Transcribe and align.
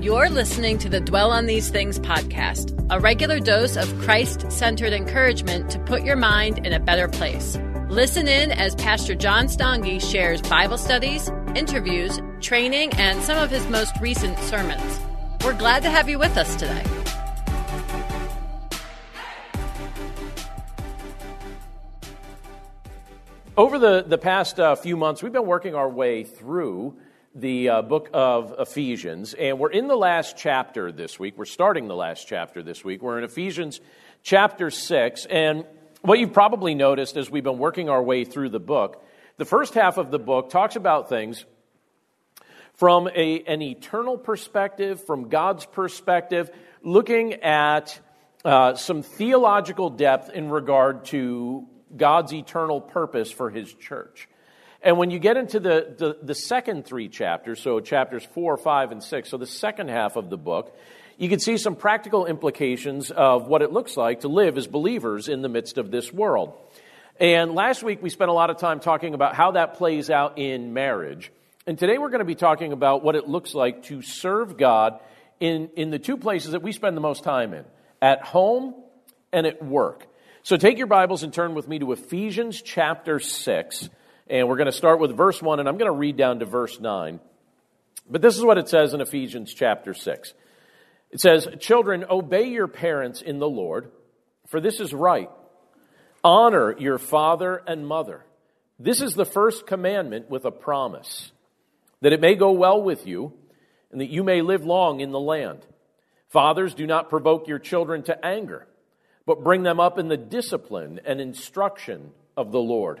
You're 0.00 0.30
listening 0.30 0.78
to 0.78 0.88
the 0.88 1.00
Dwell 1.00 1.32
on 1.32 1.46
These 1.46 1.70
Things 1.70 1.98
podcast, 1.98 2.72
a 2.88 3.00
regular 3.00 3.40
dose 3.40 3.76
of 3.76 3.92
Christ 3.98 4.48
centered 4.52 4.92
encouragement 4.92 5.72
to 5.72 5.80
put 5.80 6.04
your 6.04 6.14
mind 6.14 6.64
in 6.64 6.72
a 6.72 6.78
better 6.78 7.08
place. 7.08 7.58
Listen 7.88 8.28
in 8.28 8.52
as 8.52 8.76
Pastor 8.76 9.16
John 9.16 9.48
Stange 9.48 10.00
shares 10.00 10.40
Bible 10.40 10.78
studies, 10.78 11.28
interviews, 11.56 12.20
training, 12.40 12.92
and 12.92 13.20
some 13.24 13.38
of 13.38 13.50
his 13.50 13.66
most 13.66 13.92
recent 14.00 14.38
sermons. 14.38 15.00
We're 15.42 15.58
glad 15.58 15.82
to 15.82 15.90
have 15.90 16.08
you 16.08 16.20
with 16.20 16.36
us 16.36 16.54
today. 16.54 16.84
Over 23.56 23.80
the, 23.80 24.04
the 24.06 24.18
past 24.18 24.60
uh, 24.60 24.76
few 24.76 24.96
months, 24.96 25.24
we've 25.24 25.32
been 25.32 25.44
working 25.44 25.74
our 25.74 25.88
way 25.88 26.22
through 26.22 26.96
the 27.40 27.68
uh, 27.68 27.82
book 27.82 28.10
of 28.12 28.54
Ephesians, 28.58 29.32
and 29.34 29.58
we're 29.58 29.70
in 29.70 29.86
the 29.86 29.96
last 29.96 30.36
chapter 30.36 30.90
this 30.90 31.20
week. 31.20 31.38
We're 31.38 31.44
starting 31.44 31.86
the 31.86 31.94
last 31.94 32.26
chapter 32.26 32.62
this 32.62 32.84
week. 32.84 33.00
We're 33.00 33.18
in 33.18 33.24
Ephesians 33.24 33.80
chapter 34.22 34.70
6, 34.70 35.26
and 35.26 35.64
what 36.02 36.18
you've 36.18 36.32
probably 36.32 36.74
noticed 36.74 37.16
as 37.16 37.30
we've 37.30 37.44
been 37.44 37.58
working 37.58 37.88
our 37.88 38.02
way 38.02 38.24
through 38.24 38.48
the 38.48 38.58
book, 38.58 39.04
the 39.36 39.44
first 39.44 39.74
half 39.74 39.98
of 39.98 40.10
the 40.10 40.18
book 40.18 40.50
talks 40.50 40.74
about 40.74 41.08
things 41.08 41.44
from 42.74 43.08
a, 43.14 43.42
an 43.44 43.62
eternal 43.62 44.18
perspective, 44.18 45.04
from 45.06 45.28
God's 45.28 45.64
perspective, 45.64 46.50
looking 46.82 47.34
at 47.34 47.98
uh, 48.44 48.74
some 48.74 49.02
theological 49.02 49.90
depth 49.90 50.30
in 50.30 50.48
regard 50.48 51.04
to 51.06 51.66
God's 51.96 52.32
eternal 52.32 52.80
purpose 52.80 53.30
for 53.30 53.50
his 53.50 53.72
church. 53.72 54.28
And 54.82 54.96
when 54.96 55.10
you 55.10 55.18
get 55.18 55.36
into 55.36 55.58
the, 55.58 55.94
the, 55.96 56.18
the, 56.22 56.34
second 56.34 56.86
three 56.86 57.08
chapters, 57.08 57.60
so 57.60 57.80
chapters 57.80 58.24
four, 58.24 58.56
five, 58.56 58.92
and 58.92 59.02
six, 59.02 59.30
so 59.30 59.36
the 59.36 59.46
second 59.46 59.90
half 59.90 60.14
of 60.14 60.30
the 60.30 60.36
book, 60.36 60.76
you 61.16 61.28
can 61.28 61.40
see 61.40 61.56
some 61.56 61.74
practical 61.74 62.26
implications 62.26 63.10
of 63.10 63.48
what 63.48 63.60
it 63.60 63.72
looks 63.72 63.96
like 63.96 64.20
to 64.20 64.28
live 64.28 64.56
as 64.56 64.68
believers 64.68 65.28
in 65.28 65.42
the 65.42 65.48
midst 65.48 65.78
of 65.78 65.90
this 65.90 66.12
world. 66.12 66.54
And 67.18 67.54
last 67.54 67.82
week 67.82 68.00
we 68.00 68.10
spent 68.10 68.30
a 68.30 68.32
lot 68.32 68.50
of 68.50 68.58
time 68.58 68.78
talking 68.78 69.14
about 69.14 69.34
how 69.34 69.52
that 69.52 69.74
plays 69.74 70.10
out 70.10 70.38
in 70.38 70.72
marriage. 70.72 71.32
And 71.66 71.76
today 71.76 71.98
we're 71.98 72.10
going 72.10 72.20
to 72.20 72.24
be 72.24 72.36
talking 72.36 72.72
about 72.72 73.02
what 73.02 73.16
it 73.16 73.28
looks 73.28 73.54
like 73.54 73.82
to 73.84 74.00
serve 74.00 74.56
God 74.56 75.00
in, 75.40 75.70
in 75.74 75.90
the 75.90 75.98
two 75.98 76.16
places 76.16 76.52
that 76.52 76.62
we 76.62 76.70
spend 76.70 76.96
the 76.96 77.00
most 77.00 77.24
time 77.24 77.52
in 77.52 77.64
at 78.00 78.22
home 78.22 78.74
and 79.32 79.44
at 79.44 79.60
work. 79.60 80.06
So 80.44 80.56
take 80.56 80.78
your 80.78 80.86
Bibles 80.86 81.24
and 81.24 81.32
turn 81.32 81.54
with 81.54 81.66
me 81.66 81.80
to 81.80 81.90
Ephesians 81.90 82.62
chapter 82.62 83.18
6. 83.18 83.90
And 84.30 84.48
we're 84.48 84.56
going 84.56 84.66
to 84.66 84.72
start 84.72 85.00
with 85.00 85.16
verse 85.16 85.40
1, 85.40 85.60
and 85.60 85.68
I'm 85.68 85.78
going 85.78 85.90
to 85.90 85.98
read 85.98 86.16
down 86.16 86.40
to 86.40 86.44
verse 86.44 86.78
9. 86.78 87.20
But 88.10 88.22
this 88.22 88.36
is 88.36 88.44
what 88.44 88.58
it 88.58 88.68
says 88.68 88.94
in 88.94 89.00
Ephesians 89.00 89.52
chapter 89.54 89.94
6. 89.94 90.34
It 91.10 91.20
says, 91.20 91.48
Children, 91.60 92.04
obey 92.10 92.48
your 92.48 92.68
parents 92.68 93.22
in 93.22 93.38
the 93.38 93.48
Lord, 93.48 93.90
for 94.46 94.60
this 94.60 94.80
is 94.80 94.92
right. 94.92 95.30
Honor 96.22 96.76
your 96.78 96.98
father 96.98 97.62
and 97.66 97.86
mother. 97.86 98.24
This 98.78 99.00
is 99.00 99.14
the 99.14 99.24
first 99.24 99.66
commandment 99.66 100.28
with 100.28 100.44
a 100.44 100.50
promise, 100.50 101.32
that 102.02 102.12
it 102.12 102.20
may 102.20 102.34
go 102.34 102.52
well 102.52 102.82
with 102.82 103.06
you, 103.06 103.32
and 103.90 104.00
that 104.00 104.10
you 104.10 104.22
may 104.22 104.42
live 104.42 104.64
long 104.64 105.00
in 105.00 105.10
the 105.10 105.20
land. 105.20 105.64
Fathers, 106.28 106.74
do 106.74 106.86
not 106.86 107.08
provoke 107.08 107.48
your 107.48 107.58
children 107.58 108.02
to 108.04 108.24
anger, 108.24 108.66
but 109.24 109.42
bring 109.42 109.62
them 109.62 109.80
up 109.80 109.98
in 109.98 110.08
the 110.08 110.16
discipline 110.18 111.00
and 111.06 111.20
instruction 111.20 112.10
of 112.36 112.52
the 112.52 112.60
Lord. 112.60 113.00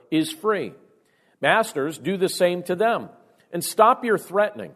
is 0.11 0.31
free. 0.31 0.73
Masters, 1.41 1.97
do 1.97 2.17
the 2.17 2.29
same 2.29 2.61
to 2.63 2.75
them. 2.75 3.09
And 3.51 3.63
stop 3.63 4.05
your 4.05 4.17
threatening, 4.17 4.73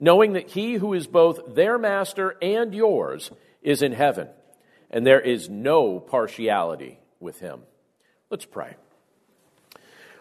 knowing 0.00 0.32
that 0.32 0.50
he 0.50 0.74
who 0.74 0.94
is 0.94 1.06
both 1.06 1.54
their 1.54 1.78
master 1.78 2.36
and 2.40 2.74
yours 2.74 3.30
is 3.62 3.82
in 3.82 3.92
heaven, 3.92 4.28
and 4.90 5.06
there 5.06 5.20
is 5.20 5.50
no 5.50 6.00
partiality 6.00 6.98
with 7.20 7.38
him. 7.40 7.60
Let's 8.30 8.44
pray. 8.44 8.76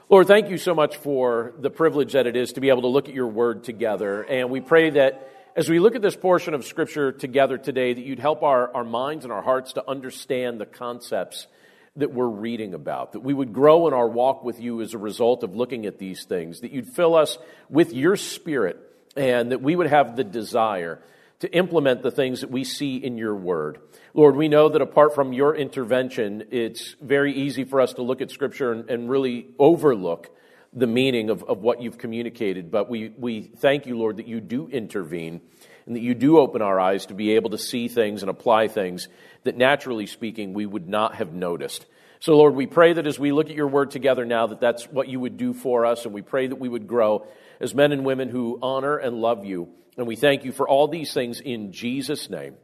Lord, 0.07 0.27
thank 0.27 0.49
you 0.49 0.59
so 0.59 0.75
much 0.75 0.97
for 0.97 1.53
the 1.57 1.71
privilege 1.71 2.13
that 2.13 2.27
it 2.27 2.35
is 2.35 2.53
to 2.53 2.61
be 2.61 2.69
able 2.69 2.83
to 2.83 2.87
look 2.89 3.09
at 3.09 3.15
your 3.15 3.27
word 3.27 3.63
together. 3.63 4.21
And 4.21 4.51
we 4.51 4.61
pray 4.61 4.91
that 4.91 5.31
as 5.55 5.67
we 5.67 5.79
look 5.79 5.95
at 5.95 6.03
this 6.03 6.15
portion 6.15 6.53
of 6.53 6.65
Scripture 6.65 7.11
together 7.11 7.57
today, 7.57 7.93
that 7.93 8.05
you'd 8.05 8.19
help 8.19 8.43
our, 8.43 8.71
our 8.75 8.83
minds 8.83 9.25
and 9.25 9.33
our 9.33 9.41
hearts 9.41 9.73
to 9.73 9.89
understand 9.89 10.59
the 10.59 10.65
concepts 10.67 11.47
that 11.97 12.13
we're 12.13 12.27
reading 12.27 12.73
about, 12.73 13.13
that 13.13 13.21
we 13.21 13.33
would 13.33 13.53
grow 13.53 13.87
in 13.87 13.93
our 13.93 14.07
walk 14.07 14.43
with 14.43 14.59
you 14.59 14.81
as 14.81 14.93
a 14.93 14.97
result 14.97 15.43
of 15.43 15.55
looking 15.55 15.85
at 15.85 15.97
these 15.97 16.25
things, 16.25 16.59
that 16.59 16.71
you'd 16.71 16.93
fill 16.93 17.15
us 17.15 17.37
with 17.69 17.93
your 17.93 18.15
spirit, 18.15 18.77
and 19.15 19.51
that 19.51 19.61
we 19.61 19.75
would 19.75 19.87
have 19.87 20.15
the 20.15 20.23
desire 20.23 21.01
to 21.39 21.53
implement 21.53 22.01
the 22.01 22.11
things 22.11 22.41
that 22.41 22.51
we 22.51 22.63
see 22.63 22.97
in 22.97 23.17
your 23.17 23.35
word. 23.35 23.79
Lord, 24.13 24.35
we 24.35 24.47
know 24.47 24.69
that 24.69 24.81
apart 24.81 25.15
from 25.15 25.33
your 25.33 25.55
intervention, 25.55 26.45
it's 26.51 26.95
very 27.01 27.33
easy 27.33 27.63
for 27.63 27.81
us 27.81 27.93
to 27.93 28.01
look 28.01 28.21
at 28.21 28.31
Scripture 28.31 28.71
and, 28.71 28.89
and 28.89 29.09
really 29.09 29.47
overlook 29.59 30.29
the 30.73 30.87
meaning 30.87 31.29
of, 31.29 31.43
of 31.43 31.59
what 31.61 31.81
you've 31.81 31.97
communicated. 31.97 32.71
But 32.71 32.89
we, 32.89 33.09
we 33.17 33.43
thank 33.43 33.85
you, 33.85 33.97
Lord, 33.97 34.17
that 34.17 34.27
you 34.27 34.41
do 34.41 34.67
intervene 34.67 35.41
and 35.85 35.95
that 35.95 36.01
you 36.01 36.13
do 36.13 36.39
open 36.39 36.61
our 36.61 36.79
eyes 36.79 37.05
to 37.07 37.13
be 37.13 37.35
able 37.35 37.51
to 37.51 37.57
see 37.57 37.87
things 37.87 38.23
and 38.23 38.29
apply 38.29 38.67
things 38.67 39.07
that 39.43 39.57
naturally 39.57 40.07
speaking 40.07 40.53
we 40.53 40.65
would 40.65 40.87
not 40.87 41.15
have 41.15 41.33
noticed. 41.33 41.85
So, 42.19 42.35
Lord, 42.35 42.55
we 42.55 42.65
pray 42.65 42.93
that 42.93 43.05
as 43.05 43.19
we 43.19 43.31
look 43.31 43.49
at 43.49 43.55
your 43.55 43.67
word 43.67 43.91
together 43.91 44.25
now, 44.25 44.47
that 44.47 44.59
that's 44.59 44.85
what 44.85 45.07
you 45.07 45.19
would 45.19 45.37
do 45.37 45.53
for 45.53 45.85
us, 45.85 46.05
and 46.05 46.13
we 46.13 46.21
pray 46.21 46.47
that 46.47 46.55
we 46.55 46.69
would 46.69 46.87
grow 46.87 47.27
as 47.59 47.75
men 47.75 47.91
and 47.91 48.03
women 48.03 48.29
who 48.29 48.57
honor 48.61 48.97
and 48.97 49.17
love 49.17 49.45
you. 49.45 49.69
And 49.97 50.07
we 50.07 50.15
thank 50.15 50.43
you 50.43 50.51
for 50.51 50.67
all 50.67 50.87
these 50.87 51.13
things 51.13 51.39
in 51.39 51.71
Jesus' 51.71 52.29
name. 52.29 52.55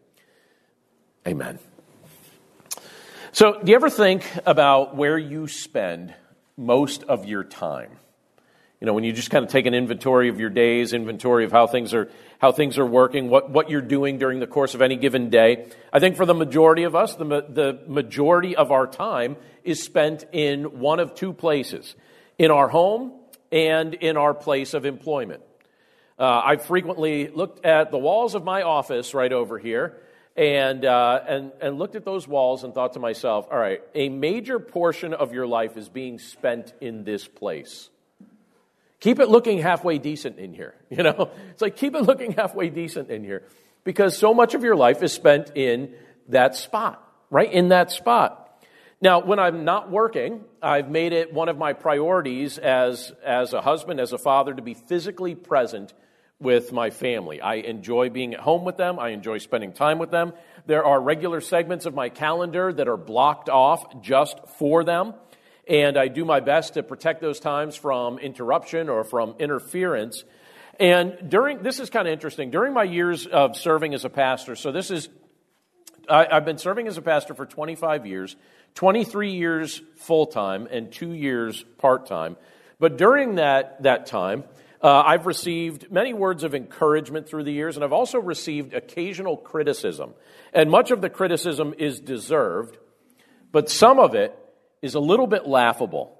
Amen. 1.27 1.59
So, 3.33 3.61
do 3.61 3.69
you 3.69 3.75
ever 3.75 3.89
think 3.89 4.25
about 4.45 4.95
where 4.95 5.17
you 5.17 5.47
spend 5.47 6.13
most 6.57 7.03
of 7.03 7.25
your 7.25 7.43
time? 7.43 7.91
You 8.81 8.87
know, 8.87 8.93
when 8.93 9.03
you 9.03 9.13
just 9.13 9.29
kind 9.29 9.45
of 9.45 9.51
take 9.51 9.67
an 9.67 9.75
inventory 9.75 10.27
of 10.29 10.39
your 10.39 10.49
days, 10.49 10.91
inventory 10.91 11.45
of 11.45 11.51
how 11.51 11.67
things 11.67 11.93
are, 11.93 12.09
how 12.39 12.51
things 12.51 12.79
are 12.79 12.85
working, 12.85 13.29
what, 13.29 13.51
what 13.51 13.69
you're 13.69 13.79
doing 13.79 14.17
during 14.17 14.39
the 14.39 14.47
course 14.47 14.73
of 14.73 14.81
any 14.81 14.95
given 14.95 15.29
day. 15.29 15.67
I 15.93 15.99
think 15.99 16.17
for 16.17 16.25
the 16.25 16.33
majority 16.33 16.81
of 16.81 16.95
us, 16.95 17.13
the, 17.13 17.25
the 17.25 17.79
majority 17.87 18.55
of 18.55 18.71
our 18.71 18.87
time 18.87 19.37
is 19.63 19.83
spent 19.83 20.25
in 20.31 20.79
one 20.79 20.99
of 20.99 21.13
two 21.13 21.31
places 21.31 21.95
in 22.39 22.49
our 22.49 22.67
home 22.67 23.13
and 23.51 23.93
in 23.93 24.17
our 24.17 24.33
place 24.33 24.73
of 24.73 24.83
employment. 24.87 25.43
Uh, 26.17 26.41
I've 26.43 26.65
frequently 26.65 27.27
looked 27.27 27.63
at 27.63 27.91
the 27.91 27.99
walls 27.99 28.33
of 28.33 28.43
my 28.43 28.63
office 28.63 29.13
right 29.13 29.31
over 29.31 29.59
here 29.59 30.01
and, 30.35 30.83
uh, 30.85 31.21
and, 31.27 31.51
and 31.61 31.77
looked 31.77 31.95
at 31.95 32.03
those 32.03 32.27
walls 32.27 32.63
and 32.63 32.73
thought 32.73 32.93
to 32.93 32.99
myself, 32.99 33.47
all 33.51 33.59
right, 33.59 33.81
a 33.93 34.09
major 34.09 34.57
portion 34.57 35.13
of 35.13 35.33
your 35.33 35.45
life 35.45 35.77
is 35.77 35.87
being 35.87 36.17
spent 36.17 36.73
in 36.81 37.03
this 37.03 37.27
place. 37.27 37.91
Keep 39.01 39.19
it 39.19 39.29
looking 39.29 39.57
halfway 39.57 39.97
decent 39.97 40.39
in 40.39 40.53
here. 40.53 40.75
You 40.91 41.03
know, 41.03 41.31
it's 41.49 41.61
like 41.61 41.77
keep 41.77 41.95
it 41.95 42.01
looking 42.01 42.33
halfway 42.33 42.69
decent 42.69 43.09
in 43.09 43.23
here 43.23 43.43
because 43.83 44.17
so 44.17 44.33
much 44.33 44.55
of 44.55 44.63
your 44.63 44.75
life 44.75 45.01
is 45.03 45.13
spent 45.13 45.51
in 45.55 45.93
that 46.27 46.55
spot, 46.55 47.01
right? 47.29 47.51
In 47.51 47.69
that 47.69 47.91
spot. 47.91 48.37
Now, 48.99 49.21
when 49.21 49.39
I'm 49.39 49.63
not 49.63 49.89
working, 49.89 50.43
I've 50.61 50.89
made 50.89 51.13
it 51.13 51.33
one 51.33 51.49
of 51.49 51.57
my 51.57 51.73
priorities 51.73 52.57
as, 52.57 53.13
as 53.25 53.53
a 53.53 53.61
husband, 53.61 53.99
as 53.99 54.13
a 54.13 54.17
father, 54.17 54.53
to 54.53 54.61
be 54.61 54.75
physically 54.75 55.33
present 55.33 55.93
with 56.39 56.71
my 56.71 56.89
family. 56.89 57.39
I 57.39 57.55
enjoy 57.55 58.09
being 58.09 58.33
at 58.33 58.41
home 58.41 58.65
with 58.65 58.77
them. 58.77 58.99
I 58.99 59.09
enjoy 59.09 59.37
spending 59.37 59.73
time 59.73 59.97
with 59.97 60.11
them. 60.11 60.33
There 60.65 60.83
are 60.83 61.01
regular 61.01 61.39
segments 61.41 61.85
of 61.85 61.95
my 61.95 62.09
calendar 62.09 62.73
that 62.73 62.87
are 62.87 62.97
blocked 62.97 63.49
off 63.49 64.01
just 64.01 64.37
for 64.59 64.83
them 64.83 65.13
and 65.67 65.97
I 65.97 66.07
do 66.07 66.25
my 66.25 66.39
best 66.39 66.73
to 66.73 66.83
protect 66.83 67.21
those 67.21 67.39
times 67.39 67.75
from 67.75 68.19
interruption 68.19 68.89
or 68.89 69.03
from 69.03 69.35
interference. 69.39 70.23
And 70.79 71.29
during, 71.29 71.63
this 71.63 71.79
is 71.79 71.89
kind 71.89 72.07
of 72.07 72.13
interesting, 72.13 72.51
during 72.51 72.73
my 72.73 72.83
years 72.83 73.27
of 73.27 73.55
serving 73.55 73.93
as 73.93 74.05
a 74.05 74.09
pastor, 74.09 74.55
so 74.55 74.71
this 74.71 74.91
is, 74.91 75.09
I, 76.09 76.27
I've 76.31 76.45
been 76.45 76.57
serving 76.57 76.87
as 76.87 76.97
a 76.97 77.01
pastor 77.01 77.33
for 77.33 77.45
25 77.45 78.05
years, 78.05 78.35
23 78.75 79.31
years 79.33 79.81
full 79.97 80.27
time, 80.27 80.67
and 80.71 80.91
two 80.91 81.13
years 81.13 81.63
part 81.77 82.07
time. 82.07 82.37
But 82.79 82.97
during 82.97 83.35
that, 83.35 83.83
that 83.83 84.05
time, 84.07 84.43
Uh, 84.83 85.03
I've 85.05 85.27
received 85.27 85.91
many 85.91 86.11
words 86.11 86.43
of 86.43 86.55
encouragement 86.55 87.29
through 87.29 87.43
the 87.43 87.53
years, 87.53 87.77
and 87.77 87.85
I've 87.85 87.93
also 87.93 88.17
received 88.17 88.73
occasional 88.73 89.37
criticism. 89.37 90.15
And 90.53 90.71
much 90.71 90.89
of 90.89 91.01
the 91.01 91.09
criticism 91.09 91.75
is 91.77 91.99
deserved, 91.99 92.79
but 93.51 93.69
some 93.69 93.99
of 93.99 94.15
it 94.15 94.33
is 94.81 94.95
a 94.95 94.99
little 94.99 95.27
bit 95.27 95.47
laughable. 95.47 96.17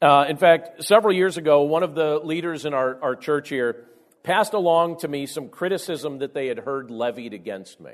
Uh, 0.00 0.26
in 0.28 0.36
fact, 0.36 0.84
several 0.84 1.14
years 1.14 1.36
ago, 1.36 1.62
one 1.62 1.82
of 1.82 1.94
the 1.94 2.20
leaders 2.22 2.64
in 2.64 2.72
our, 2.72 3.02
our 3.02 3.16
church 3.16 3.48
here 3.48 3.84
passed 4.22 4.52
along 4.52 4.98
to 4.98 5.08
me 5.08 5.26
some 5.26 5.48
criticism 5.48 6.18
that 6.18 6.34
they 6.34 6.46
had 6.46 6.58
heard 6.58 6.90
levied 6.90 7.34
against 7.34 7.80
me. 7.80 7.92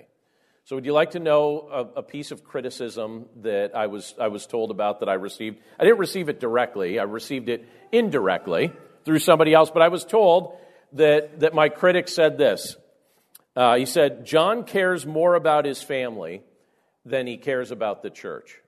So, 0.66 0.76
would 0.76 0.86
you 0.86 0.92
like 0.92 1.10
to 1.10 1.20
know 1.20 1.68
a, 1.70 1.98
a, 1.98 2.02
piece 2.02 2.30
of 2.30 2.42
criticism 2.42 3.26
that 3.42 3.76
I 3.76 3.86
was, 3.86 4.14
I 4.18 4.28
was 4.28 4.46
told 4.46 4.70
about 4.70 5.00
that 5.00 5.10
I 5.10 5.14
received? 5.14 5.58
I 5.78 5.84
didn't 5.84 5.98
receive 5.98 6.30
it 6.30 6.40
directly, 6.40 6.98
I 6.98 7.02
received 7.02 7.50
it 7.50 7.68
indirectly 7.92 8.72
through 9.04 9.18
somebody 9.18 9.52
else, 9.52 9.70
but 9.70 9.82
I 9.82 9.88
was 9.88 10.06
told 10.06 10.56
that, 10.94 11.40
that 11.40 11.52
my 11.52 11.68
critic 11.68 12.08
said 12.08 12.38
this. 12.38 12.76
Uh, 13.54 13.76
he 13.76 13.84
said, 13.84 14.24
John 14.24 14.64
cares 14.64 15.04
more 15.04 15.34
about 15.34 15.66
his 15.66 15.82
family 15.82 16.42
than 17.04 17.26
he 17.26 17.36
cares 17.36 17.70
about 17.70 18.02
the 18.02 18.10
church. 18.10 18.58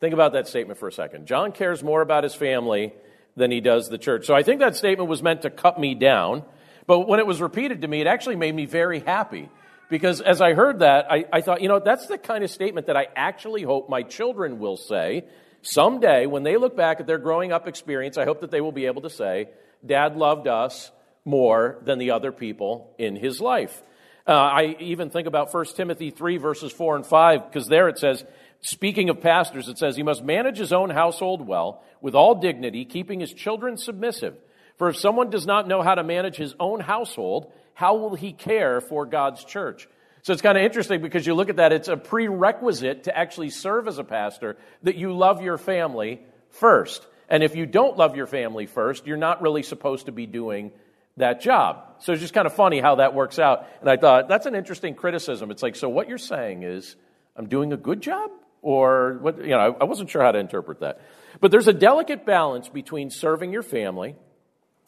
Think 0.00 0.14
about 0.14 0.32
that 0.32 0.48
statement 0.48 0.78
for 0.78 0.88
a 0.88 0.92
second. 0.92 1.26
John 1.26 1.52
cares 1.52 1.82
more 1.82 2.02
about 2.02 2.24
his 2.24 2.34
family 2.34 2.92
than 3.36 3.50
he 3.50 3.60
does 3.60 3.88
the 3.88 3.98
church. 3.98 4.26
So 4.26 4.34
I 4.34 4.42
think 4.42 4.60
that 4.60 4.76
statement 4.76 5.08
was 5.08 5.22
meant 5.22 5.42
to 5.42 5.50
cut 5.50 5.78
me 5.78 5.94
down, 5.94 6.44
but 6.86 7.08
when 7.08 7.20
it 7.20 7.26
was 7.26 7.40
repeated 7.40 7.82
to 7.82 7.88
me, 7.88 8.00
it 8.00 8.06
actually 8.06 8.36
made 8.36 8.54
me 8.54 8.66
very 8.66 9.00
happy. 9.00 9.48
Because 9.90 10.20
as 10.20 10.40
I 10.40 10.54
heard 10.54 10.80
that, 10.80 11.06
I, 11.10 11.24
I 11.32 11.40
thought, 11.40 11.60
you 11.60 11.68
know, 11.68 11.78
that's 11.78 12.06
the 12.06 12.18
kind 12.18 12.42
of 12.42 12.50
statement 12.50 12.86
that 12.86 12.96
I 12.96 13.08
actually 13.14 13.62
hope 13.62 13.88
my 13.88 14.02
children 14.02 14.58
will 14.58 14.76
say 14.76 15.24
Someday, 15.66 16.26
when 16.26 16.42
they 16.42 16.58
look 16.58 16.76
back 16.76 17.00
at 17.00 17.06
their 17.06 17.16
growing 17.16 17.50
up 17.50 17.66
experience, 17.66 18.18
I 18.18 18.26
hope 18.26 18.42
that 18.42 18.50
they 18.50 18.60
will 18.60 18.70
be 18.70 18.84
able 18.84 19.00
to 19.02 19.10
say, 19.10 19.48
Dad 19.84 20.14
loved 20.14 20.46
us 20.46 20.92
more 21.24 21.78
than 21.82 21.98
the 21.98 22.10
other 22.10 22.32
people 22.32 22.94
in 22.98 23.16
his 23.16 23.40
life. 23.40 23.82
Uh, 24.26 24.32
I 24.32 24.76
even 24.80 25.08
think 25.08 25.26
about 25.26 25.52
1 25.54 25.64
Timothy 25.74 26.10
3, 26.10 26.36
verses 26.36 26.70
4 26.70 26.96
and 26.96 27.06
5, 27.06 27.46
because 27.46 27.66
there 27.66 27.88
it 27.88 27.98
says, 27.98 28.26
speaking 28.64 29.10
of 29.10 29.20
pastors, 29.20 29.68
it 29.68 29.78
says, 29.78 29.96
He 29.96 30.02
must 30.02 30.24
manage 30.24 30.58
his 30.58 30.72
own 30.72 30.90
household 30.90 31.46
well, 31.46 31.82
with 32.00 32.14
all 32.14 32.34
dignity, 32.34 32.84
keeping 32.84 33.20
his 33.20 33.32
children 33.32 33.76
submissive. 33.76 34.36
For 34.76 34.88
if 34.88 34.96
someone 34.96 35.30
does 35.30 35.46
not 35.46 35.68
know 35.68 35.82
how 35.82 35.94
to 35.94 36.02
manage 36.02 36.36
his 36.36 36.54
own 36.58 36.80
household, 36.80 37.52
how 37.74 37.96
will 37.96 38.14
he 38.14 38.32
care 38.32 38.80
for 38.80 39.06
God's 39.06 39.44
church? 39.44 39.88
So 40.22 40.32
it's 40.32 40.42
kind 40.42 40.56
of 40.56 40.64
interesting 40.64 41.02
because 41.02 41.26
you 41.26 41.34
look 41.34 41.50
at 41.50 41.56
that, 41.56 41.72
it's 41.72 41.88
a 41.88 41.96
prerequisite 41.96 43.04
to 43.04 43.16
actually 43.16 43.50
serve 43.50 43.86
as 43.86 43.98
a 43.98 44.04
pastor 44.04 44.56
that 44.82 44.96
you 44.96 45.12
love 45.12 45.42
your 45.42 45.58
family 45.58 46.20
first. 46.48 47.06
And 47.28 47.42
if 47.42 47.56
you 47.56 47.66
don't 47.66 47.96
love 47.98 48.16
your 48.16 48.26
family 48.26 48.66
first, 48.66 49.06
you're 49.06 49.16
not 49.16 49.42
really 49.42 49.62
supposed 49.62 50.06
to 50.06 50.12
be 50.12 50.26
doing 50.26 50.72
that 51.16 51.40
job. 51.40 51.84
So 52.00 52.12
it's 52.12 52.22
just 52.22 52.34
kind 52.34 52.46
of 52.46 52.54
funny 52.54 52.80
how 52.80 52.96
that 52.96 53.14
works 53.14 53.38
out. 53.38 53.66
And 53.80 53.88
I 53.88 53.96
thought, 53.96 54.28
that's 54.28 54.46
an 54.46 54.54
interesting 54.54 54.94
criticism. 54.94 55.50
It's 55.50 55.62
like, 55.62 55.76
so 55.76 55.88
what 55.88 56.08
you're 56.08 56.18
saying 56.18 56.62
is, 56.62 56.96
I'm 57.36 57.46
doing 57.46 57.72
a 57.72 57.76
good 57.76 58.00
job? 58.00 58.30
Or 58.64 59.18
what, 59.20 59.36
you 59.44 59.50
know, 59.50 59.76
I 59.78 59.84
wasn't 59.84 60.08
sure 60.08 60.22
how 60.22 60.32
to 60.32 60.38
interpret 60.38 60.80
that. 60.80 61.02
But 61.38 61.50
there's 61.50 61.68
a 61.68 61.72
delicate 61.74 62.24
balance 62.24 62.66
between 62.70 63.10
serving 63.10 63.52
your 63.52 63.62
family 63.62 64.16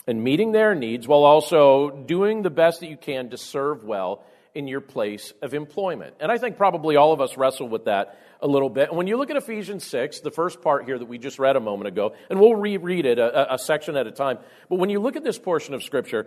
and 0.06 0.24
meeting 0.24 0.52
their 0.52 0.74
needs 0.74 1.06
while 1.06 1.24
also 1.24 1.90
doing 1.90 2.40
the 2.40 2.48
best 2.48 2.80
that 2.80 2.88
you 2.88 2.96
can 2.96 3.28
to 3.30 3.36
serve 3.36 3.84
well 3.84 4.24
in 4.54 4.66
your 4.66 4.80
place 4.80 5.34
of 5.42 5.52
employment. 5.52 6.14
And 6.20 6.32
I 6.32 6.38
think 6.38 6.56
probably 6.56 6.96
all 6.96 7.12
of 7.12 7.20
us 7.20 7.36
wrestle 7.36 7.68
with 7.68 7.84
that 7.84 8.18
a 8.40 8.46
little 8.46 8.70
bit. 8.70 8.88
And 8.88 8.96
when 8.96 9.08
you 9.08 9.18
look 9.18 9.28
at 9.28 9.36
Ephesians 9.36 9.84
6, 9.84 10.20
the 10.20 10.30
first 10.30 10.62
part 10.62 10.86
here 10.86 10.98
that 10.98 11.04
we 11.04 11.18
just 11.18 11.38
read 11.38 11.56
a 11.56 11.60
moment 11.60 11.88
ago, 11.88 12.14
and 12.30 12.40
we'll 12.40 12.56
reread 12.56 13.04
it 13.04 13.18
a, 13.18 13.52
a 13.52 13.58
section 13.58 13.94
at 13.94 14.06
a 14.06 14.10
time, 14.10 14.38
but 14.70 14.78
when 14.78 14.88
you 14.88 15.00
look 15.00 15.16
at 15.16 15.22
this 15.22 15.38
portion 15.38 15.74
of 15.74 15.82
Scripture, 15.82 16.26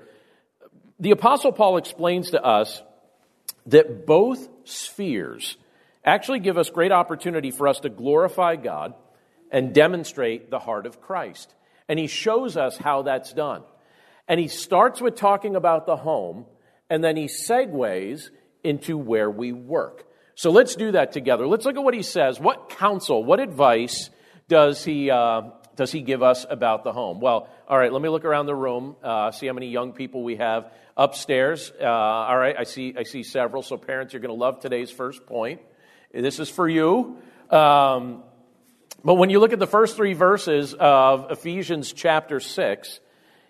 the 1.00 1.10
Apostle 1.10 1.52
Paul 1.52 1.78
explains 1.78 2.30
to 2.30 2.44
us 2.44 2.84
that 3.66 4.06
both 4.06 4.48
spheres 4.66 5.58
actually 6.04 6.40
give 6.40 6.58
us 6.58 6.70
great 6.70 6.92
opportunity 6.92 7.52
for 7.52 7.68
us 7.68 7.80
to 7.82 7.90
glorify 7.90 8.56
God 8.56 8.94
and 9.52 9.74
demonstrate 9.74 10.50
the 10.50 10.60
heart 10.60 10.86
of 10.86 11.02
Christ. 11.02 11.54
And 11.88 11.98
he 11.98 12.08
shows 12.08 12.56
us 12.56 12.78
how 12.78 13.04
that's 13.04 13.34
done. 13.34 13.64
And 14.28 14.40
he 14.40 14.48
starts 14.48 15.02
with 15.02 15.16
talking 15.16 15.56
about 15.56 15.86
the 15.86 15.96
home 15.96 16.46
and 16.90 17.04
then 17.04 17.16
he 17.16 17.26
segues 17.26 18.30
into 18.64 18.98
where 18.98 19.30
we 19.30 19.52
work. 19.52 20.06
So 20.36 20.52
let's 20.52 20.76
do 20.76 20.92
that 20.92 21.12
together. 21.12 21.48
Let's 21.48 21.66
look 21.66 21.76
at 21.76 21.84
what 21.84 21.94
he 21.94 22.04
says. 22.04 22.40
What 22.40 22.70
counsel, 22.70 23.24
what 23.24 23.40
advice 23.40 24.10
does 24.48 24.84
he, 24.84 25.12
uh, 25.12 25.42
does 25.76 25.92
he 25.92 26.02
give 26.02 26.24
us 26.24 26.46
about 26.50 26.84
the 26.84 26.94
home? 26.94 27.20
Well, 27.20 27.50
all 27.68 27.78
right, 27.78 27.92
let 27.92 28.02
me 28.02 28.10
look 28.10 28.26
around 28.26 28.46
the 28.46 28.56
room, 28.56 28.96
uh, 29.04 29.32
see 29.32 29.48
how 29.48 29.54
many 29.54 29.68
young 29.68 29.94
people 29.94 30.24
we 30.24 30.38
have 30.38 30.72
upstairs. 30.98 31.72
Uh, 31.80 31.86
all 31.86 32.38
right, 32.38 32.56
I 32.58 32.64
see, 32.64 32.94
I 32.98 33.04
see 33.04 33.24
several. 33.24 33.62
So, 33.62 33.78
parents, 33.78 34.14
you're 34.14 34.22
going 34.22 34.34
to 34.34 34.40
love 34.40 34.60
today's 34.60 34.92
first 34.92 35.26
point. 35.26 35.62
This 36.12 36.40
is 36.40 36.50
for 36.50 36.68
you. 36.68 37.18
Um, 37.52 38.24
but 39.04 39.16
when 39.16 39.30
you 39.30 39.40
look 39.40 39.54
at 39.54 39.60
the 39.60 39.68
first 39.68 39.96
three 39.96 40.14
verses 40.14 40.74
of 40.74 41.32
Ephesians 41.32 41.94
chapter 41.94 42.40
6, 42.40 43.00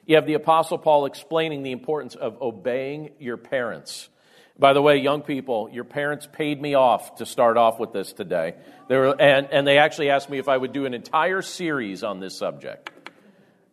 you 0.06 0.16
have 0.16 0.26
the 0.26 0.34
Apostle 0.34 0.78
Paul 0.78 1.06
explaining 1.06 1.64
the 1.64 1.72
importance 1.72 2.16
of 2.16 2.42
obeying 2.42 3.12
your 3.20 3.38
parents. 3.38 4.10
By 4.58 4.74
the 4.74 4.82
way, 4.82 4.98
young 4.98 5.22
people, 5.22 5.70
your 5.72 5.86
parents 5.86 6.28
paid 6.30 6.62
me 6.62 6.74
off 6.74 7.16
to 7.16 7.26
start 7.26 7.56
off 7.56 7.80
with 7.80 7.94
this 7.94 8.12
today. 8.12 8.56
They 8.90 8.98
were, 8.98 9.16
and, 9.20 9.48
and 9.52 9.66
they 9.66 9.78
actually 9.78 10.10
asked 10.10 10.30
me 10.30 10.38
if 10.38 10.50
I 10.50 10.58
would 10.58 10.74
do 10.74 10.86
an 10.86 10.94
entire 10.94 11.42
series 11.42 12.04
on 12.04 12.20
this 12.20 12.38
subject. 12.38 12.92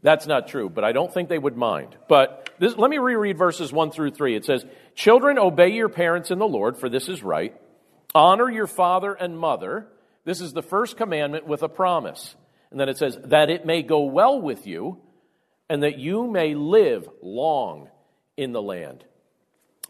That's 0.03 0.29
not 0.29 0.47
true, 0.47 0.71
but 0.71 0.85
I 0.85 0.93
don't 0.93 1.13
think 1.13 1.29
they 1.29 1.39
would 1.39 1.57
mind. 1.57 1.97
But 2.09 2.51
this, 2.61 2.77
let 2.77 2.89
me 2.89 2.99
reread 2.99 3.37
verses 3.37 3.73
1 3.73 3.91
through 3.91 4.13
3. 4.13 4.37
It 4.37 4.45
says, 4.45 4.65
Children, 4.95 5.41
obey 5.41 5.71
your 5.71 5.89
parents 5.89 6.31
in 6.31 6.39
the 6.39 6.47
Lord, 6.47 6.79
for 6.79 6.89
this 6.89 7.09
is 7.09 7.25
right. 7.25 7.61
Honor 8.15 8.51
your 8.51 8.67
father 8.67 9.13
and 9.13 9.39
mother. 9.39 9.89
This 10.25 10.41
is 10.41 10.53
the 10.53 10.63
first 10.63 10.97
commandment 10.97 11.47
with 11.47 11.63
a 11.63 11.69
promise. 11.69 12.35
And 12.71 12.81
then 12.81 12.89
it 12.89 12.99
says, 12.99 13.19
that 13.25 13.51
it 13.51 13.65
may 13.65 13.83
go 13.83 14.05
well 14.05 14.41
with 14.41 14.67
you 14.67 14.99
and 15.69 15.83
that 15.83 15.99
you 15.99 16.27
may 16.27 16.55
live 16.55 17.09
long 17.23 17.89
in 18.37 18.53
the 18.53 18.63
land. 18.63 19.05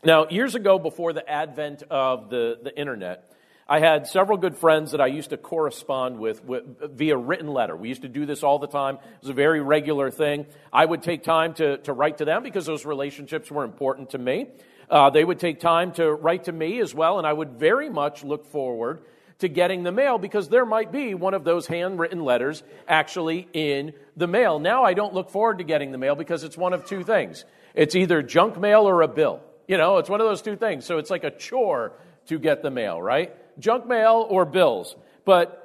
Now, 0.04 0.28
years 0.28 0.54
ago, 0.54 0.78
before 0.78 1.12
the 1.12 1.28
advent 1.28 1.82
of 1.90 2.30
the, 2.30 2.58
the 2.62 2.78
internet, 2.78 3.32
I 3.68 3.80
had 3.80 4.06
several 4.06 4.38
good 4.38 4.56
friends 4.56 4.92
that 4.92 5.00
I 5.00 5.08
used 5.08 5.30
to 5.30 5.36
correspond 5.36 6.20
with, 6.20 6.44
with, 6.44 6.96
via 6.96 7.16
written 7.16 7.48
letter. 7.48 7.74
We 7.74 7.88
used 7.88 8.02
to 8.02 8.08
do 8.08 8.24
this 8.24 8.44
all 8.44 8.60
the 8.60 8.68
time. 8.68 8.96
It 8.96 9.22
was 9.22 9.30
a 9.30 9.34
very 9.34 9.60
regular 9.60 10.10
thing. 10.12 10.46
I 10.72 10.84
would 10.84 11.02
take 11.02 11.24
time 11.24 11.54
to, 11.54 11.78
to 11.78 11.92
write 11.92 12.18
to 12.18 12.24
them 12.24 12.44
because 12.44 12.66
those 12.66 12.84
relationships 12.84 13.50
were 13.50 13.64
important 13.64 14.10
to 14.10 14.18
me. 14.18 14.46
Uh, 14.88 15.10
they 15.10 15.24
would 15.24 15.40
take 15.40 15.60
time 15.60 15.92
to 15.92 16.12
write 16.12 16.44
to 16.44 16.52
me 16.52 16.80
as 16.80 16.94
well, 16.94 17.18
and 17.18 17.26
I 17.26 17.32
would 17.32 17.58
very 17.58 17.90
much 17.90 18.22
look 18.22 18.46
forward 18.46 19.02
to 19.38 19.48
getting 19.48 19.82
the 19.82 19.92
mail 19.92 20.18
because 20.18 20.48
there 20.48 20.64
might 20.64 20.90
be 20.90 21.14
one 21.14 21.34
of 21.34 21.44
those 21.44 21.66
handwritten 21.66 22.24
letters 22.24 22.62
actually 22.88 23.46
in 23.52 23.92
the 24.16 24.26
mail. 24.26 24.58
Now 24.58 24.84
I 24.84 24.94
don't 24.94 25.12
look 25.12 25.30
forward 25.30 25.58
to 25.58 25.64
getting 25.64 25.92
the 25.92 25.98
mail 25.98 26.14
because 26.14 26.42
it's 26.44 26.56
one 26.56 26.72
of 26.72 26.86
two 26.86 27.02
things. 27.02 27.44
It's 27.74 27.94
either 27.94 28.22
junk 28.22 28.58
mail 28.58 28.88
or 28.88 29.02
a 29.02 29.08
bill. 29.08 29.40
You 29.68 29.76
know, 29.76 29.98
it's 29.98 30.08
one 30.08 30.20
of 30.20 30.26
those 30.26 30.42
two 30.42 30.56
things. 30.56 30.86
So 30.86 30.98
it's 30.98 31.10
like 31.10 31.24
a 31.24 31.30
chore 31.30 31.92
to 32.26 32.38
get 32.38 32.62
the 32.62 32.70
mail, 32.70 33.00
right? 33.02 33.34
Junk 33.58 33.86
mail 33.86 34.26
or 34.28 34.44
bills. 34.44 34.96
But 35.24 35.62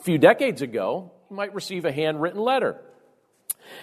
a 0.00 0.02
few 0.02 0.16
decades 0.16 0.62
ago, 0.62 1.10
you 1.28 1.36
might 1.36 1.54
receive 1.54 1.84
a 1.84 1.92
handwritten 1.92 2.40
letter. 2.40 2.80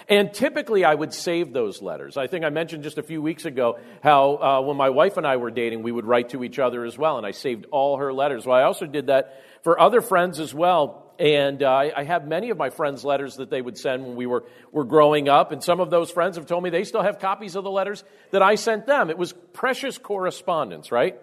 And 0.08 0.34
typically, 0.34 0.84
I 0.86 0.94
would 0.94 1.14
save 1.14 1.54
those 1.54 1.82
letters. 1.82 2.18
I 2.18 2.28
think 2.28 2.46
I 2.46 2.50
mentioned 2.50 2.84
just 2.84 2.98
a 2.98 3.04
few 3.04 3.22
weeks 3.22 3.46
ago 3.46 3.80
how 4.02 4.36
uh, 4.36 4.62
when 4.62 4.78
my 4.78 4.90
wife 4.90 5.18
and 5.18 5.26
I 5.26 5.38
were 5.38 5.52
dating, 5.52 5.84
we 5.84 5.92
would 5.92 6.06
write 6.06 6.30
to 6.30 6.44
each 6.44 6.60
other 6.60 6.86
as 6.86 6.98
well, 6.98 7.18
and 7.18 7.26
I 7.26 7.32
saved 7.32 7.66
all 7.72 7.98
her 7.98 8.14
letters. 8.14 8.46
Well, 8.46 8.58
I 8.58 8.64
also 8.64 8.86
did 8.86 9.08
that 9.08 9.44
for 9.64 9.80
other 9.80 10.02
friends 10.02 10.40
as 10.40 10.54
well. 10.54 11.06
And 11.20 11.62
uh, 11.64 11.90
I 11.98 12.04
have 12.06 12.26
many 12.26 12.50
of 12.50 12.58
my 12.58 12.70
friends' 12.70 13.04
letters 13.04 13.36
that 13.36 13.50
they 13.50 13.62
would 13.62 13.78
send 13.78 14.06
when 14.06 14.16
we 14.16 14.26
were, 14.26 14.46
were 14.72 14.86
growing 14.86 15.28
up. 15.28 15.52
And 15.52 15.62
some 15.62 15.82
of 15.82 15.90
those 15.90 16.10
friends 16.10 16.38
have 16.38 16.46
told 16.46 16.64
me 16.64 16.70
they 16.70 16.86
still 16.86 17.04
have 17.04 17.20
copies 17.20 17.58
of 17.58 17.66
the 17.66 17.70
letters 17.70 18.06
that 18.32 18.42
I 18.42 18.56
sent 18.56 18.86
them. 18.86 19.10
It 19.10 19.18
was 19.18 19.34
precious 19.52 19.98
correspondence, 19.98 20.94
right? 20.94 21.20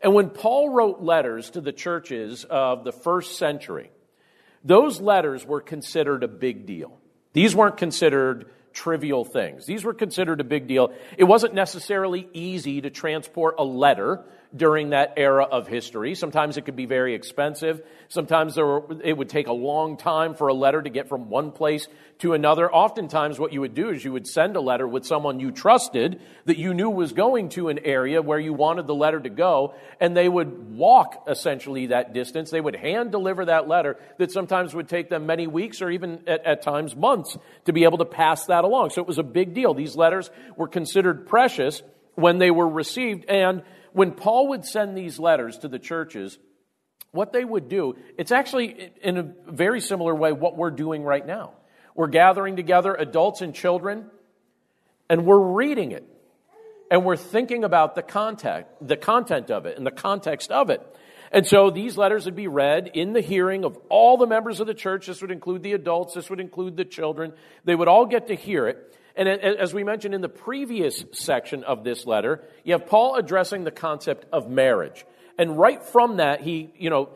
And 0.00 0.14
when 0.14 0.30
Paul 0.30 0.70
wrote 0.70 1.00
letters 1.00 1.50
to 1.50 1.60
the 1.60 1.72
churches 1.72 2.44
of 2.44 2.84
the 2.84 2.92
first 2.92 3.38
century, 3.38 3.90
those 4.62 5.00
letters 5.00 5.44
were 5.44 5.60
considered 5.60 6.22
a 6.22 6.28
big 6.28 6.64
deal. 6.64 6.99
These 7.32 7.54
weren't 7.54 7.76
considered 7.76 8.46
trivial 8.72 9.24
things. 9.24 9.66
These 9.66 9.84
were 9.84 9.94
considered 9.94 10.40
a 10.40 10.44
big 10.44 10.66
deal. 10.66 10.92
It 11.16 11.24
wasn't 11.24 11.54
necessarily 11.54 12.28
easy 12.32 12.80
to 12.82 12.90
transport 12.90 13.56
a 13.58 13.64
letter 13.64 14.24
during 14.54 14.90
that 14.90 15.14
era 15.16 15.44
of 15.44 15.68
history. 15.68 16.14
Sometimes 16.14 16.56
it 16.56 16.62
could 16.62 16.74
be 16.74 16.86
very 16.86 17.14
expensive. 17.14 17.82
Sometimes 18.08 18.56
were, 18.56 18.84
it 19.04 19.16
would 19.16 19.28
take 19.28 19.46
a 19.46 19.52
long 19.52 19.96
time 19.96 20.34
for 20.34 20.48
a 20.48 20.54
letter 20.54 20.82
to 20.82 20.90
get 20.90 21.08
from 21.08 21.28
one 21.28 21.52
place 21.52 21.86
to 22.18 22.32
another. 22.32 22.70
Oftentimes, 22.70 23.38
what 23.38 23.52
you 23.52 23.60
would 23.60 23.74
do 23.74 23.90
is 23.90 24.04
you 24.04 24.12
would 24.12 24.26
send 24.26 24.56
a 24.56 24.60
letter 24.60 24.88
with 24.88 25.06
someone 25.06 25.38
you 25.38 25.52
trusted 25.52 26.20
that 26.46 26.58
you 26.58 26.74
knew 26.74 26.90
was 26.90 27.12
going 27.12 27.48
to 27.50 27.68
an 27.68 27.78
area 27.84 28.20
where 28.20 28.40
you 28.40 28.52
wanted 28.52 28.88
the 28.88 28.94
letter 28.94 29.20
to 29.20 29.28
go, 29.28 29.74
and 30.00 30.16
they 30.16 30.28
would 30.28 30.74
walk 30.74 31.24
essentially 31.28 31.86
that 31.86 32.12
distance. 32.12 32.50
They 32.50 32.60
would 32.60 32.76
hand 32.76 33.12
deliver 33.12 33.44
that 33.44 33.68
letter 33.68 33.98
that 34.18 34.32
sometimes 34.32 34.74
would 34.74 34.88
take 34.88 35.08
them 35.08 35.26
many 35.26 35.46
weeks 35.46 35.80
or 35.80 35.90
even 35.90 36.24
at, 36.26 36.44
at 36.44 36.62
times 36.62 36.96
months 36.96 37.38
to 37.66 37.72
be 37.72 37.84
able 37.84 37.98
to 37.98 38.04
pass 38.04 38.46
that 38.46 38.64
along. 38.64 38.90
So 38.90 39.00
it 39.00 39.06
was 39.06 39.18
a 39.18 39.22
big 39.22 39.54
deal. 39.54 39.74
These 39.74 39.94
letters 39.94 40.28
were 40.56 40.68
considered 40.68 41.28
precious 41.28 41.82
when 42.16 42.38
they 42.38 42.50
were 42.50 42.68
received, 42.68 43.24
and 43.26 43.62
when 43.92 44.12
Paul 44.12 44.48
would 44.48 44.64
send 44.64 44.96
these 44.96 45.18
letters 45.18 45.58
to 45.58 45.68
the 45.68 45.78
churches, 45.78 46.38
what 47.12 47.32
they 47.32 47.44
would 47.44 47.68
do, 47.68 47.96
it's 48.16 48.32
actually 48.32 48.92
in 49.02 49.18
a 49.18 49.22
very 49.46 49.80
similar 49.80 50.14
way 50.14 50.32
what 50.32 50.56
we're 50.56 50.70
doing 50.70 51.02
right 51.02 51.26
now. 51.26 51.54
We're 51.94 52.08
gathering 52.08 52.56
together, 52.56 52.94
adults 52.94 53.40
and 53.42 53.54
children, 53.54 54.06
and 55.08 55.26
we're 55.26 55.52
reading 55.54 55.92
it. 55.92 56.04
And 56.90 57.04
we're 57.04 57.16
thinking 57.16 57.62
about 57.62 57.94
the 57.94 58.02
content, 58.02 58.66
the 58.80 58.96
content 58.96 59.50
of 59.50 59.66
it 59.66 59.76
and 59.76 59.86
the 59.86 59.92
context 59.92 60.50
of 60.50 60.70
it. 60.70 60.80
And 61.32 61.46
so 61.46 61.70
these 61.70 61.96
letters 61.96 62.24
would 62.24 62.34
be 62.34 62.48
read 62.48 62.90
in 62.94 63.12
the 63.12 63.20
hearing 63.20 63.64
of 63.64 63.78
all 63.88 64.16
the 64.16 64.26
members 64.26 64.58
of 64.58 64.66
the 64.66 64.74
church. 64.74 65.06
This 65.06 65.20
would 65.20 65.30
include 65.30 65.62
the 65.62 65.72
adults, 65.72 66.14
this 66.14 66.28
would 66.30 66.40
include 66.40 66.76
the 66.76 66.84
children. 66.84 67.32
They 67.64 67.76
would 67.76 67.86
all 67.86 68.06
get 68.06 68.28
to 68.28 68.34
hear 68.34 68.66
it. 68.66 68.96
And 69.20 69.28
as 69.28 69.74
we 69.74 69.84
mentioned 69.84 70.14
in 70.14 70.22
the 70.22 70.30
previous 70.30 71.04
section 71.12 71.62
of 71.64 71.84
this 71.84 72.06
letter, 72.06 72.42
you 72.64 72.72
have 72.72 72.86
Paul 72.86 73.16
addressing 73.16 73.64
the 73.64 73.70
concept 73.70 74.24
of 74.32 74.48
marriage. 74.48 75.04
And 75.36 75.58
right 75.58 75.82
from 75.82 76.16
that, 76.16 76.40
he, 76.40 76.72
you 76.78 76.88
know, 76.88 77.10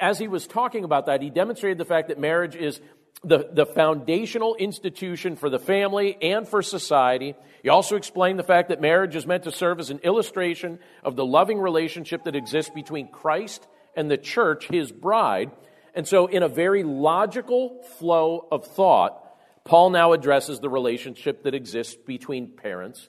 as 0.00 0.18
he 0.18 0.26
was 0.26 0.46
talking 0.46 0.84
about 0.84 1.04
that, 1.04 1.20
he 1.20 1.28
demonstrated 1.28 1.76
the 1.76 1.84
fact 1.84 2.08
that 2.08 2.18
marriage 2.18 2.56
is 2.56 2.80
the, 3.22 3.46
the 3.52 3.66
foundational 3.66 4.54
institution 4.54 5.36
for 5.36 5.50
the 5.50 5.58
family 5.58 6.16
and 6.22 6.48
for 6.48 6.62
society. 6.62 7.34
He 7.62 7.68
also 7.68 7.96
explained 7.96 8.38
the 8.38 8.42
fact 8.42 8.70
that 8.70 8.80
marriage 8.80 9.14
is 9.14 9.26
meant 9.26 9.44
to 9.44 9.52
serve 9.52 9.80
as 9.80 9.90
an 9.90 9.98
illustration 9.98 10.78
of 11.04 11.14
the 11.14 11.26
loving 11.26 11.58
relationship 11.58 12.24
that 12.24 12.36
exists 12.36 12.72
between 12.74 13.08
Christ 13.08 13.66
and 13.94 14.10
the 14.10 14.16
church, 14.16 14.66
his 14.68 14.90
bride. 14.90 15.50
And 15.94 16.08
so, 16.08 16.26
in 16.26 16.42
a 16.42 16.48
very 16.48 16.84
logical 16.84 17.82
flow 17.98 18.48
of 18.50 18.64
thought, 18.64 19.27
Paul 19.68 19.90
now 19.90 20.14
addresses 20.14 20.60
the 20.60 20.70
relationship 20.70 21.42
that 21.42 21.54
exists 21.54 21.94
between 21.94 22.48
parents 22.48 23.06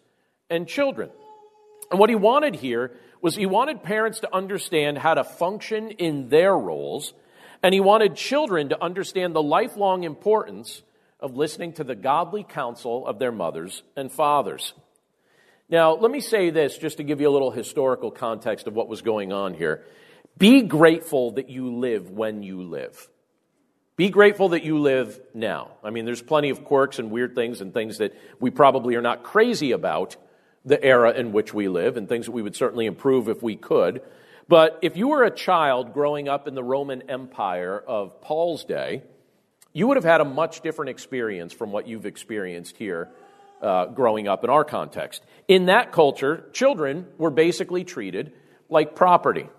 and 0.50 0.68
children. 0.68 1.10
And 1.90 1.98
what 1.98 2.10
he 2.10 2.18
wanted 2.18 2.54
here 2.54 2.92
was 3.22 3.34
he 3.34 3.46
wanted 3.46 3.82
parents 3.82 4.20
to 4.20 4.36
understand 4.36 4.98
how 4.98 5.14
to 5.14 5.24
function 5.24 5.92
in 5.92 6.28
their 6.28 6.54
roles, 6.58 7.14
and 7.64 7.74
he 7.74 7.80
wanted 7.80 8.18
children 8.18 8.68
to 8.70 8.84
understand 8.84 9.34
the 9.34 9.42
lifelong 9.42 10.04
importance 10.04 10.84
of 11.22 11.38
listening 11.38 11.72
to 11.74 11.86
the 11.86 11.96
godly 11.96 12.44
counsel 12.44 13.08
of 13.08 13.20
their 13.20 13.32
mothers 13.32 13.82
and 13.96 14.12
fathers. 14.12 14.74
Now, 15.70 15.94
let 15.96 16.12
me 16.12 16.20
say 16.20 16.50
this 16.50 16.78
just 16.78 16.98
to 16.98 17.04
give 17.04 17.22
you 17.22 17.30
a 17.30 17.32
little 17.32 17.52
historical 17.52 18.12
context 18.12 18.68
of 18.68 18.74
what 18.74 18.90
was 18.90 19.02
going 19.02 19.32
on 19.32 19.54
here. 19.54 19.86
Be 20.38 20.64
grateful 20.64 21.32
that 21.32 21.50
you 21.50 21.78
live 21.78 22.10
when 22.10 22.44
you 22.44 22.64
live. 22.64 23.08
Be 24.00 24.08
grateful 24.10 24.48
that 24.50 24.64
you 24.64 24.80
live 24.80 25.20
now. 25.34 25.72
I 25.84 25.90
mean, 25.90 26.06
there's 26.06 26.22
plenty 26.22 26.52
of 26.52 26.64
quirks 26.64 27.00
and 27.00 27.12
weird 27.12 27.36
things 27.36 27.60
and 27.60 27.74
things 27.74 27.98
that 27.98 28.14
we 28.40 28.50
probably 28.50 28.96
are 28.96 29.02
not 29.02 29.24
crazy 29.24 29.74
about 29.74 30.16
the 30.64 30.82
era 30.82 31.12
in 31.12 31.34
which 31.34 31.54
we 31.54 31.68
live 31.68 31.98
and 31.98 32.08
things 32.08 32.28
that 32.28 32.32
we 32.32 32.42
would 32.42 32.56
certainly 32.56 32.86
improve 32.86 33.28
if 33.28 33.44
we 33.44 33.58
could. 33.58 34.02
But 34.48 34.80
if 34.82 34.96
you 34.96 35.10
were 35.10 35.26
a 35.26 35.30
child 35.30 35.92
growing 35.92 36.30
up 36.30 36.48
in 36.48 36.56
the 36.56 36.64
Roman 36.64 37.10
Empire 37.10 37.78
of 37.78 38.22
Paul's 38.22 38.64
day, 38.64 39.04
you 39.74 39.86
would 39.88 39.98
have 39.98 40.06
had 40.06 40.22
a 40.22 40.26
much 40.26 40.62
different 40.62 40.92
experience 40.92 41.52
from 41.52 41.74
what 41.74 41.86
you've 41.86 42.06
experienced 42.06 42.78
here 42.78 43.10
uh, 43.62 43.88
growing 43.88 44.30
up 44.30 44.46
in 44.46 44.50
our 44.50 44.64
context. 44.64 45.22
In 45.50 45.66
that 45.66 45.92
culture, 45.92 46.46
children 46.54 47.06
were 47.18 47.32
basically 47.32 47.84
treated 47.84 48.32
like 48.70 48.96
property. 48.96 49.50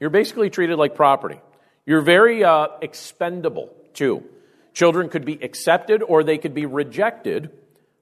You're 0.00 0.08
basically 0.08 0.48
treated 0.48 0.78
like 0.78 0.94
property. 0.94 1.38
You're 1.86 2.02
very 2.02 2.42
uh, 2.42 2.66
expendable, 2.82 3.72
too. 3.94 4.24
Children 4.74 5.08
could 5.08 5.24
be 5.24 5.38
accepted 5.42 6.02
or 6.02 6.24
they 6.24 6.36
could 6.36 6.52
be 6.52 6.66
rejected 6.66 7.50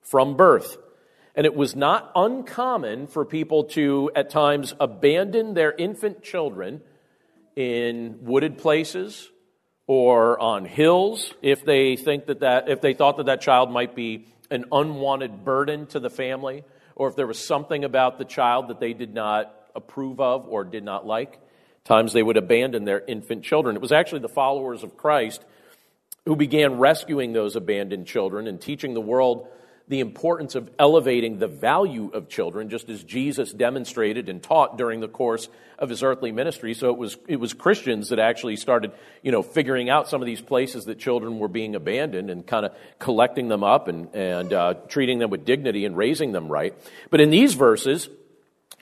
from 0.01 0.37
birth. 0.37 0.79
And 1.37 1.47
it 1.47 1.55
was 1.55 1.77
not 1.77 2.11
uncommon 2.17 3.09
for 3.09 3.25
people 3.25 3.65
to, 3.65 4.11
at 4.17 4.31
times, 4.31 4.75
abandon 4.81 5.53
their 5.55 5.73
infant 5.73 6.23
children 6.23 6.81
in 7.57 8.19
wooded 8.23 8.59
places 8.59 9.31
or 9.87 10.41
on 10.41 10.65
hills 10.65 11.35
if 11.43 11.65
they 11.65 11.97
think 11.97 12.27
that, 12.27 12.41
that 12.41 12.69
if 12.69 12.81
they 12.81 12.95
thought 12.95 13.19
that 13.19 13.27
that 13.27 13.41
child 13.43 13.71
might 13.71 13.95
be 13.95 14.27
an 14.51 14.65
unwanted 14.73 15.45
burden 15.45 15.87
to 15.87 16.01
the 16.01 16.11
family 16.11 16.65
or 16.97 17.09
if 17.09 17.17
there 17.17 17.27
was 17.27 17.39
something 17.39 17.85
about 17.85 18.19
the 18.19 18.25
child 18.25 18.69
that 18.69 18.81
they 18.81 18.95
did 18.95 19.13
not 19.13 19.55
approve 19.75 20.21
of 20.21 20.47
or 20.49 20.65
did 20.65 20.85
not 20.85 21.07
like 21.07 21.39
Times 21.85 22.13
they 22.13 22.23
would 22.23 22.39
abandon 22.39 22.85
their 22.85 23.03
infant 23.07 23.45
children. 23.45 23.77
It 23.77 23.83
was 23.83 23.93
actually 23.93 24.21
the 24.21 24.29
followers 24.29 24.83
of 24.83 24.97
Christ 24.97 25.45
who 26.25 26.35
began 26.35 26.79
rescuing 26.79 27.33
those 27.33 27.57
abandoned 27.57 28.07
children 28.07 28.47
and 28.47 28.59
teaching 28.61 28.95
the 28.95 29.01
world 29.01 29.49
the 29.87 30.01
importance 30.01 30.55
of 30.55 30.71
elevating 30.79 31.39
the 31.39 31.47
value 31.47 32.09
of 32.09 32.31
children, 32.31 32.71
just 32.71 32.89
as 32.89 33.05
Jesus 33.05 33.53
demonstrated 33.53 34.31
and 34.31 34.43
taught 34.43 34.79
during 34.79 35.01
the 35.01 35.09
course 35.09 35.49
of 35.79 35.91
his 35.91 36.03
earthly 36.03 36.33
ministry. 36.33 36.73
So 36.73 36.89
it 36.89 36.97
was, 36.97 37.19
it 37.29 37.37
was 37.37 37.53
Christians 37.53 38.09
that 38.09 38.19
actually 38.19 38.57
started, 38.57 38.93
you 39.23 39.31
know, 39.31 39.43
figuring 39.43 39.91
out 39.91 40.09
some 40.09 40.23
of 40.23 40.27
these 40.27 40.41
places 40.41 40.87
that 40.87 40.99
children 40.99 41.39
were 41.39 41.49
being 41.49 41.75
abandoned 41.75 42.31
and 42.31 42.47
kind 42.47 42.65
of 42.65 42.75
collecting 42.99 43.49
them 43.49 43.63
up 43.63 43.89
and, 43.89 44.09
and 44.15 44.53
uh, 44.55 44.75
treating 44.89 45.19
them 45.19 45.29
with 45.29 45.45
dignity 45.45 45.85
and 45.85 45.99
raising 45.99 46.33
them 46.33 46.49
right. 46.49 46.75
But 47.11 47.21
in 47.21 47.29
these 47.29 47.53
verses, 47.53 48.09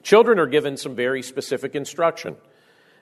children 0.05 0.39
are 0.39 0.47
given 0.47 0.77
some 0.77 0.95
very 0.95 1.23
specific 1.25 1.75
instruction. 1.75 2.37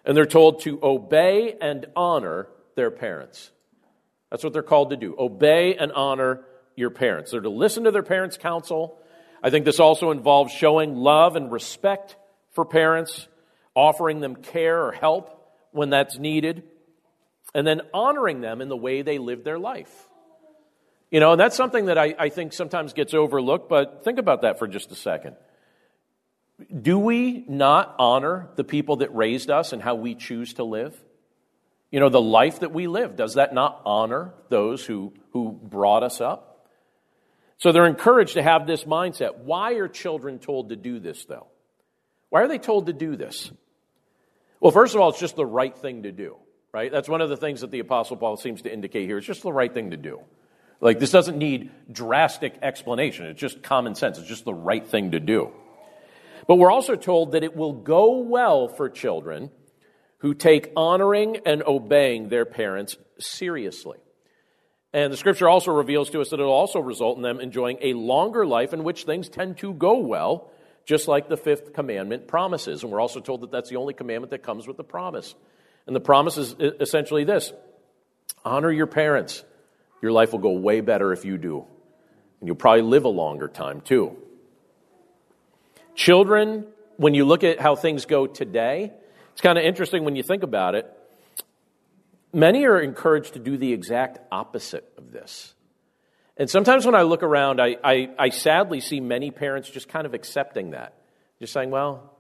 And 0.05 0.17
they're 0.17 0.27
told 0.27 0.63
to 0.63 0.79
obey 0.83 1.57
and 1.61 1.87
honor 1.95 2.49
their 2.75 2.91
parents. 2.91 3.51
That's 4.31 4.45
what 4.45 4.53
they're 4.53 4.63
called 4.63 4.91
to 4.91 4.97
do 4.97 5.15
obey 5.19 5.77
and 5.77 5.93
honor 5.93 6.45
your 6.77 6.91
parents. 6.91 7.33
They're 7.33 7.41
to 7.41 7.51
listen 7.51 7.85
to 7.85 7.91
their 7.91 8.03
parents' 8.03 8.37
counsel. 8.37 8.99
I 9.43 9.51
think 9.51 9.65
this 9.65 9.81
also 9.81 10.11
involves 10.11 10.53
showing 10.53 10.97
love 10.97 11.37
and 11.37 11.51
respect 11.51 12.17
for 12.53 12.65
parents, 12.65 13.29
offering 13.75 14.21
them 14.21 14.37
care 14.37 14.85
or 14.85 14.93
help 14.93 15.37
when 15.73 15.91
that's 15.91 16.19
needed, 16.19 16.65
and 17.55 17.67
then 17.67 17.83
honoring 17.93 18.41
them 18.41 18.61
in 18.61 18.69
the 18.69 18.77
way 18.77 19.03
they 19.03 19.19
live 19.19 19.45
their 19.45 19.59
life. 19.59 19.93
You 21.11 21.19
know, 21.19 21.33
and 21.33 21.41
that's 21.41 21.57
something 21.57 21.87
that 21.87 21.99
I, 21.99 22.15
I 22.19 22.29
think 22.29 22.53
sometimes 22.53 22.93
gets 22.93 23.15
overlooked, 23.15 23.69
but 23.69 24.05
think 24.05 24.19
about 24.19 24.43
that 24.43 24.59
for 24.59 24.69
just 24.69 24.93
a 24.93 24.95
second. 24.95 25.37
Do 26.83 26.99
we 26.99 27.45
not 27.49 27.95
honor 27.99 28.49
the 28.57 28.65
people 28.65 28.97
that 28.97 29.15
raised 29.15 29.51
us 29.51 29.73
and 29.73 29.83
how 29.83 29.95
we 29.95 30.15
choose 30.15 30.55
to 30.55 30.65
live? 30.65 30.99
You 31.91 32.01
know, 32.01 32.09
the 32.09 32.21
life 32.21 32.61
that 32.61 32.73
we 32.73 32.87
live, 32.87 33.17
does 33.17 33.35
that 33.35 33.53
not 33.53 33.83
honor 33.85 34.33
those 34.49 34.85
who, 34.85 35.13
who 35.33 35.53
brought 35.53 36.03
us 36.03 36.21
up? 36.21 36.69
So 37.59 37.73
they're 37.73 37.87
encouraged 37.87 38.35
to 38.35 38.43
have 38.43 38.67
this 38.67 38.85
mindset. 38.85 39.39
Why 39.39 39.73
are 39.75 39.89
children 39.89 40.39
told 40.39 40.71
to 40.71 40.77
do 40.77 40.99
this, 40.99 41.25
though? 41.27 41.49
Why 42.31 42.43
are 42.43 42.49
they 42.49 42.59
told 42.59 42.87
to 42.87 42.93
do 42.93 43.17
this? 43.17 43.51
Well, 44.61 44.73
first 44.73 44.95
of 44.95 45.01
all, 45.01 45.11
it's 45.11 45.21
just 45.21 45.37
the 45.37 45.47
right 45.47 45.77
thing 45.77 46.05
to 46.05 46.13
do, 46.13 46.37
right? 46.73 46.91
That's 46.93 47.09
one 47.09 47.21
of 47.21 47.29
the 47.29 47.37
things 47.37 47.63
that 47.63 47.71
the 47.71 47.81
Apostle 47.81 48.17
Paul 48.17 48.37
seems 48.37 48.63
to 48.63 48.73
indicate 48.73 49.07
here. 49.07 49.19
It's 49.19 49.27
just 49.27 49.43
the 49.43 49.53
right 49.53 49.73
thing 49.73 49.91
to 49.91 49.97
do. 49.97 50.21
Like, 50.81 50.99
this 50.99 51.11
doesn't 51.11 51.37
need 51.37 51.71
drastic 51.91 52.55
explanation. 52.63 53.27
It's 53.27 53.41
just 53.41 53.63
common 53.63 53.95
sense. 53.95 54.19
It's 54.19 54.29
just 54.29 54.45
the 54.45 54.55
right 54.55 54.87
thing 54.87 55.11
to 55.11 55.21
do. 55.21 55.53
But 56.47 56.57
we're 56.57 56.71
also 56.71 56.97
told 56.97 57.33
that 57.33 57.45
it 57.45 57.57
will 57.57 57.73
go 57.73 58.19
well 58.19 58.69
for 58.69 58.89
children 58.89 59.51
who 60.19 60.35
take 60.35 60.73
honoring 60.77 61.39
and 61.47 61.63
obeying 61.63 62.29
their 62.29 62.45
parents 62.45 62.97
seriously. 63.19 63.99
And 64.93 65.13
the 65.13 65.17
scripture 65.17 65.49
also 65.49 65.73
reveals 65.73 66.11
to 66.11 66.21
us 66.21 66.31
that 66.31 66.41
it'll 66.41 66.53
also 66.53 66.81
result 66.81 67.17
in 67.17 67.23
them 67.23 67.41
enjoying 67.41 67.79
a 67.81 67.95
longer 67.95 68.45
life 68.45 68.73
in 68.73 68.83
which 68.85 69.05
things 69.05 69.29
tend 69.29 69.59
to 69.59 69.73
go 69.73 69.99
well, 69.99 70.51
just 70.85 71.07
like 71.07 71.29
the 71.29 71.37
fifth 71.37 71.73
commandment 71.73 72.27
promises. 72.27 72.83
And 72.83 72.91
we're 72.91 73.01
also 73.01 73.21
told 73.21 73.43
that 73.43 73.53
that's 73.53 73.71
the 73.71 73.77
only 73.77 73.95
commandment 73.95 74.31
that 74.31 74.43
comes 74.43 74.67
with 74.67 74.77
the 74.77 74.85
promise. 74.85 75.35
And 75.87 75.95
the 75.95 76.01
promise 76.01 76.37
is 76.37 76.55
essentially 76.59 77.25
this 77.25 77.53
honor 78.45 78.71
your 78.71 78.87
parents. 78.87 79.45
Your 80.03 80.13
life 80.13 80.33
will 80.33 80.39
go 80.41 80.53
way 80.53 80.81
better 80.81 81.13
if 81.13 81.25
you 81.25 81.39
do. 81.39 81.65
And 82.41 82.49
you'll 82.49 82.57
probably 82.57 82.83
live 82.83 83.05
a 83.05 83.09
longer 83.09 83.49
time 83.49 83.81
too. 83.81 84.17
Children, 86.01 86.65
when 86.97 87.13
you 87.13 87.27
look 87.27 87.45
at 87.45 87.61
how 87.61 87.77
things 87.77 88.07
go 88.07 88.27
today, 88.27 88.91
it's 89.33 89.43
kind 89.43 89.59
of 89.59 89.65
interesting 89.67 90.03
when 90.03 90.17
you 90.17 90.23
think 90.23 90.43
about 90.43 90.75
it. 90.75 90.91
Many 92.33 92.65
are 92.65 92.81
encouraged 92.81 93.35
to 93.35 93.39
do 93.39 93.59
the 93.59 93.75
exact 93.75 94.19
opposite 94.33 94.91
of 94.97 95.13
this. 95.13 95.53
And 96.39 96.49
sometimes 96.49 96.87
when 96.87 96.95
I 96.95 97.03
look 97.03 97.23
around, 97.23 97.61
I, 97.61 97.77
I, 97.85 98.09
I 98.19 98.29
sadly 98.31 98.81
see 98.81 98.99
many 98.99 99.31
parents 99.31 99.69
just 99.69 99.91
kind 99.91 100.07
of 100.07 100.15
accepting 100.15 100.71
that. 100.71 100.95
Just 101.39 101.53
saying, 101.53 101.69
well, 101.69 102.11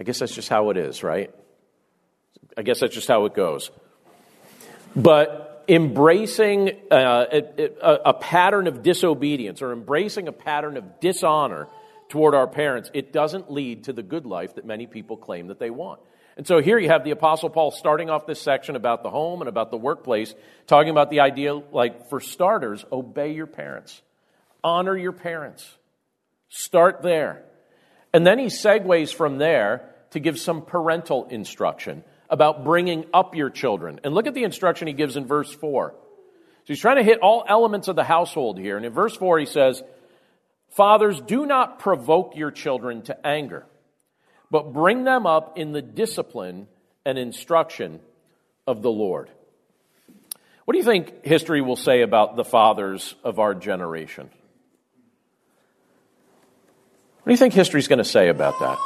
I 0.00 0.02
guess 0.02 0.18
that's 0.18 0.34
just 0.34 0.48
how 0.48 0.70
it 0.70 0.76
is, 0.76 1.04
right? 1.04 1.32
I 2.56 2.62
guess 2.62 2.80
that's 2.80 2.96
just 2.96 3.06
how 3.06 3.26
it 3.26 3.34
goes. 3.34 3.70
But 4.96 5.64
embracing 5.68 6.70
uh, 6.90 7.26
a, 7.30 7.70
a, 7.80 7.94
a 8.06 8.14
pattern 8.14 8.66
of 8.66 8.82
disobedience 8.82 9.62
or 9.62 9.72
embracing 9.72 10.26
a 10.26 10.32
pattern 10.32 10.76
of 10.76 10.98
dishonor 10.98 11.68
toward 12.08 12.34
our 12.34 12.46
parents, 12.46 12.90
it 12.94 13.12
doesn't 13.12 13.50
lead 13.50 13.84
to 13.84 13.92
the 13.92 14.02
good 14.02 14.26
life 14.26 14.54
that 14.54 14.64
many 14.64 14.86
people 14.86 15.16
claim 15.16 15.48
that 15.48 15.58
they 15.58 15.70
want. 15.70 16.00
And 16.36 16.46
so 16.46 16.60
here 16.60 16.78
you 16.78 16.88
have 16.88 17.02
the 17.02 17.12
Apostle 17.12 17.48
Paul 17.48 17.70
starting 17.70 18.10
off 18.10 18.26
this 18.26 18.40
section 18.40 18.76
about 18.76 19.02
the 19.02 19.10
home 19.10 19.40
and 19.40 19.48
about 19.48 19.70
the 19.70 19.78
workplace, 19.78 20.34
talking 20.66 20.90
about 20.90 21.10
the 21.10 21.20
idea, 21.20 21.54
like, 21.54 22.10
for 22.10 22.20
starters, 22.20 22.84
obey 22.92 23.32
your 23.32 23.46
parents, 23.46 24.02
honor 24.62 24.96
your 24.96 25.12
parents. 25.12 25.66
Start 26.48 27.02
there. 27.02 27.42
And 28.12 28.26
then 28.26 28.38
he 28.38 28.46
segues 28.46 29.14
from 29.14 29.38
there 29.38 29.90
to 30.10 30.20
give 30.20 30.38
some 30.38 30.62
parental 30.62 31.26
instruction 31.28 32.04
about 32.28 32.64
bringing 32.64 33.06
up 33.14 33.34
your 33.34 33.50
children. 33.50 34.00
And 34.04 34.14
look 34.14 34.26
at 34.26 34.34
the 34.34 34.44
instruction 34.44 34.88
he 34.88 34.94
gives 34.94 35.16
in 35.16 35.26
verse 35.26 35.52
4. 35.52 35.92
So 35.92 36.72
he's 36.72 36.80
trying 36.80 36.96
to 36.96 37.02
hit 37.02 37.20
all 37.20 37.44
elements 37.48 37.88
of 37.88 37.96
the 37.96 38.04
household 38.04 38.58
here. 38.58 38.76
And 38.76 38.84
in 38.84 38.92
verse 38.92 39.16
4, 39.16 39.38
he 39.38 39.46
says, 39.46 39.82
Fathers, 40.76 41.22
do 41.22 41.46
not 41.46 41.78
provoke 41.78 42.36
your 42.36 42.50
children 42.50 43.00
to 43.04 43.26
anger, 43.26 43.64
but 44.50 44.74
bring 44.74 45.04
them 45.04 45.26
up 45.26 45.56
in 45.56 45.72
the 45.72 45.80
discipline 45.80 46.68
and 47.06 47.16
instruction 47.16 47.98
of 48.66 48.82
the 48.82 48.90
Lord. 48.90 49.30
What 50.66 50.72
do 50.72 50.78
you 50.78 50.84
think 50.84 51.24
history 51.24 51.62
will 51.62 51.76
say 51.76 52.02
about 52.02 52.36
the 52.36 52.44
fathers 52.44 53.14
of 53.24 53.38
our 53.38 53.54
generation? 53.54 54.28
What 57.22 57.30
do 57.30 57.32
you 57.32 57.38
think 57.38 57.54
history 57.54 57.80
is 57.80 57.88
going 57.88 57.98
to 57.98 58.04
say 58.04 58.28
about 58.28 58.58
that? 58.60 58.78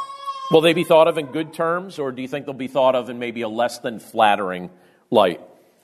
Will 0.52 0.61
they 0.61 0.75
be 0.75 0.85
thought 0.85 1.09
of 1.09 1.18
in 1.18 1.26
good 1.26 1.52
terms, 1.52 1.99
or 1.99 2.12
do 2.12 2.23
you 2.23 2.28
think 2.28 2.47
they'll 2.47 2.54
be 2.54 2.68
thought 2.68 2.94
of 2.94 3.11
in 3.11 3.18
maybe 3.18 3.42
a 3.42 3.49
less 3.49 3.80
than 3.80 3.99
flattering 3.99 4.70
light? 5.11 5.40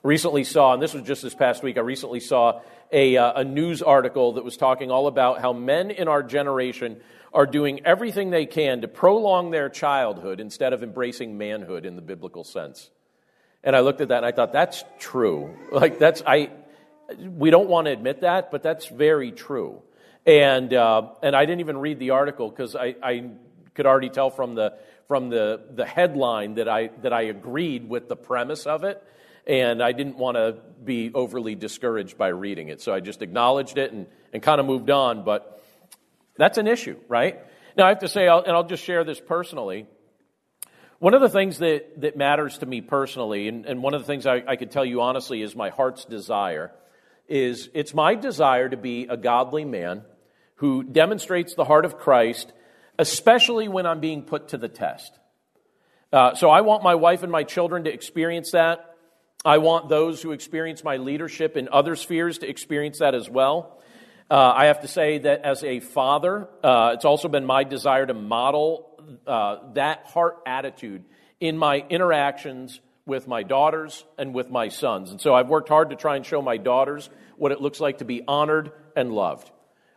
Recently 0.06 0.44
saw, 0.44 0.72
and 0.72 0.80
this 0.80 0.94
was 0.94 1.02
just 1.02 1.22
this 1.22 1.34
past 1.34 1.64
week, 1.64 1.76
I 1.76 1.80
recently 1.80 2.20
saw 2.20 2.60
a, 2.92 3.16
uh, 3.16 3.40
a 3.40 3.44
news 3.44 3.82
article 3.82 4.34
that 4.34 4.44
was 4.44 4.56
talking 4.56 4.88
all 4.88 5.08
about 5.08 5.40
how 5.40 5.52
men 5.52 5.90
in 5.90 6.06
our 6.06 6.22
generation 6.22 7.00
are 7.34 7.44
doing 7.44 7.84
everything 7.84 8.30
they 8.30 8.46
can 8.46 8.82
to 8.82 8.88
prolong 8.88 9.50
their 9.50 9.68
childhood 9.68 10.38
instead 10.38 10.72
of 10.72 10.84
embracing 10.84 11.36
manhood 11.36 11.84
in 11.84 11.96
the 11.96 12.02
biblical 12.02 12.44
sense. 12.44 12.88
And 13.64 13.74
I 13.74 13.80
looked 13.80 14.00
at 14.00 14.10
that 14.10 14.18
and 14.18 14.26
I 14.26 14.30
thought, 14.30 14.52
that's 14.52 14.84
true. 15.00 15.56
Like, 15.72 15.98
that's, 15.98 16.22
I, 16.24 16.50
we 17.18 17.50
don't 17.50 17.68
want 17.68 17.86
to 17.86 17.90
admit 17.90 18.20
that, 18.20 18.52
but 18.52 18.62
that's 18.62 18.86
very 18.86 19.32
true. 19.32 19.82
And, 20.24 20.72
uh, 20.72 21.08
and 21.20 21.34
I 21.34 21.46
didn't 21.46 21.62
even 21.62 21.78
read 21.78 21.98
the 21.98 22.10
article 22.10 22.48
because 22.48 22.76
I, 22.76 22.94
I 23.02 23.30
could 23.74 23.86
already 23.86 24.10
tell 24.10 24.30
from 24.30 24.54
the, 24.54 24.74
from 25.08 25.30
the, 25.30 25.62
the 25.74 25.84
headline 25.84 26.54
that 26.54 26.68
I, 26.68 26.90
that 27.02 27.12
I 27.12 27.22
agreed 27.22 27.88
with 27.88 28.08
the 28.08 28.14
premise 28.14 28.66
of 28.66 28.84
it 28.84 29.02
and 29.46 29.82
I 29.82 29.92
didn't 29.92 30.16
want 30.16 30.36
to 30.36 30.56
be 30.84 31.10
overly 31.14 31.54
discouraged 31.54 32.18
by 32.18 32.28
reading 32.28 32.68
it. 32.68 32.80
So 32.80 32.92
I 32.92 33.00
just 33.00 33.22
acknowledged 33.22 33.78
it 33.78 33.92
and, 33.92 34.06
and 34.32 34.42
kind 34.42 34.60
of 34.60 34.66
moved 34.66 34.90
on. 34.90 35.24
But 35.24 35.62
that's 36.36 36.58
an 36.58 36.66
issue, 36.66 36.96
right? 37.08 37.38
Now, 37.76 37.86
I 37.86 37.90
have 37.90 38.00
to 38.00 38.08
say, 38.08 38.26
and 38.26 38.48
I'll 38.48 38.66
just 38.66 38.82
share 38.82 39.04
this 39.04 39.20
personally. 39.20 39.86
One 40.98 41.12
of 41.12 41.20
the 41.20 41.28
things 41.28 41.58
that, 41.58 42.00
that 42.00 42.16
matters 42.16 42.58
to 42.58 42.66
me 42.66 42.80
personally, 42.80 43.48
and, 43.48 43.66
and 43.66 43.82
one 43.82 43.92
of 43.94 44.00
the 44.00 44.06
things 44.06 44.26
I, 44.26 44.42
I 44.46 44.56
could 44.56 44.70
tell 44.70 44.84
you 44.84 45.02
honestly 45.02 45.42
is 45.42 45.54
my 45.54 45.68
heart's 45.68 46.06
desire, 46.06 46.72
is 47.28 47.68
it's 47.74 47.92
my 47.92 48.14
desire 48.14 48.68
to 48.68 48.76
be 48.76 49.06
a 49.08 49.16
godly 49.16 49.64
man 49.64 50.02
who 50.56 50.82
demonstrates 50.82 51.54
the 51.54 51.64
heart 51.64 51.84
of 51.84 51.98
Christ, 51.98 52.50
especially 52.98 53.68
when 53.68 53.84
I'm 53.84 54.00
being 54.00 54.22
put 54.22 54.48
to 54.48 54.58
the 54.58 54.68
test. 54.68 55.12
Uh, 56.12 56.34
so 56.34 56.48
I 56.48 56.62
want 56.62 56.82
my 56.82 56.94
wife 56.94 57.22
and 57.22 57.30
my 57.30 57.42
children 57.42 57.84
to 57.84 57.92
experience 57.92 58.52
that. 58.52 58.95
I 59.46 59.58
want 59.58 59.88
those 59.88 60.20
who 60.20 60.32
experience 60.32 60.82
my 60.82 60.96
leadership 60.96 61.56
in 61.56 61.68
other 61.70 61.94
spheres 61.94 62.38
to 62.38 62.48
experience 62.50 62.98
that 62.98 63.14
as 63.14 63.30
well. 63.30 63.80
Uh, 64.28 64.34
I 64.52 64.64
have 64.64 64.80
to 64.80 64.88
say 64.88 65.18
that 65.18 65.42
as 65.42 65.62
a 65.62 65.78
father, 65.78 66.48
uh, 66.64 66.90
it's 66.94 67.04
also 67.04 67.28
been 67.28 67.44
my 67.44 67.62
desire 67.62 68.04
to 68.04 68.12
model 68.12 68.90
uh, 69.24 69.58
that 69.74 70.06
heart 70.06 70.38
attitude 70.46 71.04
in 71.38 71.56
my 71.56 71.84
interactions 71.88 72.80
with 73.06 73.28
my 73.28 73.44
daughters 73.44 74.04
and 74.18 74.34
with 74.34 74.50
my 74.50 74.66
sons. 74.66 75.12
And 75.12 75.20
so 75.20 75.32
I've 75.32 75.48
worked 75.48 75.68
hard 75.68 75.90
to 75.90 75.96
try 75.96 76.16
and 76.16 76.26
show 76.26 76.42
my 76.42 76.56
daughters 76.56 77.08
what 77.36 77.52
it 77.52 77.60
looks 77.60 77.78
like 77.78 77.98
to 77.98 78.04
be 78.04 78.24
honored 78.26 78.72
and 78.96 79.12
loved. 79.12 79.48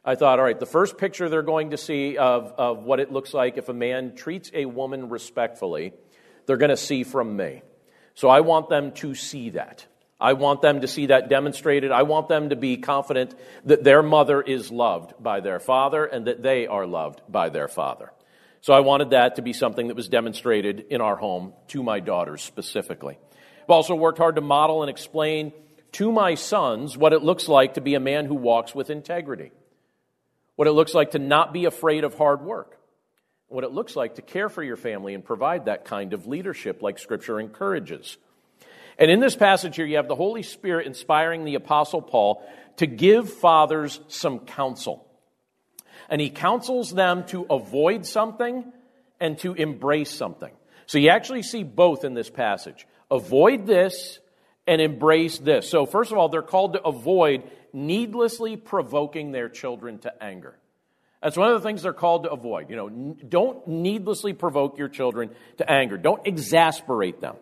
I 0.05 0.13
thought, 0.13 0.37
all 0.37 0.45
right, 0.45 0.59
the 0.59 0.67
first 0.67 0.99
picture 0.99 1.27
they're 1.27 1.41
going 1.41 1.71
to 1.71 1.77
see 1.77 2.17
of, 2.19 2.53
of 2.55 2.83
what 2.83 2.99
it 2.99 3.11
looks 3.11 3.33
like 3.33 3.57
if 3.57 3.67
a 3.67 3.73
man 3.73 4.13
treats 4.13 4.51
a 4.53 4.65
woman 4.65 5.09
respectfully, 5.09 5.93
they're 6.45 6.57
going 6.57 6.69
to 6.69 6.77
see 6.77 7.03
from 7.03 7.35
me. 7.35 7.63
So 8.19 8.27
I 8.27 8.41
want 8.41 8.67
them 8.67 8.91
to 8.95 9.15
see 9.15 9.51
that. 9.51 9.85
I 10.19 10.33
want 10.33 10.61
them 10.61 10.81
to 10.81 10.89
see 10.89 11.05
that 11.05 11.29
demonstrated. 11.29 11.89
I 11.93 12.03
want 12.03 12.27
them 12.27 12.49
to 12.49 12.57
be 12.57 12.75
confident 12.75 13.33
that 13.63 13.85
their 13.85 14.03
mother 14.03 14.41
is 14.41 14.69
loved 14.69 15.13
by 15.23 15.39
their 15.39 15.61
father 15.61 16.03
and 16.03 16.27
that 16.27 16.43
they 16.43 16.67
are 16.67 16.85
loved 16.85 17.21
by 17.29 17.47
their 17.47 17.69
father. 17.69 18.11
So 18.59 18.73
I 18.73 18.81
wanted 18.81 19.11
that 19.11 19.37
to 19.37 19.41
be 19.41 19.53
something 19.53 19.87
that 19.87 19.95
was 19.95 20.09
demonstrated 20.09 20.87
in 20.89 20.99
our 20.99 21.15
home 21.15 21.53
to 21.69 21.81
my 21.81 22.01
daughters 22.01 22.41
specifically. 22.41 23.17
I've 23.63 23.69
also 23.69 23.95
worked 23.95 24.17
hard 24.17 24.35
to 24.35 24.41
model 24.41 24.83
and 24.83 24.89
explain 24.89 25.53
to 25.93 26.11
my 26.11 26.35
sons 26.35 26.97
what 26.97 27.13
it 27.13 27.23
looks 27.23 27.47
like 27.47 27.75
to 27.75 27.81
be 27.81 27.95
a 27.95 28.01
man 28.01 28.25
who 28.25 28.35
walks 28.35 28.75
with 28.75 28.89
integrity, 28.89 29.53
what 30.57 30.67
it 30.67 30.73
looks 30.73 30.93
like 30.93 31.11
to 31.11 31.19
not 31.19 31.53
be 31.53 31.63
afraid 31.63 32.03
of 32.03 32.15
hard 32.15 32.41
work, 32.41 32.78
what 33.49 33.63
it 33.63 33.71
looks 33.71 33.95
like 33.95 34.15
to 34.15 34.21
care 34.21 34.49
for 34.49 34.63
your 34.63 34.77
family 34.77 35.13
and 35.13 35.25
provide 35.25 35.65
that 35.65 35.85
kind 35.85 36.13
of 36.13 36.27
leadership 36.27 36.81
like 36.81 36.99
Scripture 36.99 37.39
encourages. 37.39 38.17
And 38.97 39.09
in 39.09 39.19
this 39.19 39.35
passage 39.35 39.75
here, 39.75 39.85
you 39.85 39.97
have 39.97 40.07
the 40.07 40.15
Holy 40.15 40.43
Spirit 40.43 40.87
inspiring 40.87 41.45
the 41.45 41.55
Apostle 41.55 42.01
Paul 42.01 42.47
to 42.77 42.85
give 42.85 43.31
fathers 43.31 43.99
some 44.07 44.39
counsel. 44.39 45.05
And 46.09 46.19
he 46.19 46.29
counsels 46.29 46.93
them 46.93 47.25
to 47.27 47.45
avoid 47.49 48.05
something 48.05 48.71
and 49.19 49.37
to 49.39 49.53
embrace 49.53 50.11
something. 50.11 50.51
So 50.85 50.97
you 50.97 51.09
actually 51.09 51.43
see 51.43 51.63
both 51.63 52.03
in 52.03 52.13
this 52.13 52.29
passage 52.29 52.87
avoid 53.11 53.65
this 53.65 54.19
and 54.67 54.81
embrace 54.81 55.39
this. 55.39 55.69
So, 55.69 55.85
first 55.85 56.11
of 56.11 56.17
all, 56.17 56.29
they're 56.29 56.41
called 56.41 56.73
to 56.73 56.83
avoid 56.83 57.43
needlessly 57.73 58.55
provoking 58.55 59.31
their 59.31 59.49
children 59.49 59.99
to 59.99 60.23
anger. 60.23 60.55
That's 61.21 61.35
one 61.35 61.51
of 61.51 61.61
the 61.61 61.67
things 61.67 61.83
they're 61.83 61.93
called 61.93 62.23
to 62.23 62.31
avoid. 62.31 62.69
You 62.69 62.75
know, 62.77 62.89
don't 62.89 63.67
needlessly 63.67 64.33
provoke 64.33 64.77
your 64.77 64.87
children 64.87 65.31
to 65.57 65.69
anger. 65.69 65.97
Don't 65.97 66.25
exasperate 66.25 67.19
them. 67.19 67.35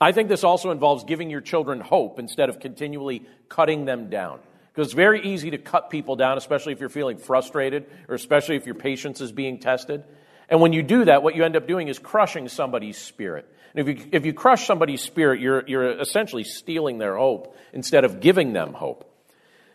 I 0.00 0.12
think 0.12 0.28
this 0.28 0.44
also 0.44 0.70
involves 0.70 1.04
giving 1.04 1.28
your 1.28 1.40
children 1.40 1.80
hope 1.80 2.18
instead 2.18 2.48
of 2.48 2.60
continually 2.60 3.26
cutting 3.48 3.84
them 3.84 4.08
down. 4.08 4.40
Because 4.72 4.88
it's 4.88 4.94
very 4.94 5.22
easy 5.26 5.50
to 5.50 5.58
cut 5.58 5.90
people 5.90 6.16
down, 6.16 6.38
especially 6.38 6.72
if 6.72 6.80
you're 6.80 6.88
feeling 6.88 7.18
frustrated 7.18 7.86
or 8.08 8.14
especially 8.14 8.56
if 8.56 8.64
your 8.64 8.76
patience 8.76 9.20
is 9.20 9.32
being 9.32 9.58
tested. 9.58 10.04
And 10.48 10.60
when 10.60 10.72
you 10.72 10.82
do 10.82 11.04
that, 11.06 11.22
what 11.22 11.34
you 11.34 11.44
end 11.44 11.56
up 11.56 11.66
doing 11.66 11.88
is 11.88 11.98
crushing 11.98 12.48
somebody's 12.48 12.96
spirit. 12.96 13.52
And 13.74 13.86
if 13.86 13.98
you, 13.98 14.08
if 14.12 14.24
you 14.24 14.32
crush 14.32 14.66
somebody's 14.66 15.02
spirit, 15.02 15.40
you're, 15.40 15.66
you're 15.66 15.98
essentially 16.00 16.44
stealing 16.44 16.98
their 16.98 17.16
hope 17.16 17.56
instead 17.72 18.04
of 18.04 18.20
giving 18.20 18.52
them 18.52 18.72
hope. 18.72 19.04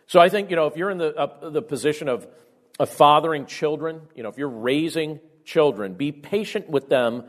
So 0.06 0.20
I 0.20 0.28
think, 0.28 0.50
you 0.50 0.56
know, 0.56 0.66
if 0.66 0.76
you're 0.76 0.90
in 0.90 0.98
the, 0.98 1.14
uh, 1.14 1.50
the 1.50 1.62
position 1.62 2.08
of 2.08 2.26
of 2.78 2.90
fathering 2.90 3.46
children, 3.46 4.00
you 4.14 4.22
know, 4.22 4.28
if 4.28 4.38
you're 4.38 4.48
raising 4.48 5.20
children, 5.44 5.94
be 5.94 6.12
patient 6.12 6.68
with 6.68 6.88
them 6.88 7.24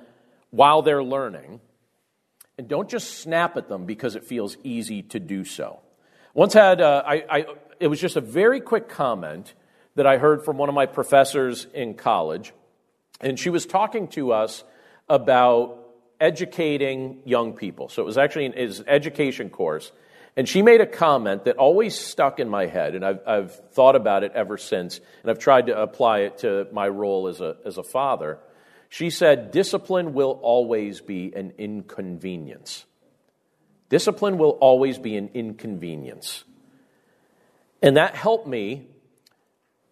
while 0.50 0.82
they're 0.82 1.04
learning. 1.04 1.60
And 2.58 2.68
don't 2.68 2.90
just 2.90 3.20
snap 3.20 3.58
at 3.58 3.68
them 3.68 3.86
because 3.86 4.16
it 4.16 4.24
feels 4.24 4.58
easy 4.64 5.02
to 5.04 5.20
do 5.20 5.44
so. 5.44 5.80
Once 6.34 6.54
had, 6.54 6.82
uh, 6.82 7.04
I, 7.06 7.24
I, 7.30 7.46
it 7.80 7.88
was 7.88 8.00
just 8.00 8.16
a 8.16 8.22
very 8.22 8.62
quick 8.62 8.90
comment 8.90 9.54
that 9.96 10.08
I 10.08 10.18
heard 10.18 10.44
from 10.44 10.58
one 10.58 10.70
of 10.70 10.76
my 10.76 10.86
professors 10.86 11.68
in 11.74 11.94
college. 11.94 12.54
And 13.22 13.40
she 13.40 13.50
was 13.50 13.66
talking 13.66 14.08
to 14.10 14.32
us 14.32 14.64
about 15.08 15.80
educating 16.20 17.22
young 17.26 17.54
people. 17.54 17.90
So 17.90 18.02
it 18.02 18.06
was 18.06 18.18
actually 18.18 18.46
an, 18.48 18.54
an 18.54 18.74
education 18.88 19.50
course. 19.50 19.92
And 20.38 20.50
she 20.50 20.62
made 20.62 20.82
a 20.82 20.86
comment 20.86 21.46
that 21.46 21.56
always 21.58 21.98
stuck 21.98 22.40
in 22.40 22.50
my 22.50 22.66
head, 22.66 22.94
and 22.94 23.06
I've, 23.06 23.20
I've, 23.26 23.56
thought 23.72 23.96
about 23.96 24.24
it 24.24 24.34
ever 24.36 24.58
since, 24.58 25.00
and 25.22 25.32
I've 25.32 25.40
tried 25.40 25.68
to 25.68 25.82
apply 25.82 26.20
it 26.20 26.40
to 26.40 26.68
my 26.74 26.90
role 26.90 27.28
as 27.28 27.40
a, 27.40 27.56
as 27.66 27.78
a 27.78 27.84
father. 27.84 28.40
She 28.90 29.10
said, 29.10 29.52
Discipline 29.52 30.14
will 30.14 30.40
always 30.42 31.00
be 31.00 31.34
an 31.34 31.54
inconvenience. 31.58 32.86
Discipline 33.88 34.38
will 34.38 34.52
always 34.62 34.98
be 34.98 35.16
an 35.16 35.30
inconvenience. 35.34 36.44
And 37.82 37.96
that 37.98 38.16
helped 38.16 38.48
me 38.48 38.88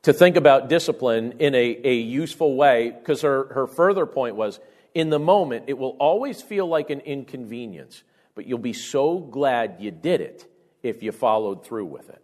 to 0.02 0.12
think 0.12 0.36
about 0.36 0.68
discipline 0.68 1.36
in 1.40 1.56
a, 1.56 1.80
a 1.84 1.94
useful 1.94 2.56
way 2.56 2.92
because 2.92 3.22
her, 3.22 3.46
her 3.54 3.68
further 3.68 4.06
point 4.06 4.36
was 4.36 4.60
in 4.94 5.10
the 5.10 5.20
moment, 5.20 5.66
it 5.68 5.78
will 5.78 5.96
always 6.00 6.42
feel 6.42 6.68
like 6.68 6.90
an 6.90 7.00
inconvenience 7.00 8.04
but 8.36 8.48
you'll 8.48 8.58
be 8.58 8.74
so 8.74 9.20
glad 9.20 9.78
you 9.80 9.92
did 9.92 10.22
it 10.22 10.48
if 10.82 11.04
you 11.04 11.12
followed 11.12 11.66
through 11.66 11.86
with 11.86 12.10
it. 12.10 12.22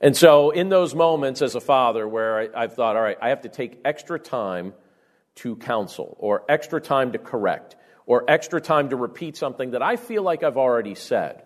And 0.00 0.16
so, 0.16 0.50
in 0.50 0.70
those 0.70 0.94
moments 0.94 1.42
as 1.42 1.54
a 1.54 1.60
father 1.60 2.08
where 2.08 2.56
I, 2.56 2.62
have 2.62 2.74
thought, 2.74 2.96
all 2.96 3.02
right, 3.02 3.18
I 3.20 3.28
have 3.30 3.42
to 3.42 3.50
take 3.50 3.80
extra 3.84 4.18
time 4.18 4.72
to 5.36 5.56
counsel, 5.56 6.16
or 6.18 6.44
extra 6.48 6.80
time 6.80 7.12
to 7.12 7.18
correct, 7.18 7.76
or 8.06 8.24
extra 8.28 8.60
time 8.60 8.90
to 8.90 8.96
repeat 8.96 9.36
something 9.36 9.72
that 9.72 9.82
I 9.82 9.96
feel 9.96 10.22
like 10.22 10.42
I've 10.42 10.56
already 10.56 10.94
said. 10.94 11.42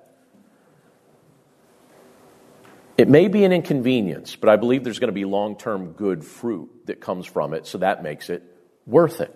It 2.97 3.09
may 3.09 3.27
be 3.27 3.45
an 3.45 3.53
inconvenience, 3.53 4.37
but 4.37 4.49
I 4.49 4.57
believe 4.57 4.85
there's 4.85 5.01
going 5.01 5.09
to 5.09 5.13
be 5.13 5.25
long 5.25 5.57
term 5.57 5.93
good 5.93 6.25
fruit 6.25 6.87
that 6.87 7.01
comes 7.01 7.27
from 7.27 7.55
it, 7.55 7.67
so 7.67 7.79
that 7.79 8.03
makes 8.03 8.31
it 8.31 8.43
worth 8.87 9.21
it. 9.21 9.35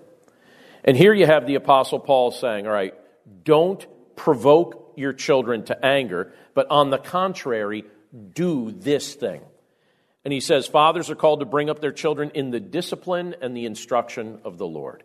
And 0.85 0.96
here 0.96 1.12
you 1.12 1.26
have 1.26 1.46
the 1.46 1.57
Apostle 1.57 1.98
Paul 1.98 2.31
saying, 2.31 2.66
All 2.66 2.72
right, 2.72 2.94
don't 3.44 3.85
provoke 4.18 4.92
your 4.96 5.14
children 5.14 5.64
to 5.64 5.85
anger, 5.85 6.33
but 6.54 6.66
on 6.70 6.90
the 6.90 6.98
contrary, 6.98 7.85
do 8.35 8.70
this 8.72 9.14
thing. 9.14 9.40
And 10.24 10.33
he 10.33 10.40
says, 10.40 10.66
Fathers 10.66 11.09
are 11.09 11.14
called 11.14 11.40
to 11.40 11.46
bring 11.46 11.70
up 11.70 11.81
their 11.81 11.92
children 11.92 12.33
in 12.35 12.50
the 12.50 12.61
discipline 12.61 13.35
and 13.40 13.57
the 13.57 13.64
instruction 13.64 14.40
of 14.44 14.59
the 14.59 14.66
Lord. 14.66 15.04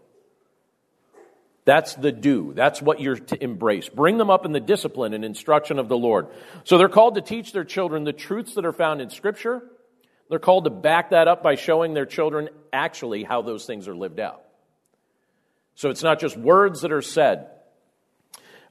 That's 1.65 1.93
the 1.95 2.11
do. 2.11 2.51
That's 2.53 2.81
what 2.81 2.99
you're 2.99 3.15
to 3.15 3.41
embrace. 3.41 3.87
Bring 3.87 4.17
them 4.17 4.29
up 4.29 4.45
in 4.45 4.51
the 4.51 4.59
discipline 4.59 5.13
and 5.13 5.23
instruction 5.23 5.79
of 5.79 5.87
the 5.87 5.97
Lord. 5.97 6.27
So 6.65 6.77
they're 6.77 6.89
called 6.89 7.15
to 7.15 7.21
teach 7.21 7.53
their 7.53 7.63
children 7.63 8.03
the 8.03 8.11
truths 8.11 8.55
that 8.55 8.65
are 8.65 8.73
found 8.73 8.99
in 8.99 9.09
Scripture. 9.09 9.63
They're 10.29 10.39
called 10.39 10.65
to 10.65 10.69
back 10.69 11.11
that 11.11 11.27
up 11.27 11.41
by 11.41 11.55
showing 11.55 11.93
their 11.93 12.05
children 12.05 12.49
actually 12.73 13.23
how 13.23 13.43
those 13.43 13.65
things 13.65 13.87
are 13.87 13.95
lived 13.95 14.19
out. 14.19 14.43
So 15.75 15.89
it's 15.89 16.03
not 16.03 16.19
just 16.19 16.35
words 16.35 16.81
that 16.81 16.91
are 16.91 17.01
said. 17.01 17.47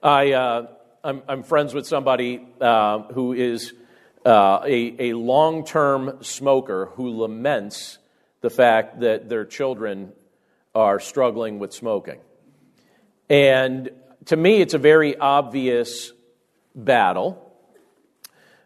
I, 0.03 0.33
uh, 0.33 0.67
I'm, 1.05 1.23
I'm, 1.29 1.43
friends 1.45 1.75
with 1.75 1.87
somebody 1.87 2.45
uh, 2.61 3.03
who 3.13 3.35
is 3.35 3.73
uh, 4.27 4.61
a, 4.65 5.11
a 5.11 5.13
long 5.13 5.65
term 5.65 6.19
smoker 6.23 6.87
who 6.95 7.11
laments 7.11 7.99
the 8.41 8.51
fact 8.51 9.01
that 9.01 9.29
their 9.29 9.45
children 9.45 10.13
are 10.75 10.99
struggling 10.99 11.61
with 11.61 11.73
smoking. 11.73 12.19
And 13.31 13.91
to 14.25 14.37
me, 14.37 14.61
it's 14.61 14.75
a 14.75 14.79
very 14.79 15.17
obvious 15.17 16.11
battle 16.75 17.53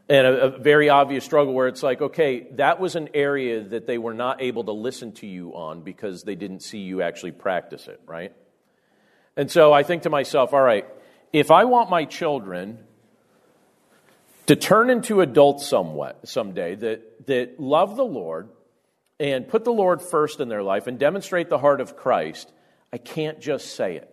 and 0.09 0.27
a, 0.27 0.41
a, 0.45 0.59
very 0.59 0.89
obvious 0.89 1.25
struggle 1.25 1.53
where 1.53 1.69
it's 1.69 1.83
like, 1.83 2.01
okay, 2.01 2.47
that 2.53 2.81
was 2.81 2.97
an 2.97 3.11
area 3.13 3.63
that 3.63 3.87
they 3.87 3.99
were 3.99 4.15
not 4.15 4.41
able 4.41 4.65
to 4.65 4.73
listen 4.73 5.13
to 5.13 5.27
you 5.27 5.55
on 5.55 5.83
because 5.83 6.23
they 6.23 6.35
didn't 6.35 6.61
see 6.61 6.79
you 6.79 7.03
actually 7.03 7.33
practice 7.33 7.89
it, 7.89 8.01
right? 8.07 8.33
And 9.37 9.51
so 9.51 9.73
I 9.75 9.83
think 9.83 10.05
to 10.05 10.11
myself, 10.11 10.55
all 10.55 10.63
right, 10.63 10.87
if 11.33 11.51
I 11.51 11.65
want 11.65 11.91
my 11.91 12.05
children 12.05 12.79
to 14.47 14.57
turn 14.57 14.91
into 14.91 15.21
adults 15.21 15.67
somewhat 15.67 16.29
someday 16.29 16.75
that, 16.77 17.27
that 17.27 17.61
love 17.61 17.97
the 17.97 18.05
Lord 18.05 18.49
and 19.19 19.49
put 19.49 19.65
the 19.65 19.73
Lord 19.73 20.03
first 20.03 20.41
in 20.41 20.49
their 20.49 20.63
life 20.63 20.87
and 20.87 20.99
demonstrate 20.99 21.49
the 21.49 21.59
heart 21.59 21.81
of 21.81 21.97
Christ, 21.97 22.51
I 22.93 22.99
can't 22.99 23.41
just 23.41 23.75
say 23.75 23.97
it. 23.97 24.13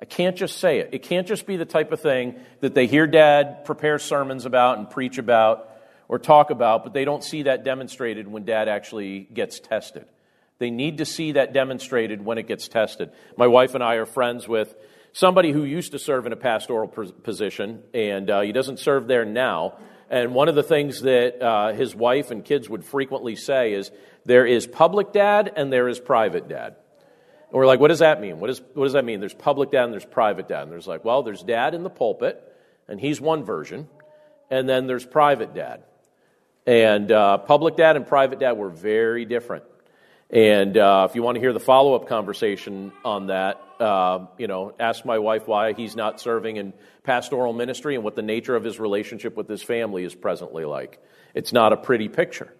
I 0.00 0.04
can't 0.04 0.36
just 0.36 0.58
say 0.58 0.78
it. 0.78 0.90
It 0.92 1.02
can't 1.02 1.26
just 1.26 1.46
be 1.46 1.56
the 1.56 1.64
type 1.64 1.90
of 1.90 2.00
thing 2.00 2.36
that 2.60 2.74
they 2.74 2.86
hear 2.86 3.06
dad 3.06 3.64
prepare 3.64 3.98
sermons 3.98 4.44
about 4.46 4.78
and 4.78 4.88
preach 4.88 5.18
about 5.18 5.68
or 6.06 6.18
talk 6.18 6.50
about, 6.50 6.84
but 6.84 6.94
they 6.94 7.04
don't 7.04 7.22
see 7.22 7.42
that 7.42 7.64
demonstrated 7.64 8.28
when 8.28 8.44
dad 8.44 8.68
actually 8.68 9.20
gets 9.20 9.60
tested. 9.60 10.06
They 10.58 10.70
need 10.70 10.98
to 10.98 11.04
see 11.04 11.32
that 11.32 11.52
demonstrated 11.52 12.24
when 12.24 12.38
it 12.38 12.46
gets 12.46 12.68
tested. 12.68 13.10
My 13.36 13.46
wife 13.46 13.74
and 13.74 13.82
I 13.82 13.96
are 13.96 14.06
friends 14.06 14.48
with 14.48 14.74
somebody 15.18 15.50
who 15.50 15.64
used 15.64 15.90
to 15.90 15.98
serve 15.98 16.26
in 16.26 16.32
a 16.32 16.36
pastoral 16.36 16.86
position, 16.86 17.82
and 17.92 18.30
uh, 18.30 18.40
he 18.42 18.52
doesn't 18.52 18.78
serve 18.78 19.08
there 19.08 19.24
now. 19.24 19.76
And 20.08 20.32
one 20.32 20.48
of 20.48 20.54
the 20.54 20.62
things 20.62 21.02
that 21.02 21.42
uh, 21.42 21.72
his 21.72 21.92
wife 21.92 22.30
and 22.30 22.44
kids 22.44 22.68
would 22.68 22.84
frequently 22.84 23.34
say 23.34 23.72
is 23.72 23.90
there 24.26 24.46
is 24.46 24.68
public 24.68 25.12
dad 25.12 25.52
and 25.56 25.72
there 25.72 25.88
is 25.88 25.98
private 25.98 26.48
dad. 26.48 26.76
And 27.48 27.52
we're 27.52 27.66
like, 27.66 27.80
what 27.80 27.88
does 27.88 27.98
that 27.98 28.20
mean? 28.20 28.38
What, 28.38 28.48
is, 28.48 28.62
what 28.74 28.84
does 28.84 28.92
that 28.92 29.04
mean? 29.04 29.18
There's 29.18 29.34
public 29.34 29.72
dad 29.72 29.84
and 29.84 29.92
there's 29.92 30.04
private 30.04 30.46
dad. 30.46 30.62
And 30.62 30.70
there's 30.70 30.86
like, 30.86 31.04
well, 31.04 31.24
there's 31.24 31.42
dad 31.42 31.74
in 31.74 31.82
the 31.82 31.90
pulpit, 31.90 32.40
and 32.86 33.00
he's 33.00 33.20
one 33.20 33.42
version. 33.42 33.88
And 34.50 34.68
then 34.68 34.86
there's 34.86 35.04
private 35.04 35.52
dad. 35.52 35.82
And 36.64 37.10
uh, 37.10 37.38
public 37.38 37.76
dad 37.76 37.96
and 37.96 38.06
private 38.06 38.38
dad 38.38 38.52
were 38.52 38.70
very 38.70 39.24
different. 39.24 39.64
And 40.30 40.76
uh, 40.76 41.06
if 41.08 41.14
you 41.14 41.22
want 41.22 41.36
to 41.36 41.40
hear 41.40 41.54
the 41.54 41.60
follow 41.60 41.94
up 41.94 42.06
conversation 42.06 42.92
on 43.04 43.28
that, 43.28 43.62
uh, 43.80 44.26
you 44.36 44.46
know, 44.46 44.74
ask 44.78 45.04
my 45.04 45.18
wife 45.18 45.48
why 45.48 45.72
he's 45.72 45.96
not 45.96 46.20
serving 46.20 46.56
in 46.56 46.74
pastoral 47.02 47.54
ministry 47.54 47.94
and 47.94 48.04
what 48.04 48.14
the 48.14 48.22
nature 48.22 48.54
of 48.54 48.62
his 48.62 48.78
relationship 48.78 49.36
with 49.36 49.48
his 49.48 49.62
family 49.62 50.04
is 50.04 50.14
presently 50.14 50.66
like. 50.66 51.02
It's 51.34 51.52
not 51.52 51.72
a 51.72 51.76
pretty 51.78 52.08
picture. 52.08 52.52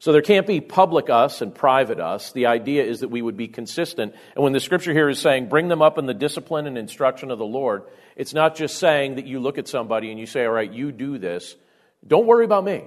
So 0.00 0.10
there 0.10 0.22
can't 0.22 0.48
be 0.48 0.60
public 0.60 1.10
us 1.10 1.42
and 1.42 1.54
private 1.54 2.00
us. 2.00 2.32
The 2.32 2.46
idea 2.46 2.82
is 2.82 3.00
that 3.00 3.08
we 3.08 3.22
would 3.22 3.36
be 3.36 3.46
consistent. 3.46 4.16
And 4.34 4.42
when 4.42 4.52
the 4.52 4.58
scripture 4.58 4.92
here 4.92 5.08
is 5.08 5.20
saying, 5.20 5.48
bring 5.48 5.68
them 5.68 5.80
up 5.80 5.96
in 5.96 6.06
the 6.06 6.14
discipline 6.14 6.66
and 6.66 6.76
instruction 6.76 7.30
of 7.30 7.38
the 7.38 7.44
Lord, 7.44 7.84
it's 8.16 8.34
not 8.34 8.56
just 8.56 8.78
saying 8.78 9.14
that 9.14 9.26
you 9.26 9.38
look 9.38 9.58
at 9.58 9.68
somebody 9.68 10.10
and 10.10 10.18
you 10.18 10.26
say, 10.26 10.44
all 10.44 10.50
right, 10.50 10.72
you 10.72 10.90
do 10.90 11.18
this. 11.18 11.54
Don't 12.04 12.26
worry 12.26 12.44
about 12.44 12.64
me. 12.64 12.82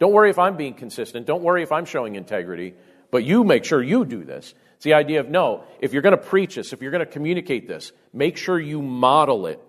Don't 0.00 0.12
worry 0.12 0.28
if 0.28 0.38
I'm 0.38 0.58
being 0.58 0.74
consistent. 0.74 1.26
Don't 1.26 1.42
worry 1.42 1.62
if 1.62 1.72
I'm 1.72 1.86
showing 1.86 2.16
integrity. 2.16 2.74
But 3.10 3.24
you 3.24 3.44
make 3.44 3.64
sure 3.64 3.82
you 3.82 4.04
do 4.04 4.24
this. 4.24 4.54
It's 4.76 4.84
the 4.84 4.94
idea 4.94 5.20
of 5.20 5.28
no, 5.28 5.64
if 5.80 5.92
you're 5.92 6.02
going 6.02 6.16
to 6.16 6.22
preach 6.22 6.54
this, 6.54 6.72
if 6.72 6.80
you're 6.80 6.90
going 6.90 7.04
to 7.04 7.12
communicate 7.12 7.68
this, 7.68 7.92
make 8.12 8.36
sure 8.36 8.58
you 8.58 8.80
model 8.80 9.46
it. 9.46 9.60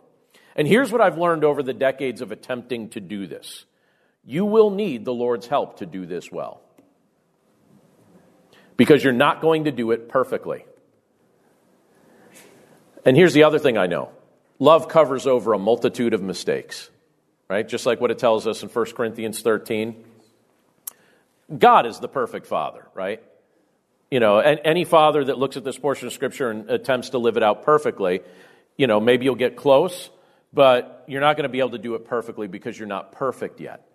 And 0.55 0.67
here's 0.67 0.91
what 0.91 1.01
I've 1.01 1.17
learned 1.17 1.43
over 1.43 1.63
the 1.63 1.73
decades 1.73 2.21
of 2.21 2.31
attempting 2.31 2.89
to 2.89 2.99
do 2.99 3.27
this 3.27 3.65
you 4.23 4.45
will 4.45 4.69
need 4.69 5.03
the 5.03 5.13
Lord's 5.13 5.47
help 5.47 5.77
to 5.77 5.85
do 5.85 6.05
this 6.05 6.31
well 6.31 6.61
because 8.77 9.03
you're 9.03 9.13
not 9.13 9.41
going 9.41 9.65
to 9.65 9.71
do 9.71 9.91
it 9.91 10.09
perfectly. 10.09 10.65
And 13.03 13.17
here's 13.17 13.33
the 13.33 13.43
other 13.43 13.59
thing 13.59 13.77
I 13.77 13.87
know 13.87 14.11
love 14.59 14.87
covers 14.87 15.25
over 15.25 15.53
a 15.53 15.59
multitude 15.59 16.13
of 16.13 16.21
mistakes, 16.21 16.89
right? 17.49 17.67
Just 17.67 17.85
like 17.85 17.99
what 17.99 18.11
it 18.11 18.19
tells 18.19 18.45
us 18.45 18.63
in 18.63 18.69
1 18.69 18.85
Corinthians 18.93 19.41
13. 19.41 20.05
God 21.57 21.85
is 21.85 21.99
the 21.99 22.07
perfect 22.07 22.45
father, 22.45 22.87
right? 22.93 23.21
You 24.11 24.19
know, 24.19 24.39
any 24.39 24.83
father 24.83 25.23
that 25.23 25.37
looks 25.37 25.55
at 25.55 25.63
this 25.63 25.77
portion 25.77 26.05
of 26.05 26.13
Scripture 26.13 26.51
and 26.51 26.69
attempts 26.69 27.11
to 27.11 27.17
live 27.17 27.37
it 27.37 27.43
out 27.43 27.63
perfectly, 27.63 28.19
you 28.77 28.85
know, 28.85 28.99
maybe 28.99 29.23
you'll 29.23 29.35
get 29.35 29.55
close, 29.55 30.09
but 30.51 31.05
you're 31.07 31.21
not 31.21 31.37
going 31.37 31.43
to 31.43 31.49
be 31.49 31.59
able 31.59 31.71
to 31.71 31.77
do 31.77 31.95
it 31.95 32.03
perfectly 32.05 32.47
because 32.47 32.77
you're 32.77 32.89
not 32.89 33.13
perfect 33.13 33.61
yet. 33.61 33.87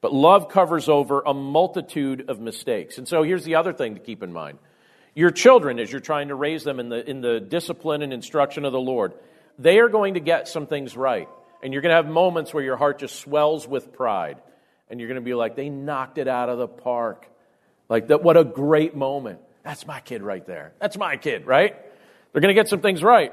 But 0.00 0.12
love 0.12 0.48
covers 0.48 0.88
over 0.88 1.22
a 1.26 1.34
multitude 1.34 2.30
of 2.30 2.38
mistakes. 2.38 2.98
And 2.98 3.08
so 3.08 3.24
here's 3.24 3.42
the 3.42 3.56
other 3.56 3.72
thing 3.72 3.94
to 3.94 4.00
keep 4.00 4.22
in 4.22 4.32
mind. 4.32 4.58
Your 5.12 5.30
children, 5.30 5.80
as 5.80 5.90
you're 5.90 6.00
trying 6.00 6.28
to 6.28 6.36
raise 6.36 6.62
them 6.62 6.78
in 6.78 6.88
the, 6.88 7.08
in 7.08 7.20
the 7.20 7.40
discipline 7.40 8.02
and 8.02 8.12
instruction 8.12 8.64
of 8.64 8.72
the 8.72 8.80
Lord, 8.80 9.14
they 9.58 9.80
are 9.80 9.88
going 9.88 10.14
to 10.14 10.20
get 10.20 10.46
some 10.46 10.68
things 10.68 10.96
right. 10.96 11.28
And 11.64 11.72
you're 11.72 11.82
going 11.82 11.90
to 11.90 11.96
have 11.96 12.06
moments 12.06 12.54
where 12.54 12.62
your 12.62 12.76
heart 12.76 13.00
just 13.00 13.16
swells 13.16 13.66
with 13.66 13.92
pride. 13.92 14.36
And 14.88 15.00
you're 15.00 15.08
going 15.08 15.20
to 15.20 15.24
be 15.24 15.34
like, 15.34 15.56
they 15.56 15.68
knocked 15.68 16.18
it 16.18 16.28
out 16.28 16.48
of 16.48 16.58
the 16.58 16.68
park. 16.68 17.28
Like, 17.88 18.08
that, 18.08 18.22
what 18.22 18.36
a 18.36 18.44
great 18.44 18.94
moment. 18.94 19.40
That's 19.64 19.86
my 19.86 20.00
kid 20.00 20.22
right 20.22 20.46
there. 20.46 20.74
That's 20.78 20.98
my 20.98 21.16
kid, 21.16 21.46
right? 21.46 21.74
They're 22.32 22.42
going 22.42 22.54
to 22.54 22.60
get 22.60 22.68
some 22.68 22.80
things 22.80 23.02
right. 23.02 23.32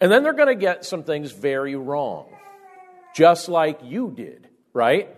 And 0.00 0.10
then 0.10 0.22
they're 0.22 0.32
going 0.32 0.48
to 0.48 0.54
get 0.54 0.84
some 0.84 1.02
things 1.02 1.32
very 1.32 1.74
wrong, 1.74 2.26
just 3.14 3.48
like 3.48 3.80
you 3.82 4.12
did, 4.14 4.48
right? 4.72 5.14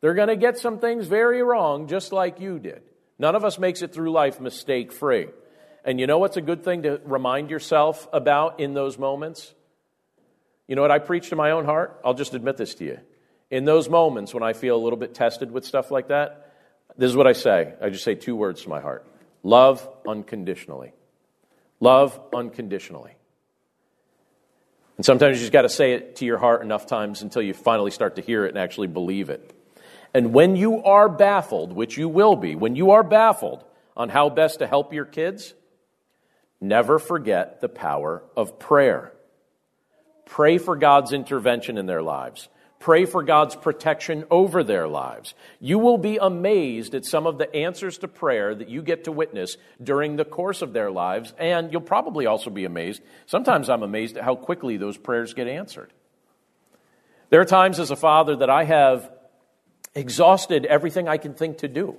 They're 0.00 0.14
going 0.14 0.28
to 0.28 0.36
get 0.36 0.58
some 0.58 0.78
things 0.78 1.06
very 1.06 1.42
wrong, 1.42 1.86
just 1.86 2.12
like 2.12 2.40
you 2.40 2.58
did. 2.58 2.82
None 3.18 3.34
of 3.34 3.44
us 3.44 3.58
makes 3.58 3.82
it 3.82 3.92
through 3.92 4.10
life 4.10 4.40
mistake 4.40 4.92
free. 4.92 5.28
And 5.84 6.00
you 6.00 6.06
know 6.06 6.18
what's 6.18 6.36
a 6.36 6.42
good 6.42 6.64
thing 6.64 6.82
to 6.82 7.00
remind 7.04 7.50
yourself 7.50 8.08
about 8.12 8.60
in 8.60 8.74
those 8.74 8.98
moments? 8.98 9.54
You 10.66 10.74
know 10.74 10.82
what 10.82 10.90
I 10.90 10.98
preach 10.98 11.28
to 11.30 11.36
my 11.36 11.52
own 11.52 11.64
heart? 11.64 12.00
I'll 12.04 12.14
just 12.14 12.34
admit 12.34 12.56
this 12.56 12.74
to 12.76 12.84
you. 12.84 12.98
In 13.50 13.64
those 13.64 13.88
moments 13.88 14.34
when 14.34 14.42
I 14.42 14.52
feel 14.52 14.76
a 14.76 14.82
little 14.82 14.98
bit 14.98 15.14
tested 15.14 15.50
with 15.50 15.64
stuff 15.64 15.90
like 15.90 16.08
that, 16.08 16.52
this 16.96 17.10
is 17.10 17.16
what 17.16 17.26
I 17.26 17.32
say. 17.32 17.74
I 17.80 17.90
just 17.90 18.04
say 18.04 18.14
two 18.14 18.36
words 18.36 18.62
to 18.62 18.68
my 18.68 18.80
heart 18.80 19.06
love 19.42 19.88
unconditionally. 20.06 20.92
Love 21.80 22.18
unconditionally. 22.34 23.14
And 24.96 25.06
sometimes 25.06 25.36
you 25.36 25.42
just 25.42 25.52
got 25.52 25.62
to 25.62 25.68
say 25.68 25.92
it 25.92 26.16
to 26.16 26.24
your 26.24 26.38
heart 26.38 26.62
enough 26.62 26.86
times 26.86 27.22
until 27.22 27.40
you 27.40 27.54
finally 27.54 27.92
start 27.92 28.16
to 28.16 28.22
hear 28.22 28.44
it 28.44 28.48
and 28.48 28.58
actually 28.58 28.88
believe 28.88 29.30
it. 29.30 29.54
And 30.12 30.32
when 30.32 30.56
you 30.56 30.82
are 30.82 31.08
baffled, 31.08 31.72
which 31.72 31.96
you 31.96 32.08
will 32.08 32.34
be, 32.34 32.56
when 32.56 32.74
you 32.74 32.90
are 32.92 33.04
baffled 33.04 33.64
on 33.96 34.08
how 34.08 34.28
best 34.28 34.58
to 34.58 34.66
help 34.66 34.92
your 34.92 35.04
kids, 35.04 35.54
never 36.60 36.98
forget 36.98 37.60
the 37.60 37.68
power 37.68 38.24
of 38.36 38.58
prayer. 38.58 39.12
Pray 40.24 40.58
for 40.58 40.76
God's 40.76 41.12
intervention 41.12 41.78
in 41.78 41.86
their 41.86 42.02
lives. 42.02 42.48
Pray 42.80 43.04
for 43.06 43.24
God's 43.24 43.56
protection 43.56 44.24
over 44.30 44.62
their 44.62 44.86
lives. 44.86 45.34
You 45.58 45.78
will 45.80 45.98
be 45.98 46.16
amazed 46.16 46.94
at 46.94 47.04
some 47.04 47.26
of 47.26 47.36
the 47.36 47.52
answers 47.54 47.98
to 47.98 48.08
prayer 48.08 48.54
that 48.54 48.68
you 48.68 48.82
get 48.82 49.04
to 49.04 49.12
witness 49.12 49.56
during 49.82 50.14
the 50.16 50.24
course 50.24 50.62
of 50.62 50.72
their 50.72 50.90
lives, 50.90 51.34
and 51.38 51.72
you'll 51.72 51.80
probably 51.80 52.26
also 52.26 52.50
be 52.50 52.64
amazed. 52.64 53.02
Sometimes 53.26 53.68
I'm 53.68 53.82
amazed 53.82 54.16
at 54.16 54.24
how 54.24 54.36
quickly 54.36 54.76
those 54.76 54.96
prayers 54.96 55.34
get 55.34 55.48
answered. 55.48 55.92
There 57.30 57.40
are 57.40 57.44
times 57.44 57.80
as 57.80 57.90
a 57.90 57.96
father 57.96 58.36
that 58.36 58.48
I 58.48 58.64
have 58.64 59.10
exhausted 59.94 60.64
everything 60.64 61.08
I 61.08 61.16
can 61.16 61.34
think 61.34 61.58
to 61.58 61.68
do. 61.68 61.96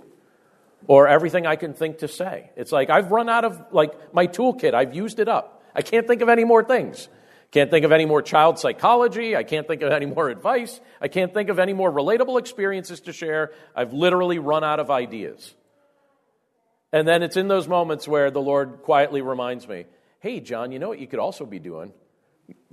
or 0.87 1.07
everything 1.07 1.45
I 1.45 1.55
can 1.55 1.73
think 1.73 1.99
to 1.99 2.07
say. 2.07 2.51
It's 2.55 2.71
like 2.71 2.89
I've 2.89 3.11
run 3.11 3.29
out 3.29 3.45
of 3.45 3.61
like 3.71 4.13
my 4.13 4.27
toolkit. 4.27 4.73
I've 4.73 4.95
used 4.95 5.19
it 5.19 5.27
up. 5.27 5.61
I 5.75 5.81
can't 5.81 6.07
think 6.07 6.21
of 6.21 6.29
any 6.29 6.45
more 6.45 6.63
things. 6.63 7.09
Can't 7.51 7.71
think 7.71 7.83
of 7.83 7.91
any 7.91 8.05
more 8.05 8.21
child 8.21 8.59
psychology. 8.59 9.35
I 9.35 9.43
can't 9.43 9.67
think 9.67 9.81
of 9.81 9.91
any 9.91 10.05
more 10.05 10.29
advice. 10.29 10.79
I 11.01 11.07
can't 11.07 11.33
think 11.33 11.49
of 11.49 11.57
any 11.57 11.73
more 11.73 11.91
relatable 11.91 12.39
experiences 12.39 12.99
to 13.01 13.13
share. 13.13 13.51
I've 13.75 13.91
literally 13.91 14.38
run 14.38 14.63
out 14.63 14.79
of 14.79 14.91
ideas. 14.91 15.55
And 16.91 17.07
then 17.07 17.23
it's 17.23 17.38
in 17.38 17.47
those 17.47 17.67
moments 17.67 18.07
where 18.07 18.29
the 18.29 18.41
Lord 18.41 18.81
quietly 18.83 19.21
reminds 19.21 19.67
me, 19.67 19.85
hey, 20.19 20.39
John, 20.39 20.71
you 20.71 20.79
know 20.79 20.89
what 20.89 20.99
you 20.99 21.07
could 21.07 21.19
also 21.19 21.45
be 21.45 21.59
doing? 21.59 21.91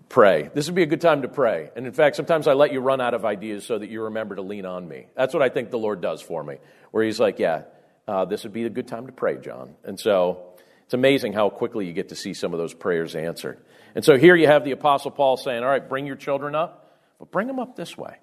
Pray. 0.09 0.51
This 0.55 0.67
would 0.67 0.75
be 0.75 0.83
a 0.83 0.87
good 0.87 1.01
time 1.01 1.23
to 1.23 1.29
pray. 1.29 1.71
And 1.75 1.87
in 1.87 1.93
fact, 1.93 2.17
sometimes 2.17 2.47
I 2.47 2.53
let 2.53 2.73
you 2.73 2.81
run 2.81 3.01
out 3.01 3.15
of 3.15 3.25
ideas 3.25 3.65
so 3.65 3.79
that 3.79 3.89
you 3.89 4.03
remember 4.05 4.37
to 4.37 4.43
lean 4.43 4.67
on 4.67 4.87
me. 4.87 5.07
That's 5.17 5.35
what 5.35 5.43
I 5.43 5.49
think 5.49 5.71
the 5.71 5.79
Lord 5.79 6.01
does 6.01 6.23
for 6.23 6.43
me, 6.45 6.59
where 6.93 7.05
He's 7.05 7.19
like, 7.19 7.39
yeah, 7.39 7.63
uh, 8.07 8.25
this 8.25 8.45
would 8.45 8.53
be 8.53 8.65
a 8.65 8.71
good 8.71 8.87
time 8.87 9.07
to 9.07 9.13
pray, 9.13 9.37
John. 9.39 9.75
And 9.85 9.99
so 9.99 10.46
it's 10.87 10.95
amazing 10.95 11.33
how 11.33 11.51
quickly 11.51 11.87
you 11.87 11.93
get 11.93 12.11
to 12.11 12.15
see 12.15 12.33
some 12.33 12.55
of 12.55 12.59
those 12.59 12.73
prayers 12.73 13.17
answered. 13.17 13.59
And 13.97 14.05
so 14.05 14.17
here 14.17 14.37
you 14.37 14.47
have 14.47 14.65
the 14.65 14.71
Apostle 14.71 15.11
Paul 15.11 15.37
saying, 15.37 15.63
All 15.63 15.69
right, 15.69 15.87
bring 15.87 16.07
your 16.07 16.17
children 16.17 16.55
up, 16.55 16.97
but 17.19 17.31
bring 17.33 17.49
them 17.49 17.59
up 17.59 17.75
this 17.75 17.99
way. 17.99 18.17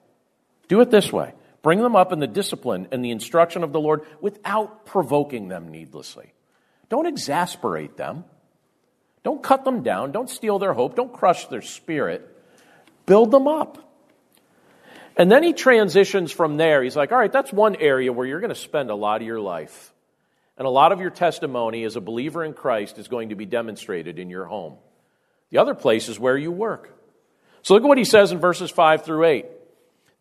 Do 0.69 0.80
it 0.80 0.89
this 0.89 1.12
way. 1.12 1.34
Bring 1.62 1.82
them 1.82 1.95
up 1.95 2.13
in 2.13 2.19
the 2.19 2.28
discipline 2.28 2.88
and 2.91 3.04
the 3.04 3.12
instruction 3.12 3.63
of 3.63 3.73
the 3.73 3.80
Lord 3.80 4.02
without 4.21 4.86
provoking 4.86 5.49
them 5.49 5.69
needlessly. 5.69 6.34
Don't 6.89 7.06
exasperate 7.06 7.97
them. 7.97 8.23
Don't 9.23 9.43
cut 9.43 9.65
them 9.65 9.84
down. 9.84 10.12
Don't 10.12 10.30
steal 10.30 10.60
their 10.60 10.73
hope. 10.73 10.95
Don't 10.95 11.12
crush 11.12 11.47
their 11.47 11.62
spirit. 11.62 12.30
Build 13.06 13.32
them 13.32 13.47
up. 13.47 13.78
And 15.15 15.32
then 15.32 15.43
he 15.43 15.54
transitions 15.54 16.32
from 16.32 16.58
there. 16.58 16.82
He's 16.82 16.95
like, 16.95 17.12
all 17.12 17.17
right, 17.17 17.32
that's 17.32 17.52
one 17.54 17.76
area 17.76 18.12
where 18.12 18.26
you're 18.26 18.39
going 18.39 18.49
to 18.49 18.56
spend 18.56 18.89
a 18.89 18.95
lot 18.95 19.21
of 19.21 19.28
your 19.28 19.39
life. 19.39 19.92
And 20.57 20.67
a 20.67 20.71
lot 20.71 20.91
of 20.91 20.99
your 20.99 21.09
testimony 21.09 21.83
as 21.83 21.95
a 21.95 22.01
believer 22.01 22.43
in 22.43 22.53
Christ 22.53 22.99
is 22.99 23.07
going 23.07 23.29
to 23.29 23.35
be 23.35 23.45
demonstrated 23.45 24.19
in 24.19 24.29
your 24.29 24.45
home. 24.45 24.75
The 25.49 25.57
other 25.57 25.73
place 25.73 26.09
is 26.09 26.19
where 26.19 26.37
you 26.37 26.51
work. 26.51 26.91
So 27.63 27.73
look 27.73 27.83
at 27.83 27.87
what 27.87 27.97
he 27.97 28.05
says 28.05 28.31
in 28.31 28.39
verses 28.39 28.69
5 28.69 29.05
through 29.05 29.25
8. 29.25 29.45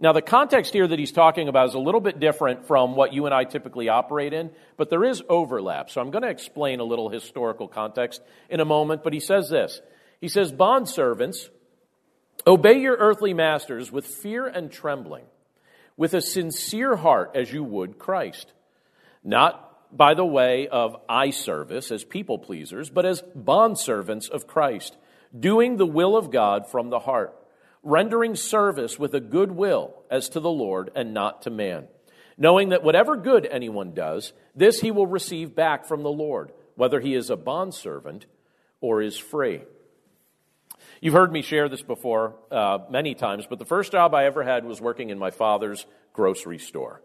Now, 0.03 0.13
the 0.13 0.21
context 0.23 0.73
here 0.73 0.87
that 0.87 0.99
he's 0.99 1.13
talking 1.13 1.49
about 1.49 1.69
is 1.69 1.75
a 1.75 1.79
little 1.79 2.01
bit 2.01 2.19
different 2.19 2.67
from 2.67 2.97
what 2.97 3.13
you 3.13 3.27
and 3.27 3.35
I 3.35 3.45
typically 3.45 3.89
operate 3.89 4.33
in, 4.33 4.51
but 4.77 4.91
there 4.91 5.05
is 5.05 5.23
overlap. 5.29 5.91
So 5.91 6.01
I'm 6.01 6.11
going 6.11 6.23
to 6.23 6.29
explain 6.29 6.81
a 6.81 6.85
little 6.85 7.09
historical 7.09 7.69
context 7.69 8.21
in 8.51 8.59
a 8.59 8.65
moment, 8.65 9.05
but 9.05 9.13
he 9.13 9.21
says 9.21 9.49
this. 9.49 9.81
He 10.21 10.27
says, 10.27 10.53
Bondservants, 10.53 11.51
obey 12.47 12.81
your 12.81 12.97
earthly 12.97 13.33
masters 13.33 13.93
with 13.93 14.07
fear 14.07 14.47
and 14.47 14.73
trembling, 14.73 15.25
with 15.97 16.15
a 16.15 16.21
sincere 16.21 16.97
heart 16.97 17.33
as 17.37 17.53
you 17.53 17.63
would 17.63 17.99
Christ, 17.99 18.53
not 19.23 19.72
by 19.93 20.15
the 20.15 20.25
way 20.25 20.69
of 20.69 20.97
eye 21.09 21.31
service 21.31 21.91
as 21.91 22.05
people 22.05 22.39
pleasers, 22.39 22.91
but 22.91 23.05
as 23.05 23.23
bondservants 23.37 24.31
of 24.31 24.47
Christ, 24.47 24.97
doing 25.39 25.77
the 25.77 25.87
will 25.87 26.17
of 26.17 26.31
God 26.31 26.71
from 26.71 26.91
the 26.91 27.01
heart 27.01 27.39
rendering 27.83 28.37
service 28.37 28.99
with 28.99 29.15
a 29.15 29.21
good 29.21 29.53
will 29.53 29.95
as 30.11 30.29
to 30.31 30.41
the 30.41 30.51
Lord 30.51 30.91
and 30.95 31.13
not 31.13 31.43
to 31.43 31.51
man, 31.51 31.89
knowing 32.39 32.71
that 32.71 32.83
whatever 32.83 33.17
good 33.17 33.47
anyone 33.47 33.93
does, 33.93 34.33
this 34.55 34.81
he 34.81 34.91
will 34.91 35.07
receive 35.07 35.55
back 35.55 35.87
from 35.87 36.03
the 36.03 36.11
Lord, 36.11 36.53
whether 36.77 37.01
he 37.01 37.15
is 37.15 37.31
a 37.31 37.37
bondservant 37.37 38.27
or 38.81 39.03
is 39.03 39.19
free. 39.19 39.63
You've 41.01 41.15
heard 41.15 41.33
me 41.33 41.43
share 41.43 41.69
this 41.69 41.83
before 41.83 42.37
uh, 42.51 42.79
many 42.89 43.15
times, 43.15 43.47
but 43.49 43.59
the 43.59 43.65
first 43.65 43.91
job 43.91 44.15
I 44.15 44.27
ever 44.27 44.45
had 44.45 44.65
was 44.65 44.81
working 44.81 45.11
in 45.11 45.19
my 45.19 45.31
father's 45.31 45.85
grocery 46.13 46.59
store. 46.59 47.03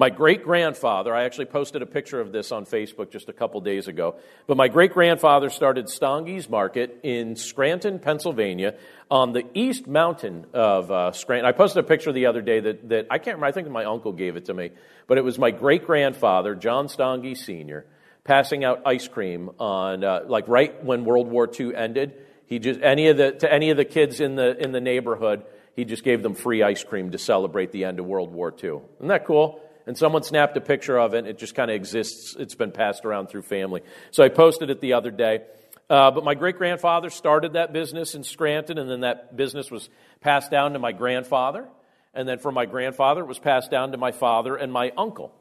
My 0.00 0.10
great 0.10 0.44
grandfather, 0.44 1.12
I 1.12 1.24
actually 1.24 1.46
posted 1.46 1.82
a 1.82 1.86
picture 1.86 2.20
of 2.20 2.30
this 2.30 2.52
on 2.52 2.66
Facebook 2.66 3.10
just 3.10 3.28
a 3.28 3.32
couple 3.32 3.60
days 3.60 3.88
ago, 3.88 4.14
but 4.46 4.56
my 4.56 4.68
great 4.68 4.92
grandfather 4.92 5.50
started 5.50 5.86
Stange's 5.86 6.48
Market 6.48 7.00
in 7.02 7.34
Scranton, 7.34 7.98
Pennsylvania, 7.98 8.76
on 9.10 9.32
the 9.32 9.42
east 9.54 9.88
mountain 9.88 10.46
of 10.54 10.88
uh, 10.92 11.10
Scranton. 11.10 11.46
I 11.46 11.50
posted 11.50 11.84
a 11.84 11.88
picture 11.88 12.12
the 12.12 12.26
other 12.26 12.42
day 12.42 12.60
that, 12.60 12.88
that 12.90 13.06
I 13.10 13.18
can't 13.18 13.38
remember, 13.38 13.46
I 13.46 13.50
think 13.50 13.68
my 13.70 13.86
uncle 13.86 14.12
gave 14.12 14.36
it 14.36 14.44
to 14.44 14.54
me, 14.54 14.70
but 15.08 15.18
it 15.18 15.24
was 15.24 15.36
my 15.36 15.50
great 15.50 15.84
grandfather, 15.84 16.54
John 16.54 16.86
Stange 16.86 17.36
Sr., 17.36 17.84
passing 18.22 18.62
out 18.62 18.82
ice 18.86 19.08
cream 19.08 19.50
on, 19.58 20.04
uh, 20.04 20.20
like 20.28 20.46
right 20.46 20.84
when 20.84 21.06
World 21.06 21.26
War 21.26 21.50
II 21.52 21.74
ended. 21.74 22.14
He 22.46 22.60
just, 22.60 22.80
any 22.82 23.08
of 23.08 23.16
the, 23.16 23.32
to 23.32 23.52
any 23.52 23.70
of 23.70 23.76
the 23.76 23.84
kids 23.84 24.20
in 24.20 24.36
the, 24.36 24.56
in 24.62 24.70
the 24.70 24.80
neighborhood, 24.80 25.42
he 25.74 25.84
just 25.84 26.04
gave 26.04 26.22
them 26.22 26.34
free 26.34 26.62
ice 26.62 26.84
cream 26.84 27.10
to 27.10 27.18
celebrate 27.18 27.72
the 27.72 27.84
end 27.84 27.98
of 27.98 28.06
World 28.06 28.32
War 28.32 28.54
II. 28.62 28.78
Isn't 28.98 29.08
that 29.08 29.26
cool? 29.26 29.60
And 29.88 29.96
someone 29.96 30.22
snapped 30.22 30.54
a 30.58 30.60
picture 30.60 30.98
of 30.98 31.14
it. 31.14 31.26
It 31.26 31.38
just 31.38 31.54
kind 31.54 31.70
of 31.70 31.74
exists. 31.74 32.36
It's 32.38 32.54
been 32.54 32.72
passed 32.72 33.06
around 33.06 33.28
through 33.28 33.40
family. 33.40 33.80
So 34.10 34.22
I 34.22 34.28
posted 34.28 34.68
it 34.68 34.82
the 34.82 34.92
other 34.92 35.10
day. 35.10 35.40
Uh, 35.88 36.10
but 36.10 36.24
my 36.24 36.34
great 36.34 36.58
grandfather 36.58 37.08
started 37.08 37.54
that 37.54 37.72
business 37.72 38.14
in 38.14 38.22
Scranton, 38.22 38.76
and 38.76 38.90
then 38.90 39.00
that 39.00 39.34
business 39.34 39.70
was 39.70 39.88
passed 40.20 40.50
down 40.50 40.74
to 40.74 40.78
my 40.78 40.92
grandfather. 40.92 41.66
And 42.12 42.28
then 42.28 42.38
from 42.38 42.54
my 42.54 42.66
grandfather, 42.66 43.22
it 43.22 43.26
was 43.26 43.38
passed 43.38 43.70
down 43.70 43.92
to 43.92 43.98
my 43.98 44.12
father 44.12 44.56
and 44.56 44.70
my 44.70 44.92
uncle. 44.98 45.34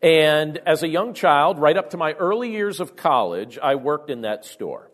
And 0.00 0.58
as 0.66 0.84
a 0.84 0.88
young 0.88 1.12
child, 1.12 1.58
right 1.58 1.76
up 1.76 1.90
to 1.90 1.96
my 1.96 2.12
early 2.12 2.52
years 2.52 2.78
of 2.78 2.94
college, 2.94 3.58
I 3.60 3.74
worked 3.74 4.08
in 4.08 4.20
that 4.20 4.44
store. 4.44 4.89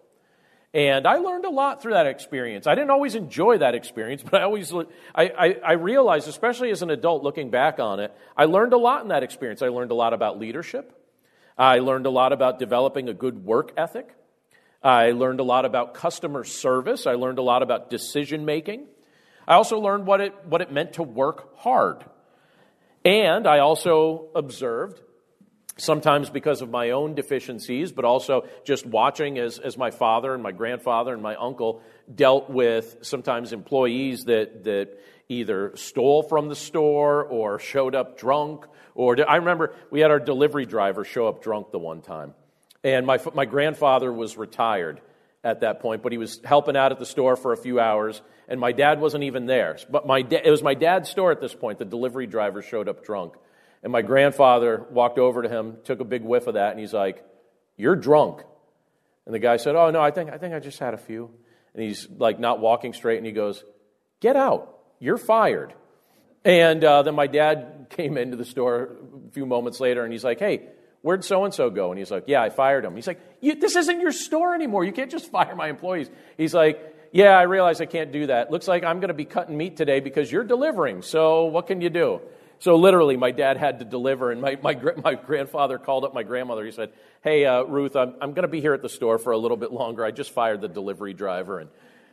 And 0.77 1.07
I 1.07 1.17
learned 1.17 1.47
a 1.47 1.51
lot 1.51 1.81
through 1.81 1.95
that 1.95 2.07
experience. 2.07 2.67
I 2.67 2.75
didn't 2.75 2.91
always 2.91 3.15
enjoy 3.15 3.57
that 3.59 3.75
experience, 3.75 4.23
but 4.23 4.43
I 4.43 4.45
always, 4.45 4.75
I, 4.75 4.85
I, 5.15 5.57
I, 5.65 5.73
realized, 5.73 6.29
especially 6.29 6.71
as 6.71 6.83
an 6.83 6.91
adult 6.91 7.23
looking 7.23 7.49
back 7.49 7.81
on 7.81 7.99
it, 7.99 8.13
I 8.37 8.45
learned 8.45 8.75
a 8.75 8.77
lot 8.77 9.01
in 9.01 9.09
that 9.09 9.23
experience. 9.23 9.63
I 9.63 9.69
learned 9.69 9.91
a 9.91 9.95
lot 9.95 10.13
about 10.13 10.39
leadership. 10.39 10.93
I 11.57 11.79
learned 11.79 12.05
a 12.05 12.11
lot 12.11 12.35
about 12.35 12.59
developing 12.59 13.09
a 13.09 13.15
good 13.15 13.43
work 13.43 13.73
ethic. 13.79 14.15
I 14.83 15.13
learned 15.13 15.41
a 15.41 15.45
lot 15.45 15.65
about 15.65 15.95
customer 15.95 16.45
service. 16.45 17.07
I 17.07 17.15
learned 17.15 17.39
a 17.39 17.43
lot 17.43 17.63
about 17.63 17.89
decision 17.89 18.45
making. 18.45 18.85
I 19.49 19.55
also 19.55 19.79
learned 19.79 20.07
what 20.07 20.21
it, 20.21 20.35
what 20.45 20.61
it 20.61 20.71
meant 20.71 20.93
to 20.95 21.03
work 21.03 21.57
hard. 21.57 22.05
And 23.03 23.47
I 23.47 23.61
also 23.61 24.29
observed 24.35 25.01
sometimes 25.77 26.31
because 26.31 26.63
of 26.63 26.71
my 26.71 26.91
own 26.91 27.15
deficiencies, 27.15 27.93
but 27.93 28.05
also 28.05 28.47
just 28.65 28.87
watching 28.87 29.39
as, 29.39 29.59
as 29.59 29.77
my 29.77 29.91
father 29.91 30.33
and 30.35 30.43
my 30.43 30.53
grandfather 30.53 31.13
and 31.13 31.23
my 31.23 31.37
uncle 31.37 31.83
dealt 32.13 32.49
with 32.49 32.99
sometimes 33.03 33.53
employees 33.53 34.25
that, 34.25 34.65
that 34.65 34.99
either 35.29 35.73
stole 35.77 36.23
from 36.23 36.49
the 36.49 36.55
store 36.55 37.25
or 37.25 37.59
showed 37.59 37.95
up 37.95 38.19
drunk. 38.19 38.65
Or 38.95 39.17
I 39.29 39.37
remember 39.37 39.75
we 39.91 40.01
had 40.01 40.11
our 40.11 40.21
delivery 40.21 40.67
driver 40.67 41.05
show 41.05 41.29
up 41.29 41.43
drunk 41.43 41.73
the 41.73 41.79
one 41.79 42.01
time. 42.01 42.35
And 42.83 43.07
my, 43.07 43.19
my 43.35 43.45
grandfather 43.45 44.13
was 44.13 44.37
retired 44.37 45.01
at 45.43 45.61
that 45.61 45.81
point, 45.81 46.03
but 46.03 46.13
he 46.13 46.19
was 46.19 46.41
helping 46.45 46.77
out 46.77 46.93
at 46.93 46.99
the 46.99 47.07
store 47.07 47.37
for 47.37 47.53
a 47.53 47.57
few 47.57 47.79
hours, 47.79 48.21
and 48.49 48.59
my 48.59 48.73
dad 48.73 49.01
wasn't 49.01 49.25
even 49.25 49.47
there. 49.47 49.79
But 49.89 50.07
my 50.07 50.23
da- 50.23 50.43
it 50.45 50.51
was 50.51 50.63
my 50.63 50.75
dad's 50.75 51.09
store 51.09 51.31
at 51.31 51.41
this 51.41 51.55
point. 51.55 51.79
The 51.79 51.85
delivery 51.85 52.27
driver 52.27 52.63
showed 52.63 52.89
up 52.89 53.05
drunk. 53.05 53.35
And 53.87 53.93
my 53.93 54.03
grandfather 54.03 54.85
walked 54.91 55.17
over 55.17 55.43
to 55.43 55.49
him, 55.49 55.77
took 55.85 56.01
a 56.01 56.05
big 56.05 56.25
whiff 56.25 56.49
of 56.49 56.55
that, 56.55 56.73
and 56.73 56.81
he's 56.81 56.93
like, 56.93 57.25
You're 57.77 57.95
drunk. 57.95 58.43
And 59.27 59.33
the 59.33 59.39
guy 59.39 59.59
said, 59.59 59.77
Oh, 59.77 59.93
no, 59.93 60.01
I 60.01 60.11
think, 60.11 60.29
I 60.29 60.39
think 60.39 60.55
I 60.55 60.59
just 60.59 60.81
had 60.81 60.93
a 60.93 60.97
few. 60.97 61.31
And 61.73 61.85
he's 61.85 62.09
like 62.11 62.41
not 62.41 62.59
walking 62.59 62.95
straight, 62.95 63.19
and 63.19 63.25
he 63.25 63.31
goes, 63.31 63.63
Get 64.19 64.35
out. 64.35 64.77
You're 64.99 65.19
fired. 65.19 65.73
And 66.45 66.83
uh, 66.83 67.03
then 67.03 67.15
my 67.15 67.29
dad 67.29 67.87
came 67.91 68.19
into 68.19 68.37
the 68.37 68.45
store 68.45 68.97
a 69.29 69.31
few 69.31 69.47
moments 69.47 69.79
later, 69.79 70.03
and 70.03 70.13
he's 70.13 70.25
like, 70.25 70.41
Hey, 70.41 70.67
where'd 71.03 71.25
so 71.25 71.45
and 71.45 71.55
so 71.55 71.71
go? 71.71 71.93
And 71.93 71.99
he's 72.01 72.11
like, 72.11 72.25
Yeah, 72.27 72.43
I 72.43 72.51
fired 72.51 72.85
him. 72.85 72.97
He's 72.97 73.07
like, 73.07 73.21
This 73.41 73.77
isn't 73.77 74.01
your 74.01 74.11
store 74.11 74.53
anymore. 74.53 74.83
You 74.83 74.91
can't 74.91 75.13
just 75.13 75.31
fire 75.31 75.55
my 75.55 75.69
employees. 75.69 76.11
He's 76.37 76.55
like, 76.55 76.93
Yeah, 77.13 77.39
I 77.39 77.43
realize 77.43 77.81
I 77.81 77.87
can't 77.87 78.11
do 78.11 78.27
that. 78.27 78.51
Looks 78.51 78.67
like 78.67 78.83
I'm 78.83 78.99
going 78.99 79.11
to 79.11 79.15
be 79.15 79.27
cutting 79.27 79.57
meat 79.57 79.77
today 79.77 80.01
because 80.01 80.33
you're 80.33 80.43
delivering. 80.43 81.03
So 81.03 81.45
what 81.45 81.69
can 81.69 81.81
you 81.81 81.89
do? 81.89 82.21
So 82.59 82.77
literally, 82.77 83.17
my 83.17 83.33
dad 83.33 83.57
had 83.57 83.81
to 83.81 83.85
deliver, 83.85 84.31
and 84.31 84.41
my, 84.41 84.57
my, 84.63 84.77
my 85.05 85.15
grandfather 85.15 85.79
called 85.79 86.05
up 86.05 86.15
my 86.15 86.23
grandmother. 86.23 86.65
He 86.65 86.73
said, 86.73 86.91
Hey, 87.23 87.45
uh, 87.45 87.63
Ruth, 87.63 87.97
I'm, 87.97 88.15
I'm 88.21 88.33
going 88.33 88.43
to 88.43 88.49
be 88.49 88.61
here 88.61 88.75
at 88.75 88.83
the 88.83 88.89
store 88.89 89.19
for 89.19 89.33
a 89.33 89.39
little 89.39 89.57
bit 89.57 89.73
longer. 89.73 90.05
I 90.05 90.11
just 90.11 90.31
fired 90.31 90.61
the 90.61 90.69
delivery 90.69 91.13
driver, 91.13 91.59
and 91.61 91.71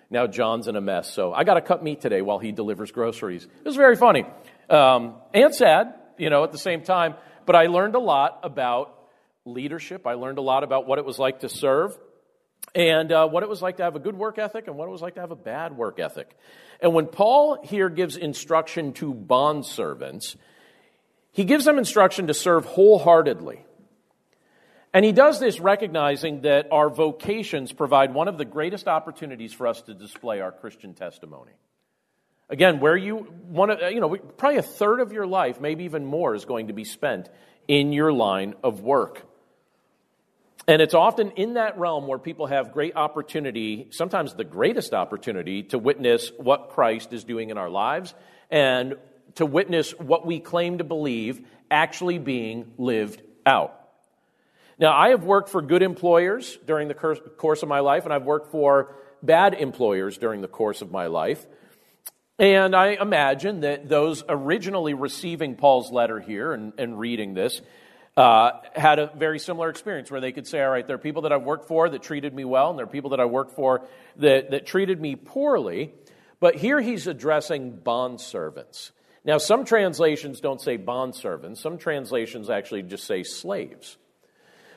now 0.09 0.27
John's 0.27 0.67
in 0.67 0.75
a 0.75 0.81
mess. 0.81 1.11
So 1.11 1.33
I 1.33 1.43
got 1.43 1.55
to 1.55 1.61
cut 1.61 1.83
meat 1.83 2.01
today 2.01 2.21
while 2.21 2.39
he 2.39 2.51
delivers 2.51 2.91
groceries. 2.91 3.43
It 3.45 3.65
was 3.65 3.75
very 3.75 3.95
funny 3.95 4.25
um, 4.69 5.15
and 5.33 5.53
sad, 5.55 5.93
you 6.17 6.29
know, 6.29 6.43
at 6.43 6.51
the 6.51 6.57
same 6.57 6.83
time. 6.83 7.15
But 7.45 7.55
I 7.55 7.67
learned 7.67 7.95
a 7.95 7.99
lot 7.99 8.39
about 8.43 8.97
leadership. 9.45 10.07
I 10.07 10.13
learned 10.13 10.37
a 10.37 10.41
lot 10.41 10.63
about 10.63 10.87
what 10.87 10.99
it 10.99 11.05
was 11.05 11.19
like 11.19 11.41
to 11.41 11.49
serve 11.49 11.97
and 12.75 13.11
uh, 13.11 13.27
what 13.27 13.43
it 13.43 13.49
was 13.49 13.61
like 13.61 13.77
to 13.77 13.83
have 13.83 13.95
a 13.95 13.99
good 13.99 14.15
work 14.15 14.39
ethic 14.39 14.67
and 14.67 14.75
what 14.75 14.87
it 14.87 14.91
was 14.91 15.01
like 15.01 15.15
to 15.15 15.21
have 15.21 15.31
a 15.31 15.35
bad 15.35 15.77
work 15.77 15.99
ethic. 15.99 16.35
And 16.81 16.93
when 16.93 17.05
Paul 17.07 17.61
here 17.63 17.89
gives 17.89 18.17
instruction 18.17 18.93
to 18.93 19.13
bondservants, 19.13 20.35
he 21.31 21.45
gives 21.45 21.65
them 21.65 21.77
instruction 21.77 22.27
to 22.27 22.33
serve 22.33 22.65
wholeheartedly. 22.65 23.63
And 24.93 25.03
he 25.03 25.11
does 25.11 25.39
this 25.39 25.59
recognizing 25.59 26.41
that 26.41 26.67
our 26.71 26.89
vocations 26.89 27.73
provide 27.73 28.13
one 28.13 28.27
of 28.27 28.37
the 28.37 28.45
greatest 28.45 28.87
opportunities 28.87 29.51
for 29.51 29.65
us 29.65 29.81
to 29.83 29.95
display 29.95 30.39
our 30.39 30.51
Christian 30.51 30.93
testimony. 30.93 31.51
Again, 32.49 32.79
where 32.79 32.95
you 32.95 33.27
want 33.47 33.79
to, 33.79 33.91
you 33.91 33.99
know, 33.99 34.15
probably 34.15 34.59
a 34.59 34.63
third 34.63 34.99
of 34.99 35.11
your 35.11 35.25
life, 35.25 35.59
maybe 35.59 35.85
even 35.85 36.05
more, 36.05 36.35
is 36.35 36.45
going 36.45 36.67
to 36.67 36.73
be 36.73 36.83
spent 36.83 37.29
in 37.67 37.93
your 37.93 38.13
line 38.13 38.53
of 38.63 38.81
work. 38.81 39.25
And 40.67 40.81
it's 40.81 40.93
often 40.93 41.31
in 41.31 41.55
that 41.55 41.77
realm 41.77 42.07
where 42.07 42.19
people 42.19 42.47
have 42.47 42.71
great 42.71 42.95
opportunity, 42.95 43.87
sometimes 43.91 44.33
the 44.33 44.45
greatest 44.45 44.93
opportunity, 44.93 45.63
to 45.63 45.77
witness 45.77 46.31
what 46.37 46.69
Christ 46.69 47.11
is 47.11 47.25
doing 47.25 47.49
in 47.49 47.57
our 47.57 47.69
lives 47.69 48.13
and 48.49 48.95
to 49.35 49.45
witness 49.45 49.91
what 49.91 50.25
we 50.25 50.39
claim 50.39 50.77
to 50.77 50.83
believe 50.83 51.45
actually 51.69 52.17
being 52.17 52.71
lived 52.77 53.21
out. 53.45 53.77
Now, 54.79 54.93
I 54.95 55.09
have 55.09 55.23
worked 55.23 55.49
for 55.49 55.61
good 55.61 55.81
employers 55.81 56.57
during 56.65 56.87
the 56.87 56.93
course 56.93 57.61
of 57.61 57.69
my 57.69 57.81
life, 57.81 58.05
and 58.05 58.13
I've 58.13 58.23
worked 58.23 58.51
for 58.51 58.95
bad 59.21 59.53
employers 59.53 60.17
during 60.17 60.41
the 60.41 60.47
course 60.47 60.81
of 60.81 60.91
my 60.91 61.07
life. 61.07 61.45
And 62.39 62.75
I 62.75 62.97
imagine 62.99 63.61
that 63.61 63.87
those 63.87 64.23
originally 64.27 64.93
receiving 64.93 65.55
Paul's 65.55 65.91
letter 65.91 66.19
here 66.19 66.53
and, 66.53 66.73
and 66.77 66.97
reading 66.97 67.33
this 67.33 67.61
uh, 68.15 68.51
had 68.75 68.99
a 68.99 69.11
very 69.15 69.39
similar 69.39 69.69
experience 69.69 70.11
where 70.11 70.21
they 70.21 70.31
could 70.31 70.47
say, 70.47 70.61
all 70.61 70.69
right, 70.69 70.85
there 70.85 70.95
are 70.95 70.99
people 70.99 71.23
that 71.23 71.31
I've 71.31 71.43
worked 71.43 71.67
for 71.67 71.89
that 71.89 72.03
treated 72.03 72.33
me 72.33 72.45
well, 72.45 72.69
and 72.69 72.77
there 72.77 72.85
are 72.85 72.89
people 72.89 73.11
that 73.11 73.19
I 73.19 73.25
worked 73.25 73.55
for 73.55 73.87
that, 74.17 74.51
that 74.51 74.65
treated 74.65 75.01
me 75.01 75.15
poorly. 75.15 75.93
But 76.39 76.55
here 76.55 76.79
he's 76.79 77.07
addressing 77.07 77.77
bond 77.77 78.21
servants. 78.21 78.91
Now, 79.25 79.37
some 79.37 79.65
translations 79.65 80.41
don't 80.41 80.61
say 80.61 80.77
bond 80.77 81.15
servants, 81.15 81.61
some 81.61 81.77
translations 81.77 82.49
actually 82.49 82.83
just 82.83 83.05
say 83.05 83.23
slaves. 83.23 83.97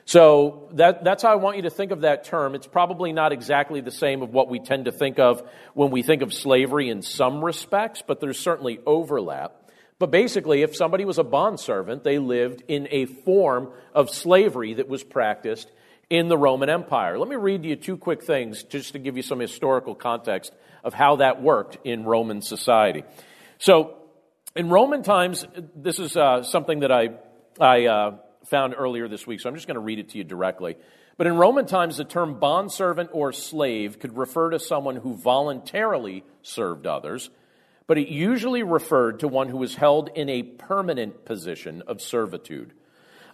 So 0.05 0.69
that, 0.71 1.03
that's 1.03 1.21
how 1.21 1.33
I 1.33 1.35
want 1.35 1.57
you 1.57 1.63
to 1.63 1.69
think 1.69 1.91
of 1.91 2.01
that 2.01 2.23
term. 2.23 2.55
It's 2.55 2.65
probably 2.65 3.11
not 3.11 3.33
exactly 3.33 3.81
the 3.81 3.91
same 3.91 4.21
of 4.21 4.29
what 4.29 4.47
we 4.47 4.59
tend 4.59 4.85
to 4.85 4.93
think 4.93 5.19
of 5.19 5.43
when 5.73 5.91
we 5.91 6.01
think 6.01 6.21
of 6.21 6.33
slavery 6.33 6.87
in 6.87 7.01
some 7.01 7.43
respects, 7.43 8.01
but 8.07 8.21
there's 8.21 8.39
certainly 8.39 8.79
overlap. 8.85 9.66
But 9.99 10.11
basically, 10.11 10.61
if 10.61 10.75
somebody 10.75 11.05
was 11.05 11.17
a 11.17 11.23
bondservant, 11.23 12.03
they 12.03 12.19
lived 12.19 12.63
in 12.67 12.87
a 12.91 13.05
form 13.05 13.69
of 13.95 14.09
slavery 14.09 14.75
that 14.75 14.87
was 14.87 15.03
practiced 15.03 15.71
in 16.09 16.27
the 16.27 16.37
Roman 16.37 16.69
Empire. 16.69 17.17
Let 17.17 17.27
me 17.27 17.35
read 17.35 17.65
you 17.65 17.75
two 17.75 17.97
quick 17.97 18.23
things 18.23 18.63
just 18.63 18.93
to 18.93 18.99
give 18.99 19.17
you 19.17 19.23
some 19.23 19.39
historical 19.39 19.95
context 19.95 20.53
of 20.83 20.93
how 20.93 21.17
that 21.17 21.41
worked 21.41 21.79
in 21.83 22.03
Roman 22.05 22.41
society. 22.41 23.03
So, 23.57 23.97
in 24.55 24.69
Roman 24.69 25.03
times, 25.03 25.45
this 25.75 25.99
is 25.99 26.15
uh, 26.15 26.43
something 26.43 26.79
that 26.79 26.91
I, 26.91 27.09
I 27.59 27.85
uh, 27.85 28.17
found 28.45 28.75
earlier 28.77 29.07
this 29.07 29.27
week, 29.27 29.39
so 29.39 29.49
I'm 29.49 29.55
just 29.55 29.67
going 29.67 29.75
to 29.75 29.81
read 29.81 29.99
it 29.99 30.09
to 30.09 30.17
you 30.17 30.23
directly. 30.23 30.77
But 31.17 31.27
in 31.27 31.35
Roman 31.37 31.65
times, 31.65 31.97
the 31.97 32.05
term 32.05 32.39
bondservant 32.39 33.09
or 33.11 33.33
slave 33.33 33.99
could 33.99 34.15
refer 34.15 34.51
to 34.51 34.59
someone 34.59 34.95
who 34.95 35.15
voluntarily 35.15 36.23
served 36.43 36.85
others 36.85 37.29
but 37.87 37.97
it 37.97 38.09
usually 38.09 38.63
referred 38.63 39.21
to 39.21 39.27
one 39.27 39.47
who 39.47 39.57
was 39.57 39.75
held 39.75 40.09
in 40.13 40.29
a 40.29 40.43
permanent 40.43 41.25
position 41.25 41.81
of 41.87 42.01
servitude. 42.01 42.73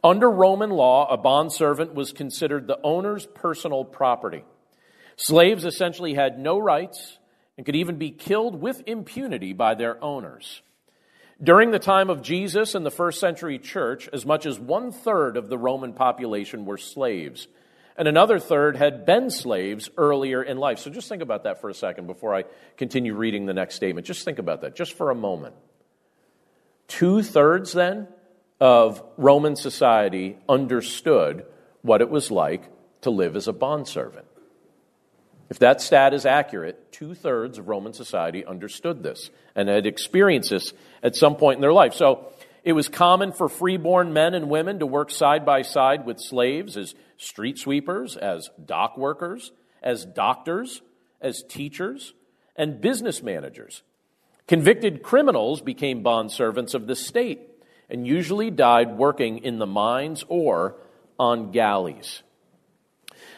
Under 0.03 0.29
Roman 0.29 0.69
law, 0.69 1.11
a 1.11 1.17
bondservant 1.17 1.93
was 1.95 2.11
considered 2.11 2.67
the 2.67 2.79
owner's 2.83 3.25
personal 3.25 3.83
property. 3.83 4.43
Slaves 5.17 5.65
essentially 5.65 6.13
had 6.13 6.39
no 6.39 6.59
rights 6.59 7.17
and 7.57 7.65
could 7.65 7.75
even 7.75 7.97
be 7.97 8.11
killed 8.11 8.61
with 8.61 8.83
impunity 8.85 9.53
by 9.53 9.75
their 9.75 10.01
owners. 10.03 10.61
During 11.41 11.71
the 11.71 11.79
time 11.79 12.09
of 12.09 12.21
Jesus 12.21 12.75
and 12.75 12.85
the 12.85 12.91
first 12.91 13.19
century 13.19 13.57
church, 13.59 14.07
as 14.13 14.25
much 14.25 14.45
as 14.45 14.59
one 14.59 14.91
third 14.91 15.35
of 15.35 15.49
the 15.49 15.57
Roman 15.57 15.93
population 15.93 16.65
were 16.65 16.77
slaves 16.77 17.47
and 17.97 18.07
another 18.07 18.39
third 18.39 18.75
had 18.75 19.05
been 19.05 19.29
slaves 19.29 19.89
earlier 19.97 20.41
in 20.41 20.57
life. 20.57 20.79
So 20.79 20.89
just 20.89 21.09
think 21.09 21.21
about 21.21 21.43
that 21.43 21.61
for 21.61 21.69
a 21.69 21.73
second 21.73 22.07
before 22.07 22.33
I 22.33 22.45
continue 22.77 23.13
reading 23.15 23.45
the 23.45 23.53
next 23.53 23.75
statement. 23.75 24.07
Just 24.07 24.25
think 24.25 24.39
about 24.39 24.61
that, 24.61 24.75
just 24.75 24.93
for 24.93 25.11
a 25.11 25.15
moment. 25.15 25.55
Two 26.87 27.21
thirds 27.21 27.73
then 27.73 28.07
of 28.59 29.03
Roman 29.17 29.55
society 29.55 30.37
understood 30.47 31.45
what 31.81 32.01
it 32.01 32.09
was 32.09 32.31
like 32.31 32.69
to 33.01 33.09
live 33.09 33.35
as 33.35 33.47
a 33.47 33.53
bondservant. 33.53 34.25
If 35.49 35.59
that 35.59 35.81
stat 35.81 36.13
is 36.13 36.25
accurate, 36.25 36.91
two 36.91 37.13
thirds 37.13 37.57
of 37.57 37.67
Roman 37.67 37.93
society 37.93 38.45
understood 38.45 39.03
this 39.03 39.29
and 39.55 39.69
had 39.69 39.85
experienced 39.85 40.49
this 40.49 40.73
at 41.03 41.15
some 41.15 41.35
point 41.35 41.57
in 41.57 41.61
their 41.61 41.73
life. 41.73 41.93
So 41.93 42.31
it 42.63 42.73
was 42.73 42.87
common 42.87 43.31
for 43.31 43.49
freeborn 43.49 44.13
men 44.13 44.33
and 44.33 44.49
women 44.49 44.79
to 44.79 44.85
work 44.85 45.11
side 45.11 45.45
by 45.45 45.61
side 45.61 46.05
with 46.05 46.19
slaves 46.19 46.77
as 46.77 46.95
street 47.17 47.57
sweepers, 47.57 48.15
as 48.15 48.49
dock 48.63 48.97
workers, 48.97 49.51
as 49.81 50.05
doctors, 50.05 50.81
as 51.21 51.43
teachers, 51.43 52.13
and 52.55 52.79
business 52.79 53.21
managers. 53.21 53.83
Convicted 54.47 55.03
criminals 55.03 55.61
became 55.61 56.03
bond 56.03 56.31
servants 56.31 56.73
of 56.73 56.87
the 56.87 56.95
state 56.95 57.41
and 57.89 58.07
usually 58.07 58.49
died 58.49 58.97
working 58.97 59.39
in 59.39 59.59
the 59.59 59.67
mines 59.67 60.23
or 60.27 60.75
on 61.19 61.51
galleys. 61.51 62.23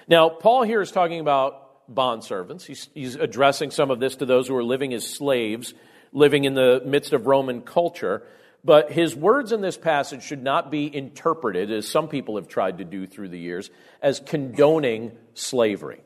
Now, 0.08 0.30
Paul 0.30 0.64
here 0.64 0.82
is 0.82 0.92
talking 0.92 1.20
about 1.20 1.94
bond 1.94 2.24
servants. 2.24 2.66
He's, 2.66 2.90
he's 2.94 3.16
addressing 3.16 3.72
some 3.72 3.92
of 3.92 4.00
this 4.00 4.18
to 4.18 4.26
those 4.26 4.48
who 4.48 4.56
are 4.56 4.64
living 4.64 4.94
as 4.94 5.08
slaves, 5.08 5.74
living 6.12 6.46
in 6.46 6.54
the 6.54 6.82
midst 6.86 7.14
of 7.14 7.28
Roman 7.28 7.62
culture. 7.62 8.24
But 8.66 8.92
his 8.92 9.16
words 9.16 9.52
in 9.52 9.62
this 9.62 9.78
passage 9.78 10.24
should 10.24 10.42
not 10.42 10.72
be 10.72 10.94
interpreted, 10.94 11.72
as 11.72 11.88
some 11.88 12.08
people 12.08 12.38
have 12.38 12.48
tried 12.48 12.80
to 12.80 12.84
do 12.84 13.06
through 13.06 13.30
the 13.30 13.38
years, 13.38 13.70
as 14.02 14.20
condoning 14.20 15.12
slavery. 15.36 16.02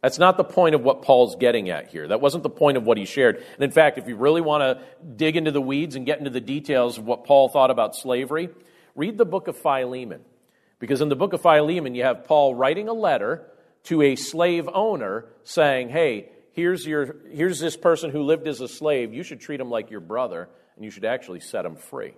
That's 0.00 0.18
not 0.18 0.38
the 0.38 0.44
point 0.44 0.74
of 0.74 0.82
what 0.82 1.02
Paul's 1.02 1.36
getting 1.36 1.68
at 1.68 1.88
here. 1.88 2.08
That 2.08 2.22
wasn't 2.22 2.44
the 2.44 2.50
point 2.50 2.78
of 2.78 2.84
what 2.84 2.96
he 2.96 3.04
shared. 3.04 3.36
And 3.36 3.62
in 3.62 3.70
fact, 3.70 3.98
if 3.98 4.08
you 4.08 4.16
really 4.16 4.40
want 4.40 4.62
to 4.62 4.82
dig 5.16 5.36
into 5.36 5.50
the 5.50 5.60
weeds 5.60 5.94
and 5.94 6.06
get 6.06 6.18
into 6.18 6.30
the 6.30 6.40
details 6.40 6.96
of 6.96 7.04
what 7.04 7.24
Paul 7.24 7.50
thought 7.50 7.70
about 7.70 7.94
slavery, 7.94 8.48
read 8.96 9.18
the 9.18 9.26
book 9.26 9.46
of 9.46 9.56
Philemon. 9.58 10.22
Because 10.78 11.02
in 11.02 11.10
the 11.10 11.14
book 11.14 11.34
of 11.34 11.42
Philemon, 11.42 11.94
you 11.94 12.04
have 12.04 12.24
Paul 12.24 12.54
writing 12.54 12.88
a 12.88 12.94
letter 12.94 13.46
to 13.84 14.00
a 14.00 14.16
slave 14.16 14.66
owner 14.72 15.26
saying, 15.44 15.90
Hey, 15.90 16.30
here's, 16.52 16.86
your, 16.86 17.16
here's 17.30 17.60
this 17.60 17.76
person 17.76 18.10
who 18.10 18.22
lived 18.22 18.48
as 18.48 18.62
a 18.62 18.68
slave. 18.68 19.12
You 19.12 19.22
should 19.22 19.40
treat 19.40 19.60
him 19.60 19.70
like 19.70 19.90
your 19.90 20.00
brother 20.00 20.48
and 20.76 20.84
you 20.84 20.90
should 20.90 21.04
actually 21.04 21.40
set 21.40 21.62
them 21.62 21.76
free. 21.76 22.14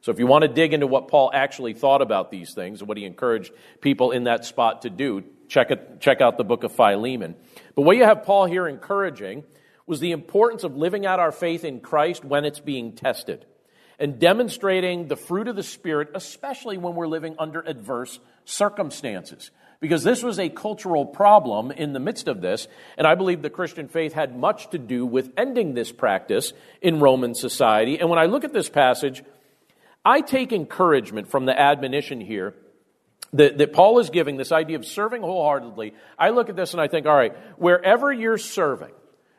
So, 0.00 0.12
if 0.12 0.18
you 0.18 0.26
want 0.26 0.42
to 0.42 0.48
dig 0.48 0.72
into 0.72 0.86
what 0.86 1.08
Paul 1.08 1.30
actually 1.34 1.74
thought 1.74 2.02
about 2.02 2.30
these 2.30 2.54
things 2.54 2.80
and 2.80 2.88
what 2.88 2.96
he 2.96 3.04
encouraged 3.04 3.52
people 3.80 4.12
in 4.12 4.24
that 4.24 4.44
spot 4.44 4.82
to 4.82 4.90
do, 4.90 5.24
check, 5.48 5.70
it, 5.70 6.00
check 6.00 6.20
out 6.20 6.38
the 6.38 6.44
book 6.44 6.62
of 6.64 6.72
Philemon. 6.72 7.34
But 7.74 7.82
what 7.82 7.96
you 7.96 8.04
have 8.04 8.22
Paul 8.22 8.46
here 8.46 8.68
encouraging 8.68 9.44
was 9.86 10.00
the 10.00 10.12
importance 10.12 10.64
of 10.64 10.76
living 10.76 11.06
out 11.06 11.18
our 11.18 11.32
faith 11.32 11.64
in 11.64 11.80
Christ 11.80 12.24
when 12.24 12.44
it's 12.44 12.60
being 12.60 12.92
tested 12.92 13.46
and 13.98 14.18
demonstrating 14.18 15.08
the 15.08 15.16
fruit 15.16 15.48
of 15.48 15.56
the 15.56 15.62
Spirit, 15.62 16.10
especially 16.14 16.76
when 16.76 16.94
we're 16.94 17.06
living 17.06 17.34
under 17.38 17.60
adverse 17.60 18.18
circumstances 18.44 19.50
because 19.80 20.02
this 20.02 20.22
was 20.22 20.38
a 20.38 20.48
cultural 20.48 21.04
problem 21.04 21.70
in 21.70 21.92
the 21.92 22.00
midst 22.00 22.28
of 22.28 22.40
this, 22.40 22.68
and 22.96 23.06
I 23.06 23.14
believe 23.14 23.42
the 23.42 23.50
Christian 23.50 23.88
faith 23.88 24.12
had 24.12 24.36
much 24.36 24.70
to 24.70 24.78
do 24.78 25.04
with 25.06 25.32
ending 25.36 25.74
this 25.74 25.92
practice 25.92 26.52
in 26.80 27.00
Roman 27.00 27.34
society. 27.34 27.98
And 27.98 28.08
when 28.08 28.18
I 28.18 28.26
look 28.26 28.44
at 28.44 28.52
this 28.52 28.68
passage, 28.68 29.22
I 30.04 30.20
take 30.20 30.52
encouragement 30.52 31.28
from 31.30 31.46
the 31.46 31.58
admonition 31.58 32.20
here 32.20 32.54
that, 33.32 33.58
that 33.58 33.72
Paul 33.72 33.98
is 33.98 34.10
giving, 34.10 34.36
this 34.36 34.52
idea 34.52 34.76
of 34.76 34.86
serving 34.86 35.22
wholeheartedly. 35.22 35.94
I 36.18 36.30
look 36.30 36.48
at 36.48 36.56
this 36.56 36.72
and 36.72 36.80
I 36.80 36.88
think, 36.88 37.06
all 37.06 37.16
right, 37.16 37.36
wherever 37.58 38.12
you're 38.12 38.38
serving, 38.38 38.92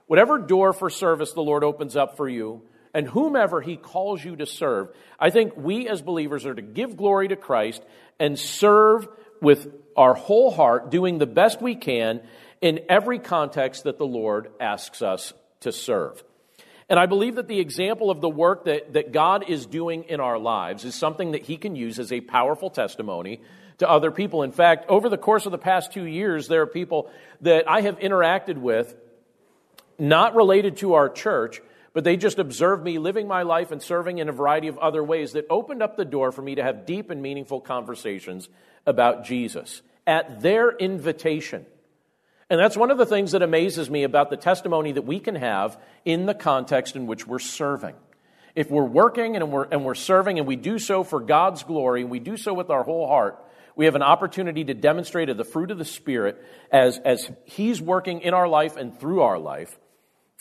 whatever 0.08 0.38
door 0.38 0.74
for 0.74 0.90
service 0.90 1.34
the 1.34 1.42
Lord 1.42 1.64
opens 1.64 1.96
up 1.96 2.18
for 2.18 2.28
you, 2.28 2.62
and 2.94 3.08
whomever 3.08 3.62
he 3.62 3.78
calls 3.78 4.24
you 4.24 4.36
to 4.38 4.46
serve, 4.46 4.90
I 5.20 5.30
think 5.30 5.56
we 5.56 5.88
as 5.88 6.02
believers 6.02 6.46
are 6.46 6.56
to 6.56 6.62
give 6.62 6.98
glory 6.98 7.28
to 7.28 7.36
Christ 7.36 7.84
and 8.20 8.40
serve 8.40 9.08
with 9.42 9.68
our 9.96 10.14
whole 10.14 10.52
heart, 10.52 10.92
doing 10.92 11.18
the 11.18 11.26
best 11.26 11.62
we 11.62 11.76
can 11.76 12.22
in 12.62 12.82
every 12.90 13.20
context 13.20 13.84
that 13.84 13.98
the 13.98 14.06
Lord 14.06 14.52
asks 14.60 15.02
us 15.02 15.34
to 15.62 15.72
serve. 15.72 16.24
And 16.90 17.00
I 17.00 17.06
believe 17.06 17.36
that 17.36 17.48
the 17.48 17.60
example 17.60 18.10
of 18.10 18.22
the 18.22 18.30
work 18.30 18.66
that, 18.66 18.94
that 18.94 19.12
God 19.12 19.50
is 19.50 19.66
doing 19.66 20.06
in 20.06 20.20
our 20.20 20.38
lives 20.38 20.86
is 20.86 20.96
something 20.96 21.32
that 21.32 21.44
He 21.44 21.58
can 21.58 21.76
use 21.76 22.00
as 22.00 22.12
a 22.12 22.22
powerful 22.22 22.70
testimony 22.70 23.42
to 23.80 23.90
other 23.90 24.10
people. 24.10 24.44
In 24.44 24.52
fact, 24.52 24.90
over 24.90 25.10
the 25.10 25.18
course 25.18 25.46
of 25.46 25.52
the 25.52 25.58
past 25.58 25.92
two 25.92 26.06
years, 26.06 26.48
there 26.48 26.62
are 26.62 26.68
people 26.68 27.12
that 27.42 27.70
I 27.70 27.82
have 27.82 28.00
interacted 28.00 28.58
with, 28.58 28.96
not 30.00 30.36
related 30.36 30.78
to 30.78 30.94
our 30.94 31.10
church, 31.10 31.62
but 31.94 32.04
they 32.04 32.16
just 32.16 32.40
observed 32.40 32.84
me 32.84 33.00
living 33.00 33.28
my 33.28 33.42
life 33.42 33.72
and 33.72 33.82
serving 33.82 34.20
in 34.20 34.30
a 34.30 34.32
variety 34.32 34.68
of 34.68 34.78
other 34.78 35.04
ways 35.04 35.34
that 35.34 35.46
opened 35.50 35.82
up 35.82 35.98
the 35.98 36.06
door 36.06 36.32
for 36.32 36.42
me 36.42 36.56
to 36.56 36.64
have 36.64 36.86
deep 36.86 37.10
and 37.10 37.22
meaningful 37.22 37.60
conversations 37.60 38.48
about 38.88 39.26
Jesus 39.26 39.84
at 40.08 40.42
their 40.42 40.72
invitation. 40.72 41.66
And 42.50 42.60
that's 42.60 42.78
one 42.78 42.92
of 42.92 42.98
the 42.98 43.06
things 43.06 43.34
that 43.34 43.42
amazes 43.42 43.90
me 43.90 44.04
about 44.04 44.30
the 44.30 44.38
testimony 44.38 44.94
that 44.94 45.02
we 45.04 45.20
can 45.20 45.36
have 45.36 45.78
in 46.06 46.26
the 46.26 46.34
context 46.34 46.96
in 46.96 47.06
which 47.06 47.28
we're 47.28 47.40
serving. 47.40 47.94
If 48.56 48.72
we're 48.72 48.86
working 48.86 49.36
and 49.36 49.52
we're, 49.52 49.66
and 49.66 49.86
we're 49.86 49.94
serving 49.94 50.40
and 50.40 50.48
we 50.48 50.56
do 50.56 50.80
so 50.80 51.04
for 51.04 51.20
God's 51.20 51.64
glory 51.64 52.02
and 52.02 52.10
we 52.10 52.20
do 52.20 52.38
so 52.38 52.54
with 52.54 52.70
our 52.70 52.84
whole 52.84 53.08
heart, 53.08 53.44
we 53.76 53.86
have 53.86 53.96
an 53.96 54.02
opportunity 54.02 54.64
to 54.64 54.74
demonstrate 54.74 55.36
the 55.36 55.44
fruit 55.44 55.70
of 55.70 55.78
the 55.78 55.86
Spirit 55.86 56.44
as, 56.72 56.98
as 56.98 57.30
He's 57.46 57.80
working 57.80 58.22
in 58.22 58.34
our 58.34 58.48
life 58.48 58.76
and 58.76 59.00
through 59.00 59.22
our 59.22 59.38
life. 59.38 59.78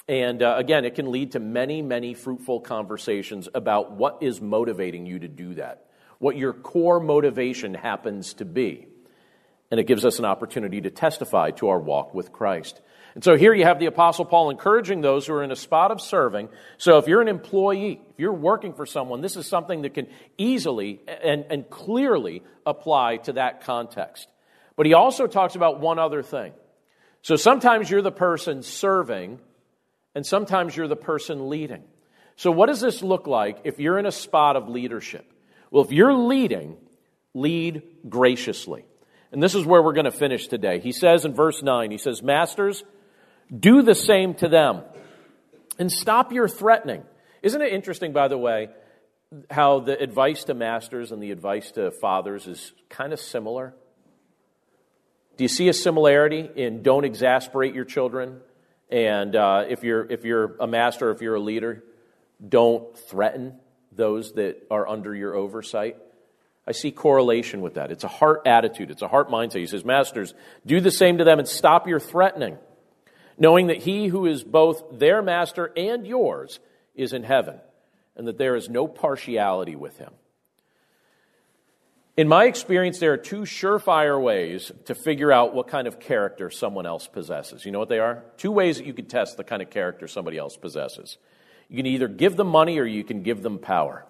And 0.09 0.43
uh, 0.43 0.55
again, 0.57 0.85
it 0.85 0.95
can 0.95 1.11
lead 1.11 1.33
to 1.33 1.41
many, 1.41 1.83
many 1.83 2.14
fruitful 2.14 2.61
conversations 2.61 3.49
about 3.53 3.93
what 3.93 4.18
is 4.23 4.41
motivating 4.41 5.05
you 5.05 5.18
to 5.18 5.29
do 5.29 5.55
that. 5.55 5.85
What 6.19 6.37
your 6.37 6.53
core 6.53 7.01
motivation 7.01 7.75
happens 7.75 8.35
to 8.35 8.45
be. 8.45 8.87
And 9.71 9.81
it 9.81 9.87
gives 9.87 10.05
us 10.05 10.19
an 10.19 10.25
opportunity 10.25 10.81
to 10.83 10.91
testify 10.91 11.51
to 11.53 11.69
our 11.69 11.79
walk 11.79 12.14
with 12.14 12.33
Christ. 12.33 12.81
And 13.14 13.25
so 13.25 13.37
here 13.37 13.55
you 13.55 13.64
have 13.64 13.79
the 13.79 13.87
Apostle 13.87 14.27
Paul 14.27 14.51
encouraging 14.51 15.01
those 15.01 15.27
who 15.27 15.33
are 15.33 15.43
in 15.43 15.51
a 15.51 15.57
spot 15.57 15.91
of 15.91 16.01
serving. 16.01 16.51
So 16.77 16.99
if 16.99 17.09
you're 17.09 17.23
an 17.23 17.29
employee, 17.29 18.01
if 18.11 18.19
you're 18.19 18.33
working 18.33 18.75
for 18.75 18.87
someone, 18.87 19.23
this 19.23 19.37
is 19.37 19.47
something 19.47 19.83
that 19.83 19.95
can 19.95 20.07
easily 20.37 21.01
and, 21.07 21.47
and 21.49 21.69
clearly 21.69 22.43
apply 22.67 23.17
to 23.19 23.33
that 23.33 23.62
context. 23.62 24.29
But 24.77 24.87
he 24.87 24.93
also 24.93 25.27
talks 25.27 25.57
about 25.57 25.81
one 25.81 25.99
other 25.99 26.23
thing. 26.23 26.53
So 27.23 27.37
sometimes 27.37 27.91
you're 27.91 28.03
the 28.03 28.12
person 28.12 28.62
serving, 28.62 29.41
and 30.14 30.25
sometimes 30.25 30.77
you're 30.77 30.87
the 30.87 30.95
person 30.95 31.49
leading. 31.49 31.83
So, 32.37 32.51
what 32.51 32.67
does 32.67 32.81
this 32.81 33.03
look 33.03 33.27
like 33.27 33.61
if 33.64 33.81
you're 33.81 33.99
in 33.99 34.07
a 34.07 34.12
spot 34.12 34.57
of 34.57 34.69
leadership? 34.69 35.25
Well, 35.71 35.85
if 35.85 35.93
you're 35.93 36.14
leading, 36.14 36.77
lead 37.35 37.83
graciously. 38.09 38.85
And 39.33 39.43
this 39.43 39.55
is 39.55 39.64
where 39.64 39.83
we're 39.83 39.93
going 39.93 40.07
to 40.07 40.11
finish 40.11 40.47
today. 40.49 40.81
He 40.81 40.93
says 40.93 41.25
in 41.25 41.35
verse 41.35 41.62
9, 41.62 41.91
he 41.91 41.99
says, 41.99 42.23
Masters, 42.23 42.85
do 43.55 43.83
the 43.83 43.95
same 43.95 44.35
to 44.35 44.49
them 44.49 44.83
and 45.79 45.91
stop 45.91 46.33
your 46.33 46.49
threatening. 46.49 47.03
Isn't 47.43 47.61
it 47.61 47.73
interesting, 47.73 48.12
by 48.12 48.29
the 48.29 48.39
way, 48.39 48.69
how 49.51 49.81
the 49.81 50.01
advice 50.01 50.45
to 50.45 50.55
masters 50.55 51.12
and 51.12 51.23
the 51.23 51.33
advice 51.33 51.73
to 51.73 51.91
fathers 51.91 52.47
is 52.47 52.73
kind 52.89 53.12
of 53.12 53.21
similar? 53.21 53.75
Do 55.37 55.45
you 55.45 55.49
see 55.49 55.69
a 55.69 55.75
similarity 55.75 56.49
in 56.57 56.83
don't 56.83 57.05
exasperate 57.05 57.75
your 57.75 57.85
children? 57.85 58.41
And 58.91 59.37
uh, 59.37 59.64
if, 59.69 59.83
you're, 59.83 60.11
if 60.11 60.25
you're 60.25 60.57
a 60.61 60.67
master, 60.67 61.11
if 61.11 61.21
you're 61.21 61.35
a 61.35 61.41
leader, 61.41 61.85
don't 62.47 62.97
threaten 62.97 63.59
those 63.97 64.32
that 64.32 64.66
are 64.70 64.86
under 64.86 65.14
your 65.14 65.34
oversight. 65.34 65.97
I 66.66 66.72
see 66.72 66.90
correlation 66.90 67.61
with 67.61 67.74
that. 67.74 67.92
It's 67.92 68.05
a 68.05 68.09
heart 68.09 68.42
attitude, 68.47 68.90
it's 68.90 69.03
a 69.03 69.09
heart 69.09 69.30
mindset. 69.30 69.61
He 69.61 69.66
says, 69.66 69.84
Masters, 69.84 70.34
do 70.64 70.80
the 70.80 70.90
same 70.90 71.18
to 71.18 71.24
them 71.24 71.38
and 71.38 71.49
stop 71.49 71.86
your 71.86 72.01
threatening, 72.01 72.59
knowing 73.38 73.68
that 73.68 73.78
he 73.78 74.09
who 74.09 74.26
is 74.26 74.42
both 74.42 74.99
their 74.99 75.22
master 75.22 75.72
and 75.76 76.07
yours 76.07 76.59
is 76.94 77.12
in 77.12 77.22
heaven, 77.22 77.61
and 78.16 78.26
that 78.26 78.38
there 78.38 78.57
is 78.57 78.68
no 78.68 78.88
partiality 78.88 79.76
with 79.76 79.99
him. 79.99 80.12
In 82.16 82.28
my 82.28 82.47
experience, 82.47 82.99
there 82.99 83.12
are 83.12 83.18
two 83.18 83.42
surefire 83.42 84.20
ways 84.20 84.72
to 84.86 84.94
figure 84.94 85.30
out 85.30 85.55
what 85.55 85.68
kind 85.68 85.86
of 85.86 86.01
character 86.01 86.49
someone 86.49 86.86
else 86.86 87.07
possesses. 87.07 87.66
You 87.66 87.72
know 87.72 87.78
what 87.78 87.90
they 87.90 87.99
are? 87.99 88.24
Two 88.38 88.53
ways 88.53 88.78
that 88.78 88.86
you 88.86 88.94
could 88.94 89.11
test 89.11 89.36
the 89.36 89.44
kind 89.44 89.61
of 89.61 89.68
character 89.68 90.09
somebody 90.09 90.38
else 90.38 90.57
possesses. 90.57 91.18
You 91.69 91.77
can 91.77 91.87
either 91.87 92.09
give 92.09 92.37
them 92.37 92.49
money 92.49 92.79
or 92.79 92.85
you 92.85 93.05
can 93.05 93.23
give 93.23 93.43
them 93.43 93.59
power. 93.59 94.05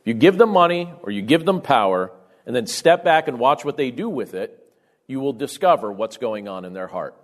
If 0.00 0.06
you 0.06 0.14
give 0.14 0.38
them 0.38 0.50
money 0.50 0.92
or 1.02 1.10
you 1.10 1.22
give 1.22 1.44
them 1.44 1.60
power 1.60 2.12
and 2.46 2.54
then 2.54 2.66
step 2.66 3.04
back 3.04 3.28
and 3.28 3.38
watch 3.38 3.64
what 3.64 3.76
they 3.76 3.90
do 3.90 4.08
with 4.08 4.34
it, 4.34 4.54
you 5.06 5.20
will 5.20 5.32
discover 5.32 5.92
what's 5.92 6.16
going 6.16 6.48
on 6.48 6.64
in 6.64 6.72
their 6.72 6.86
heart. 6.86 7.14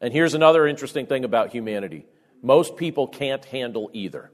And 0.00 0.12
here's 0.12 0.34
another 0.34 0.66
interesting 0.66 1.06
thing 1.06 1.24
about 1.24 1.50
humanity 1.50 2.06
most 2.42 2.76
people 2.76 3.06
can't 3.06 3.44
handle 3.46 3.90
either. 3.92 4.30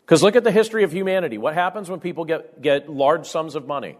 Because 0.00 0.22
look 0.22 0.36
at 0.36 0.44
the 0.44 0.52
history 0.52 0.84
of 0.84 0.92
humanity. 0.92 1.38
What 1.38 1.54
happens 1.54 1.90
when 1.90 2.00
people 2.00 2.24
get, 2.24 2.60
get 2.60 2.90
large 2.90 3.26
sums 3.26 3.54
of 3.54 3.66
money? 3.66 3.96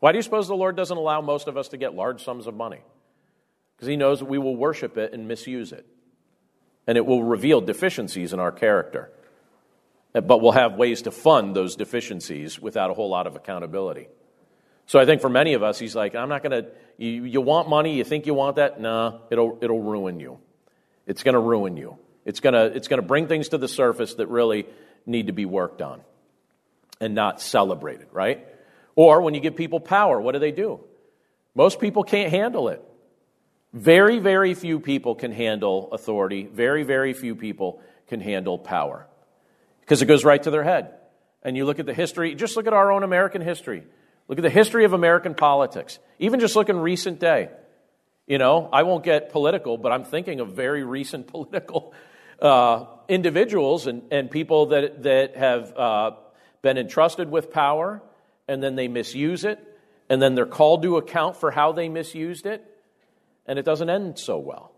Why 0.00 0.12
do 0.12 0.18
you 0.18 0.22
suppose 0.22 0.46
the 0.48 0.54
Lord 0.54 0.76
doesn't 0.76 0.96
allow 0.96 1.20
most 1.20 1.48
of 1.48 1.56
us 1.56 1.68
to 1.68 1.76
get 1.76 1.94
large 1.94 2.24
sums 2.24 2.46
of 2.46 2.54
money? 2.54 2.80
Because 3.76 3.88
He 3.88 3.96
knows 3.96 4.20
that 4.20 4.26
we 4.26 4.38
will 4.38 4.56
worship 4.56 4.98
it 4.98 5.12
and 5.12 5.26
misuse 5.26 5.72
it 5.72 5.86
and 6.88 6.96
it 6.96 7.04
will 7.04 7.22
reveal 7.22 7.60
deficiencies 7.60 8.32
in 8.32 8.40
our 8.40 8.50
character. 8.50 9.12
Uh, 10.14 10.22
but 10.22 10.40
we'll 10.40 10.52
have 10.52 10.74
ways 10.74 11.02
to 11.02 11.10
fund 11.10 11.54
those 11.54 11.76
deficiencies 11.76 12.58
without 12.58 12.90
a 12.90 12.94
whole 12.94 13.10
lot 13.10 13.26
of 13.26 13.36
accountability. 13.36 14.08
So 14.86 14.98
I 14.98 15.04
think 15.04 15.20
for 15.20 15.28
many 15.28 15.52
of 15.52 15.62
us, 15.62 15.78
he's 15.78 15.94
like, 15.94 16.14
I'm 16.14 16.30
not 16.30 16.42
going 16.42 16.64
to, 16.64 16.70
you, 16.96 17.24
you 17.24 17.42
want 17.42 17.68
money, 17.68 17.98
you 17.98 18.04
think 18.04 18.24
you 18.24 18.32
want 18.32 18.56
that? 18.56 18.80
Nah, 18.80 19.18
it'll, 19.30 19.58
it'll 19.60 19.82
ruin 19.82 20.18
you. 20.18 20.38
It's 21.06 21.22
going 21.22 21.34
to 21.34 21.40
ruin 21.40 21.76
you. 21.76 21.98
It's 22.24 22.40
going 22.40 22.54
to, 22.54 22.64
it's 22.74 22.88
going 22.88 23.02
to 23.02 23.06
bring 23.06 23.28
things 23.28 23.50
to 23.50 23.58
the 23.58 23.68
surface 23.68 24.14
that 24.14 24.28
really 24.28 24.66
need 25.04 25.26
to 25.26 25.34
be 25.34 25.44
worked 25.44 25.82
on 25.82 26.00
and 27.02 27.14
not 27.14 27.42
celebrated, 27.42 28.08
right? 28.12 28.46
Or 28.96 29.20
when 29.20 29.34
you 29.34 29.40
give 29.40 29.56
people 29.56 29.78
power, 29.78 30.18
what 30.18 30.32
do 30.32 30.38
they 30.38 30.52
do? 30.52 30.80
Most 31.54 31.80
people 31.80 32.02
can't 32.02 32.30
handle 32.30 32.68
it. 32.68 32.82
Very, 33.72 34.18
very 34.18 34.54
few 34.54 34.80
people 34.80 35.14
can 35.14 35.32
handle 35.32 35.90
authority. 35.92 36.48
Very, 36.50 36.84
very 36.84 37.12
few 37.12 37.34
people 37.34 37.80
can 38.08 38.20
handle 38.20 38.58
power 38.58 39.06
because 39.80 40.00
it 40.00 40.06
goes 40.06 40.24
right 40.24 40.42
to 40.42 40.50
their 40.50 40.64
head. 40.64 40.94
And 41.42 41.56
you 41.56 41.64
look 41.66 41.78
at 41.78 41.86
the 41.86 41.94
history, 41.94 42.34
just 42.34 42.56
look 42.56 42.66
at 42.66 42.72
our 42.72 42.90
own 42.90 43.02
American 43.02 43.42
history. 43.42 43.84
Look 44.26 44.38
at 44.38 44.42
the 44.42 44.50
history 44.50 44.84
of 44.84 44.92
American 44.92 45.34
politics. 45.34 45.98
Even 46.18 46.40
just 46.40 46.56
look 46.56 46.68
in 46.68 46.78
recent 46.78 47.20
day. 47.20 47.50
You 48.26 48.38
know, 48.38 48.68
I 48.72 48.82
won't 48.82 49.04
get 49.04 49.30
political, 49.30 49.78
but 49.78 49.92
I'm 49.92 50.04
thinking 50.04 50.40
of 50.40 50.52
very 50.52 50.84
recent 50.84 51.26
political 51.28 51.94
uh, 52.40 52.86
individuals 53.08 53.86
and, 53.86 54.02
and 54.10 54.30
people 54.30 54.66
that, 54.66 55.02
that 55.02 55.36
have 55.36 55.76
uh, 55.76 56.10
been 56.62 56.78
entrusted 56.78 57.30
with 57.30 57.50
power 57.50 58.02
and 58.46 58.62
then 58.62 58.76
they 58.76 58.88
misuse 58.88 59.44
it 59.44 59.58
and 60.08 60.20
then 60.22 60.34
they're 60.34 60.46
called 60.46 60.82
to 60.82 60.96
account 60.96 61.36
for 61.36 61.50
how 61.50 61.72
they 61.72 61.88
misused 61.88 62.46
it 62.46 62.64
and 63.48 63.58
it 63.58 63.64
doesn't 63.64 63.90
end 63.90 64.18
so 64.18 64.38
well. 64.38 64.72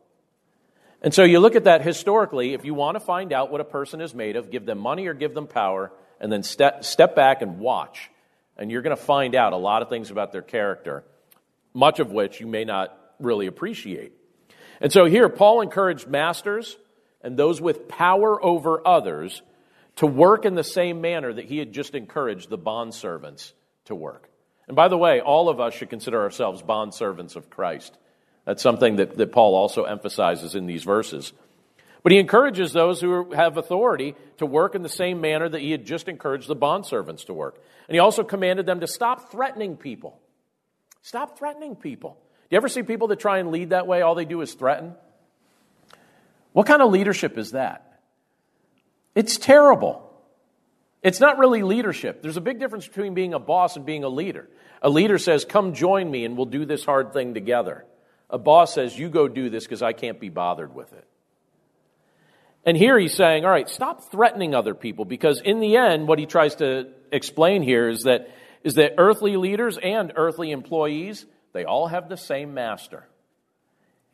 And 1.03 1.13
so 1.13 1.25
you 1.25 1.41
look 1.41 1.57
at 1.57 1.65
that 1.65 1.83
historically, 1.83 2.55
if 2.55 2.65
you 2.65 2.73
want 2.73 2.95
to 2.95 3.01
find 3.01 3.33
out 3.33 3.51
what 3.51 3.61
a 3.61 3.65
person 3.65 4.01
is 4.01 4.15
made 4.15 4.37
of, 4.37 4.51
give 4.51 4.65
them 4.65 4.79
money 4.79 5.07
or 5.07 5.15
give 5.15 5.35
them 5.35 5.47
power, 5.47 5.93
and 6.21 6.31
then 6.31 6.43
step, 6.43 6.85
step 6.85 7.17
back 7.17 7.43
and 7.43 7.59
watch. 7.59 8.11
And 8.57 8.71
you're 8.71 8.83
going 8.83 8.97
to 8.97 9.03
find 9.03 9.35
out 9.35 9.53
a 9.53 9.57
lot 9.57 9.83
of 9.83 9.89
things 9.89 10.11
about 10.11 10.33
their 10.33 10.43
character, 10.43 11.05
much 11.75 11.99
of 11.99 12.13
which 12.13 12.41
you 12.41 12.47
may 12.47 12.65
not 12.65 12.97
really 13.19 13.47
appreciate. 13.47 14.13
And 14.81 14.93
so 14.93 15.07
here, 15.07 15.29
Paul 15.29 15.63
encouraged 15.63 16.07
masters 16.07 16.77
and 17.23 17.37
those 17.37 17.61
with 17.61 17.89
power 17.89 18.43
over 18.43 18.87
others 18.87 19.43
to 19.97 20.07
work 20.07 20.45
in 20.45 20.55
the 20.55 20.65
same 20.65 21.01
manner 21.01 21.33
that 21.33 21.47
he 21.47 21.59
had 21.59 21.73
just 21.73 21.95
encouraged 21.95 22.51
the 22.51 22.59
bondservants 22.59 23.53
to 23.87 23.95
work. 23.95 24.31
And 24.69 24.77
by 24.77 24.89
the 24.89 24.99
way, 24.99 25.21
all 25.21 25.49
of 25.49 25.61
us 25.61 25.75
should 25.75 25.91
consider 25.91 26.21
ourselves 26.21 26.63
bondservants 26.63 27.37
of 27.37 27.51
Christ. 27.51 27.97
That's 28.45 28.63
something 28.63 28.97
that, 28.97 29.17
that 29.17 29.33
Paul 29.33 29.55
also 29.55 29.85
emphasizes 29.85 30.55
in 30.55 30.67
these 30.67 30.85
verses. 30.85 31.33
But 32.03 32.13
he 32.13 32.19
encourages 32.19 32.73
those 32.73 33.01
who 33.01 33.33
have 33.33 33.57
authority 33.57 34.15
to 34.39 34.47
work 34.47 34.75
in 34.75 34.83
the 34.83 34.89
same 34.89 35.21
manner 35.21 35.49
that 35.49 35.61
he 35.61 35.71
had 35.71 35.85
just 35.85 36.09
encouraged 36.09 36.49
the 36.49 36.57
bondservants 36.57 37.27
to 37.27 37.35
work. 37.35 37.63
And 37.89 37.95
he 37.95 37.99
also 37.99 38.25
commanded 38.25 38.67
them 38.67 38.81
to 38.81 38.87
stop 38.87 39.31
threatening 39.31 39.77
people. 39.77 40.19
Stop 41.03 41.39
threatening 41.39 41.77
people. 41.77 42.17
Do 42.49 42.55
you 42.55 42.57
ever 42.57 42.69
see 42.69 42.83
people 42.83 43.09
that 43.09 43.21
try 43.21 43.39
and 43.39 43.51
lead 43.51 43.71
that 43.71 43.87
way? 43.87 44.03
All 44.03 44.15
they 44.15 44.25
do 44.25 44.41
is 44.41 44.55
threaten? 44.55 44.95
What 46.53 46.67
kind 46.67 46.83
of 46.83 46.91
leadership 46.91 47.39
is 47.39 47.53
that? 47.53 48.01
It's 49.15 49.37
terrible. 49.37 50.07
It's 51.03 51.21
not 51.21 51.39
really 51.39 51.63
leadership. 51.63 52.23
There's 52.23 52.37
a 52.37 52.43
big 52.43 52.59
difference 52.59 52.87
between 52.87 53.15
being 53.15 53.35
a 53.35 53.39
boss 53.39 53.77
and 53.77 53.87
being 53.87 54.05
a 54.05 54.09
leader. 54.09 54.49
A 54.83 54.91
leader 54.91 55.19
says, 55.19 55.45
Come 55.45 55.75
join 55.75 56.11
me 56.11 56.25
and 56.25 56.37
we'll 56.37 56.47
do 56.47 56.65
this 56.65 56.85
hard 56.85 57.13
thing 57.13 57.35
together. 57.35 57.85
A 58.31 58.39
boss 58.39 58.75
says, 58.75 58.99
You 58.99 59.09
go 59.09 59.29
do 59.29 59.51
this 59.51 59.65
because 59.65 59.83
I 59.83 59.93
can't 59.93 60.21
be 60.21 60.29
bothered 60.29 60.75
with 60.75 60.93
it. 60.93 61.07
And 62.65 62.77
here 62.77 62.99
he's 62.99 63.15
saying, 63.15 63.45
All 63.45 63.51
right, 63.51 63.69
stop 63.69 64.11
threatening 64.11 64.55
other 64.55 64.75
people 64.75 65.05
because 65.05 65.41
in 65.41 65.61
the 65.61 65.77
end, 65.77 66.09
what 66.09 66.19
he 66.19 66.27
tries 66.27 66.57
to 66.57 66.89
explain 67.13 67.63
here 67.63 67.89
is 67.89 68.05
that, 68.05 68.31
is 68.63 68.75
that 68.75 68.95
earthly 68.99 69.37
leaders 69.37 69.79
and 69.79 70.13
earthly 70.17 70.51
employees, 70.51 71.27
they 71.53 71.65
all 71.65 71.89
have 71.89 72.09
the 72.09 72.17
same 72.17 72.55
master. 72.55 73.07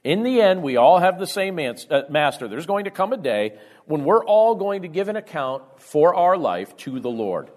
In 0.05 0.23
the 0.23 0.41
end, 0.41 0.63
we 0.63 0.77
all 0.77 1.01
have 1.01 1.19
the 1.19 1.27
same 1.27 1.59
uh, 1.59 2.03
master. 2.09 2.47
There's 2.47 2.67
going 2.67 2.85
to 2.85 2.93
come 2.93 3.13
a 3.13 3.17
day 3.17 3.59
when 3.87 4.05
we're 4.05 4.25
all 4.25 4.55
going 4.55 4.83
to 4.83 4.89
give 4.89 5.09
an 5.09 5.17
account 5.17 5.65
for 5.79 6.15
our 6.15 6.37
life 6.37 6.77
to 6.79 7.01
the 7.01 7.11
Lord. 7.11 7.51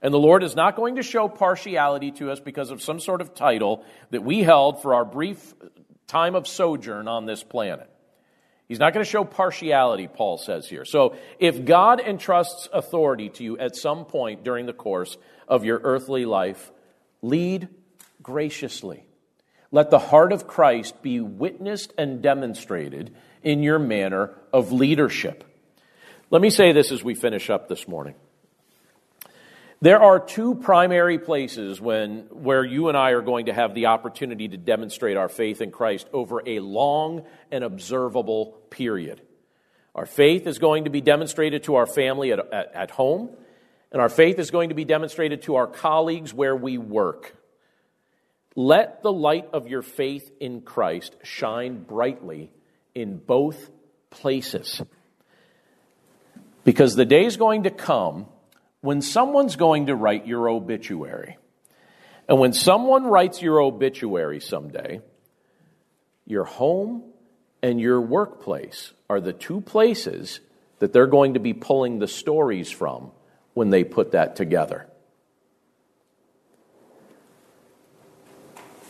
And 0.00 0.14
the 0.14 0.18
Lord 0.18 0.44
is 0.44 0.54
not 0.54 0.76
going 0.76 0.96
to 0.96 1.02
show 1.02 1.28
partiality 1.28 2.12
to 2.12 2.30
us 2.30 2.38
because 2.38 2.70
of 2.70 2.80
some 2.82 3.00
sort 3.00 3.20
of 3.20 3.34
title 3.34 3.84
that 4.10 4.22
we 4.22 4.44
held 4.44 4.80
for 4.80 4.94
our 4.94 5.04
brief 5.04 5.54
time 6.08 6.34
of 6.34 6.48
sojourn 6.48 7.06
on 7.06 7.26
this 7.26 7.44
planet. 7.44 7.88
He's 8.66 8.78
not 8.78 8.92
going 8.92 9.04
to 9.04 9.10
show 9.10 9.24
partiality, 9.24 10.08
Paul 10.08 10.36
says 10.36 10.68
here. 10.68 10.84
So 10.84 11.16
if 11.38 11.64
God 11.64 12.00
entrusts 12.00 12.68
authority 12.72 13.30
to 13.30 13.44
you 13.44 13.58
at 13.58 13.76
some 13.76 14.04
point 14.04 14.44
during 14.44 14.66
the 14.66 14.74
course 14.74 15.16
of 15.46 15.64
your 15.64 15.80
earthly 15.82 16.26
life, 16.26 16.70
lead 17.22 17.68
graciously. 18.22 19.04
Let 19.70 19.90
the 19.90 19.98
heart 19.98 20.32
of 20.32 20.46
Christ 20.46 21.02
be 21.02 21.20
witnessed 21.20 21.94
and 21.96 22.22
demonstrated 22.22 23.14
in 23.42 23.62
your 23.62 23.78
manner 23.78 24.34
of 24.52 24.72
leadership. 24.72 25.44
Let 26.30 26.42
me 26.42 26.50
say 26.50 26.72
this 26.72 26.92
as 26.92 27.02
we 27.02 27.14
finish 27.14 27.48
up 27.48 27.68
this 27.68 27.88
morning. 27.88 28.14
There 29.80 30.02
are 30.02 30.18
two 30.18 30.56
primary 30.56 31.20
places 31.20 31.80
when, 31.80 32.26
where 32.30 32.64
you 32.64 32.88
and 32.88 32.96
I 32.96 33.10
are 33.10 33.22
going 33.22 33.46
to 33.46 33.52
have 33.52 33.74
the 33.74 33.86
opportunity 33.86 34.48
to 34.48 34.56
demonstrate 34.56 35.16
our 35.16 35.28
faith 35.28 35.60
in 35.60 35.70
Christ 35.70 36.08
over 36.12 36.42
a 36.44 36.58
long 36.58 37.24
and 37.52 37.62
observable 37.62 38.58
period. 38.70 39.22
Our 39.94 40.06
faith 40.06 40.48
is 40.48 40.58
going 40.58 40.84
to 40.84 40.90
be 40.90 41.00
demonstrated 41.00 41.64
to 41.64 41.76
our 41.76 41.86
family 41.86 42.32
at, 42.32 42.40
at, 42.52 42.74
at 42.74 42.90
home, 42.90 43.30
And 43.92 44.02
our 44.02 44.08
faith 44.08 44.38
is 44.38 44.50
going 44.50 44.68
to 44.68 44.74
be 44.74 44.84
demonstrated 44.84 45.42
to 45.42 45.56
our 45.56 45.66
colleagues 45.66 46.34
where 46.34 46.56
we 46.56 46.76
work. 46.76 47.34
Let 48.54 49.02
the 49.02 49.12
light 49.12 49.48
of 49.52 49.68
your 49.68 49.82
faith 49.82 50.30
in 50.40 50.60
Christ 50.60 51.14
shine 51.22 51.84
brightly 51.84 52.50
in 52.94 53.18
both 53.18 53.70
places. 54.10 54.82
Because 56.64 56.96
the 56.96 57.04
day 57.06 57.24
is 57.24 57.36
going 57.36 57.62
to 57.62 57.70
come 57.70 58.26
when 58.80 59.02
someone's 59.02 59.56
going 59.56 59.86
to 59.86 59.94
write 59.94 60.26
your 60.26 60.48
obituary. 60.48 61.36
And 62.28 62.38
when 62.38 62.52
someone 62.52 63.04
writes 63.04 63.42
your 63.42 63.60
obituary 63.60 64.40
someday, 64.40 65.00
your 66.26 66.44
home 66.44 67.02
and 67.62 67.80
your 67.80 68.00
workplace 68.00 68.92
are 69.08 69.20
the 69.20 69.32
two 69.32 69.60
places 69.60 70.40
that 70.78 70.92
they're 70.92 71.06
going 71.06 71.34
to 71.34 71.40
be 71.40 71.54
pulling 71.54 71.98
the 71.98 72.06
stories 72.06 72.70
from 72.70 73.10
when 73.54 73.70
they 73.70 73.82
put 73.82 74.12
that 74.12 74.36
together. 74.36 74.86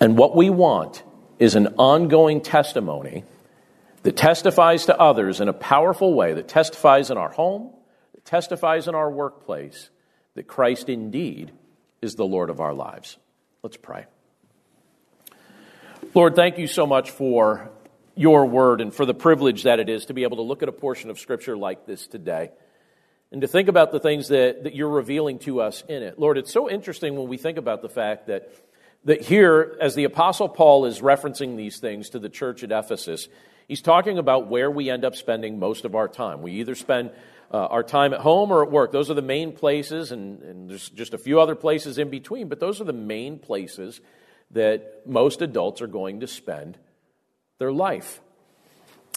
And 0.00 0.16
what 0.18 0.36
we 0.36 0.50
want 0.50 1.02
is 1.38 1.54
an 1.54 1.68
ongoing 1.78 2.40
testimony 2.40 3.24
that 4.02 4.16
testifies 4.16 4.86
to 4.86 4.98
others 4.98 5.40
in 5.40 5.48
a 5.48 5.52
powerful 5.52 6.14
way, 6.14 6.34
that 6.34 6.48
testifies 6.48 7.10
in 7.10 7.16
our 7.16 7.30
home, 7.30 7.70
testifies 8.28 8.86
in 8.88 8.94
our 8.94 9.10
workplace, 9.10 9.88
that 10.34 10.46
Christ 10.46 10.88
indeed 10.88 11.50
is 12.02 12.14
the 12.14 12.26
Lord 12.26 12.50
of 12.50 12.60
our 12.60 12.74
lives. 12.74 13.16
Let's 13.62 13.78
pray. 13.78 14.04
Lord, 16.14 16.36
thank 16.36 16.58
you 16.58 16.66
so 16.66 16.86
much 16.86 17.10
for 17.10 17.70
your 18.14 18.44
word 18.46 18.80
and 18.80 18.92
for 18.92 19.06
the 19.06 19.14
privilege 19.14 19.62
that 19.62 19.80
it 19.80 19.88
is 19.88 20.06
to 20.06 20.14
be 20.14 20.24
able 20.24 20.36
to 20.36 20.42
look 20.42 20.62
at 20.62 20.68
a 20.68 20.72
portion 20.72 21.08
of 21.08 21.18
Scripture 21.18 21.56
like 21.56 21.86
this 21.86 22.06
today 22.06 22.50
and 23.32 23.40
to 23.40 23.48
think 23.48 23.68
about 23.68 23.92
the 23.92 24.00
things 24.00 24.28
that, 24.28 24.64
that 24.64 24.74
you're 24.74 24.88
revealing 24.88 25.38
to 25.40 25.62
us 25.62 25.82
in 25.88 26.02
it. 26.02 26.18
Lord, 26.18 26.36
it's 26.36 26.52
so 26.52 26.68
interesting 26.68 27.16
when 27.16 27.28
we 27.28 27.38
think 27.38 27.56
about 27.56 27.80
the 27.80 27.88
fact 27.88 28.26
that, 28.26 28.52
that 29.04 29.22
here, 29.22 29.76
as 29.80 29.94
the 29.94 30.04
Apostle 30.04 30.48
Paul 30.48 30.84
is 30.84 31.00
referencing 31.00 31.56
these 31.56 31.78
things 31.78 32.10
to 32.10 32.18
the 32.18 32.28
church 32.28 32.62
at 32.62 32.72
Ephesus, 32.72 33.28
he's 33.68 33.82
talking 33.82 34.18
about 34.18 34.48
where 34.48 34.70
we 34.70 34.90
end 34.90 35.04
up 35.04 35.16
spending 35.16 35.58
most 35.58 35.84
of 35.84 35.94
our 35.94 36.08
time. 36.08 36.42
We 36.42 36.52
either 36.52 36.74
spend 36.74 37.10
uh, 37.52 37.66
our 37.66 37.82
time 37.82 38.12
at 38.12 38.20
home 38.20 38.50
or 38.50 38.62
at 38.62 38.70
work. 38.70 38.92
Those 38.92 39.10
are 39.10 39.14
the 39.14 39.22
main 39.22 39.52
places, 39.52 40.12
and, 40.12 40.42
and 40.42 40.70
there's 40.70 40.88
just 40.90 41.14
a 41.14 41.18
few 41.18 41.40
other 41.40 41.54
places 41.54 41.98
in 41.98 42.10
between, 42.10 42.48
but 42.48 42.60
those 42.60 42.80
are 42.80 42.84
the 42.84 42.92
main 42.92 43.38
places 43.38 44.00
that 44.50 45.06
most 45.06 45.42
adults 45.42 45.82
are 45.82 45.86
going 45.86 46.20
to 46.20 46.26
spend 46.26 46.78
their 47.58 47.72
life. 47.72 48.20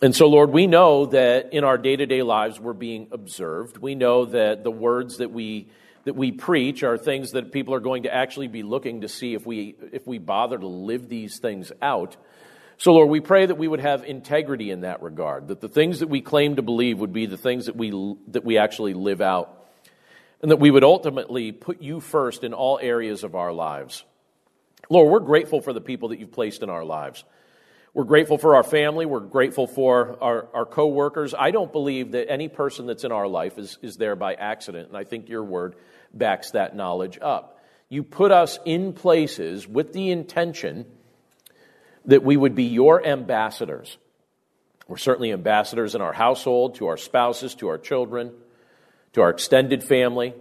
And 0.02 0.16
so, 0.16 0.28
Lord, 0.28 0.50
we 0.52 0.66
know 0.66 1.06
that 1.08 1.54
in 1.54 1.64
our 1.64 1.78
day 1.78 1.96
to 1.96 2.06
day 2.06 2.24
lives 2.24 2.60
we're 2.60 2.74
being 2.74 3.10
observed. 3.12 3.78
We 3.78 3.94
know 3.94 4.26
that 4.26 4.64
the 4.64 4.72
words 4.72 5.18
that 5.18 5.32
we 5.32 5.68
that 6.06 6.16
we 6.16 6.32
preach 6.32 6.82
are 6.82 6.98
things 6.98 7.32
that 7.32 7.52
people 7.52 7.76
are 7.76 7.80
going 7.80 8.04
to 8.04 8.14
actually 8.14 8.48
be 8.48 8.64
looking 8.64 9.02
to 9.02 9.08
see 9.08 9.36
if 9.36 9.46
we 9.46 9.76
if 9.92 10.08
we 10.08 10.18
bother 10.18 10.58
to 10.58 10.68
live 10.68 11.08
these 11.08 11.38
things 11.38 11.72
out. 11.84 12.18
So, 12.82 12.94
Lord, 12.94 13.10
we 13.10 13.20
pray 13.20 13.46
that 13.46 13.60
we 13.60 13.68
would 13.68 13.80
have 13.80 14.06
integrity 14.06 14.72
in 14.72 14.82
that 14.82 15.04
regard, 15.04 15.50
that 15.50 15.62
the 15.62 15.70
things 15.70 16.00
that 16.00 16.08
we 16.08 16.20
claim 16.20 16.56
to 16.56 16.64
believe 16.64 16.98
would 16.98 17.14
be 17.14 17.28
the 17.28 17.38
things 17.38 17.68
that 17.68 17.76
we, 17.76 17.92
that 18.30 18.44
we 18.44 18.58
actually 18.58 18.96
live 18.96 19.22
out, 19.22 19.68
and 20.42 20.50
that 20.50 20.58
we 20.58 20.72
would 20.72 20.84
ultimately 20.84 21.52
put 21.52 21.84
you 21.84 22.00
first 22.00 22.44
in 22.44 22.56
all 22.56 22.80
areas 22.82 23.24
of 23.24 23.36
our 23.36 23.54
lives. 23.54 24.04
Lord, 24.90 25.12
we're 25.12 25.20
grateful 25.20 25.62
for 25.62 25.74
the 25.74 25.80
people 25.80 26.10
that 26.10 26.20
you've 26.20 26.32
placed 26.32 26.64
in 26.64 26.72
our 26.72 26.84
lives. 26.84 27.24
We're 27.94 28.06
grateful 28.06 28.40
for 28.40 28.56
our 28.56 28.64
family. 28.64 29.06
We're 29.06 29.20
grateful 29.20 29.68
for 29.68 30.18
our, 30.20 30.48
our 30.52 30.66
co-workers. 30.66 31.36
I 31.38 31.52
don't 31.52 31.72
believe 31.72 32.14
that 32.14 32.32
any 32.32 32.48
person 32.48 32.88
that's 32.88 33.04
in 33.04 33.12
our 33.12 33.28
life 33.28 33.60
is, 33.60 33.78
is 33.84 33.98
there 33.98 34.16
by 34.16 34.34
accident, 34.34 34.88
and 34.88 34.98
I 34.98 35.04
think 35.04 35.30
your 35.30 35.44
word 35.44 35.76
backs 36.16 36.50
that 36.54 36.76
knowledge 36.76 37.20
up. 37.22 37.60
You 37.90 38.02
put 38.02 38.32
us 38.32 38.58
in 38.66 38.94
places 38.94 39.68
with 39.68 39.94
the 39.94 40.10
intention 40.10 40.88
that 42.06 42.24
we 42.24 42.38
would 42.38 42.56
be 42.56 42.66
your 42.66 43.06
ambassadors. 43.06 43.98
We're 44.88 44.98
certainly 44.98 45.32
ambassadors 45.32 45.96
in 45.96 46.02
our 46.02 46.14
household, 46.14 46.76
to 46.76 46.88
our 46.88 46.98
spouses, 46.98 47.56
to 47.56 47.70
our 47.70 47.78
children, 47.78 48.32
to 49.14 49.22
our 49.22 49.30
extended 49.30 49.84
family. 49.84 50.34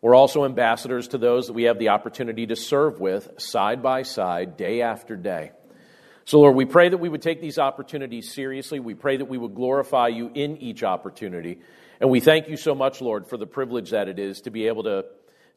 We're 0.00 0.14
also 0.14 0.44
ambassadors 0.44 1.08
to 1.08 1.18
those 1.18 1.46
that 1.46 1.52
we 1.52 1.64
have 1.64 1.78
the 1.78 1.90
opportunity 1.90 2.46
to 2.48 2.56
serve 2.56 3.00
with 3.00 3.28
side 3.38 3.82
by 3.82 4.02
side, 4.02 4.56
day 4.56 4.82
after 4.82 5.16
day. 5.16 5.52
So, 6.24 6.38
Lord, 6.38 6.54
we 6.54 6.66
pray 6.66 6.88
that 6.88 6.98
we 6.98 7.08
would 7.08 7.22
take 7.22 7.40
these 7.40 7.58
opportunities 7.58 8.32
seriously. 8.32 8.78
We 8.78 8.94
pray 8.94 9.16
that 9.16 9.24
we 9.24 9.38
would 9.38 9.54
glorify 9.54 10.08
you 10.08 10.30
in 10.32 10.56
each 10.58 10.84
opportunity. 10.84 11.58
And 12.00 12.10
we 12.10 12.20
thank 12.20 12.48
you 12.48 12.56
so 12.56 12.74
much, 12.74 13.00
Lord, 13.00 13.26
for 13.26 13.36
the 13.36 13.46
privilege 13.46 13.90
that 13.90 14.08
it 14.08 14.18
is 14.18 14.42
to 14.42 14.50
be 14.50 14.68
able 14.68 14.84
to, 14.84 15.04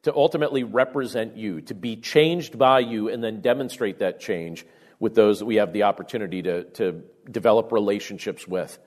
to 0.03 0.15
ultimately 0.15 0.63
represent 0.63 1.37
you, 1.37 1.61
to 1.61 1.75
be 1.75 1.95
changed 1.95 2.57
by 2.57 2.79
you, 2.79 3.09
and 3.09 3.23
then 3.23 3.41
demonstrate 3.41 3.99
that 3.99 4.19
change 4.19 4.65
with 4.99 5.15
those 5.15 5.39
that 5.39 5.45
we 5.45 5.55
have 5.55 5.73
the 5.73 5.83
opportunity 5.83 6.41
to, 6.41 6.63
to 6.63 7.03
develop 7.29 7.71
relationships 7.71 8.47
with. 8.47 8.77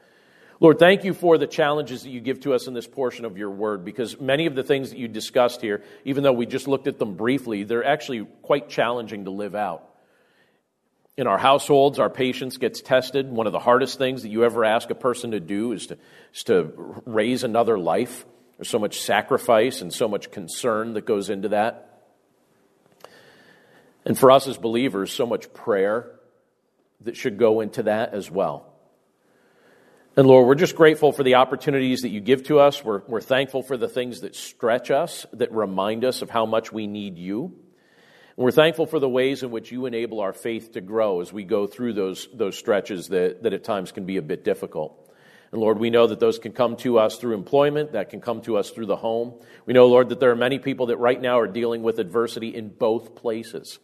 Lord, 0.60 0.80
thank 0.80 1.04
you 1.04 1.14
for 1.14 1.38
the 1.38 1.46
challenges 1.46 2.02
that 2.02 2.10
you 2.10 2.20
give 2.20 2.40
to 2.40 2.52
us 2.52 2.66
in 2.66 2.74
this 2.74 2.86
portion 2.86 3.24
of 3.24 3.38
your 3.38 3.50
word 3.50 3.84
because 3.84 4.20
many 4.20 4.46
of 4.46 4.56
the 4.56 4.64
things 4.64 4.90
that 4.90 4.98
you 4.98 5.06
discussed 5.06 5.60
here, 5.60 5.84
even 6.04 6.24
though 6.24 6.32
we 6.32 6.46
just 6.46 6.66
looked 6.66 6.88
at 6.88 6.98
them 6.98 7.14
briefly, 7.14 7.62
they're 7.62 7.84
actually 7.84 8.26
quite 8.42 8.68
challenging 8.68 9.26
to 9.26 9.30
live 9.30 9.54
out. 9.54 9.84
In 11.16 11.28
our 11.28 11.38
households, 11.38 11.98
our 11.98 12.10
patience 12.10 12.58
gets 12.58 12.80
tested. 12.80 13.30
One 13.30 13.46
of 13.46 13.52
the 13.52 13.58
hardest 13.60 13.98
things 13.98 14.22
that 14.22 14.30
you 14.30 14.44
ever 14.44 14.64
ask 14.64 14.90
a 14.90 14.96
person 14.96 15.30
to 15.32 15.40
do 15.40 15.72
is 15.72 15.88
to, 15.88 15.98
is 16.34 16.44
to 16.44 16.72
raise 17.06 17.44
another 17.44 17.78
life. 17.78 18.24
There's 18.56 18.68
so 18.68 18.78
much 18.80 19.00
sacrifice 19.00 19.80
and 19.80 19.92
so 19.92 20.08
much 20.08 20.32
concern 20.32 20.94
that 20.94 21.06
goes 21.06 21.30
into 21.30 21.50
that. 21.50 21.87
And 24.08 24.18
for 24.18 24.30
us 24.30 24.48
as 24.48 24.56
believers, 24.56 25.12
so 25.12 25.26
much 25.26 25.52
prayer 25.52 26.18
that 27.02 27.14
should 27.14 27.36
go 27.38 27.60
into 27.60 27.82
that 27.82 28.14
as 28.14 28.30
well. 28.30 28.72
And 30.16 30.26
Lord, 30.26 30.46
we're 30.46 30.54
just 30.54 30.76
grateful 30.76 31.12
for 31.12 31.22
the 31.22 31.34
opportunities 31.34 32.00
that 32.00 32.08
you 32.08 32.20
give 32.20 32.44
to 32.44 32.58
us. 32.58 32.82
We're, 32.82 33.02
we're 33.06 33.20
thankful 33.20 33.62
for 33.62 33.76
the 33.76 33.86
things 33.86 34.22
that 34.22 34.34
stretch 34.34 34.90
us, 34.90 35.26
that 35.34 35.52
remind 35.52 36.06
us 36.06 36.22
of 36.22 36.30
how 36.30 36.46
much 36.46 36.72
we 36.72 36.86
need 36.86 37.18
you. 37.18 37.44
And 37.44 38.44
we're 38.44 38.50
thankful 38.50 38.86
for 38.86 38.98
the 38.98 39.08
ways 39.10 39.42
in 39.42 39.50
which 39.50 39.70
you 39.70 39.84
enable 39.84 40.20
our 40.20 40.32
faith 40.32 40.72
to 40.72 40.80
grow 40.80 41.20
as 41.20 41.30
we 41.30 41.44
go 41.44 41.66
through 41.66 41.92
those, 41.92 42.28
those 42.32 42.56
stretches 42.56 43.08
that, 43.08 43.42
that 43.42 43.52
at 43.52 43.62
times 43.62 43.92
can 43.92 44.06
be 44.06 44.16
a 44.16 44.22
bit 44.22 44.42
difficult. 44.42 45.14
And 45.52 45.60
Lord, 45.60 45.78
we 45.78 45.90
know 45.90 46.06
that 46.06 46.18
those 46.18 46.38
can 46.38 46.52
come 46.52 46.76
to 46.76 46.98
us 46.98 47.18
through 47.18 47.34
employment, 47.34 47.92
that 47.92 48.08
can 48.08 48.22
come 48.22 48.40
to 48.42 48.56
us 48.56 48.70
through 48.70 48.86
the 48.86 48.96
home. 48.96 49.34
We 49.66 49.74
know, 49.74 49.86
Lord, 49.86 50.08
that 50.08 50.18
there 50.18 50.30
are 50.30 50.36
many 50.36 50.58
people 50.58 50.86
that 50.86 50.96
right 50.96 51.20
now 51.20 51.40
are 51.40 51.46
dealing 51.46 51.82
with 51.82 51.98
adversity 51.98 52.54
in 52.54 52.70
both 52.70 53.14
places. 53.14 53.78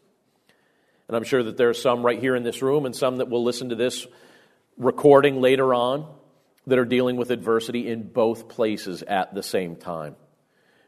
And 1.08 1.16
I'm 1.16 1.24
sure 1.24 1.42
that 1.42 1.56
there 1.56 1.68
are 1.68 1.74
some 1.74 2.04
right 2.04 2.18
here 2.18 2.34
in 2.34 2.42
this 2.42 2.62
room 2.62 2.86
and 2.86 2.94
some 2.94 3.16
that 3.16 3.28
will 3.28 3.44
listen 3.44 3.68
to 3.70 3.74
this 3.74 4.06
recording 4.76 5.40
later 5.40 5.74
on 5.74 6.06
that 6.66 6.78
are 6.78 6.84
dealing 6.84 7.16
with 7.16 7.30
adversity 7.30 7.88
in 7.88 8.08
both 8.08 8.48
places 8.48 9.02
at 9.02 9.34
the 9.34 9.42
same 9.42 9.76
time. 9.76 10.16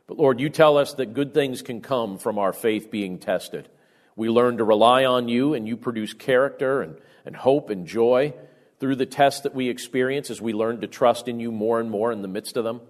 But 0.07 0.19
Lord, 0.19 0.41
you 0.41 0.49
tell 0.49 0.79
us 0.79 0.95
that 0.95 1.15
good 1.15 1.35
things 1.35 1.63
can 1.63 1.81
come 1.81 2.19
from 2.19 2.39
our 2.39 2.53
faith 2.53 2.91
being 2.91 3.19
tested. 3.19 3.69
We 4.15 4.31
learn 4.31 4.59
to 4.59 4.65
rely 4.65 5.05
on 5.05 5.29
you, 5.29 5.53
and 5.53 5.69
you 5.69 5.77
produce 5.77 6.15
character 6.15 6.81
and, 6.81 6.97
and 7.27 7.37
hope 7.37 7.69
and 7.69 7.87
joy 7.87 8.33
through 8.79 8.97
the 8.97 9.07
tests 9.07 9.43
that 9.43 9.55
we 9.55 9.69
experience 9.69 10.31
as 10.31 10.41
we 10.41 10.53
learn 10.53 10.81
to 10.81 10.87
trust 10.87 11.29
in 11.29 11.41
you 11.41 11.53
more 11.53 11.81
and 11.81 11.91
more 11.91 12.13
in 12.13 12.23
the 12.23 12.29
midst 12.29 12.57
of 12.57 12.65
them. 12.65 12.81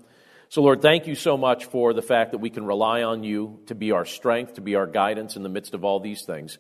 So, 0.49 0.63
Lord, 0.63 0.81
thank 0.81 1.09
you 1.09 1.17
so 1.17 1.37
much 1.37 1.65
for 1.65 1.93
the 1.93 2.03
fact 2.03 2.31
that 2.31 2.39
we 2.39 2.51
can 2.51 2.65
rely 2.65 3.03
on 3.03 3.25
you 3.25 3.59
to 3.67 3.75
be 3.75 3.91
our 3.91 4.05
strength, 4.05 4.55
to 4.55 4.61
be 4.61 4.77
our 4.77 4.87
guidance 4.87 5.35
in 5.35 5.43
the 5.43 5.49
midst 5.49 5.75
of 5.75 5.85
all 5.85 5.99
these 5.99 6.25
things. 6.25 6.59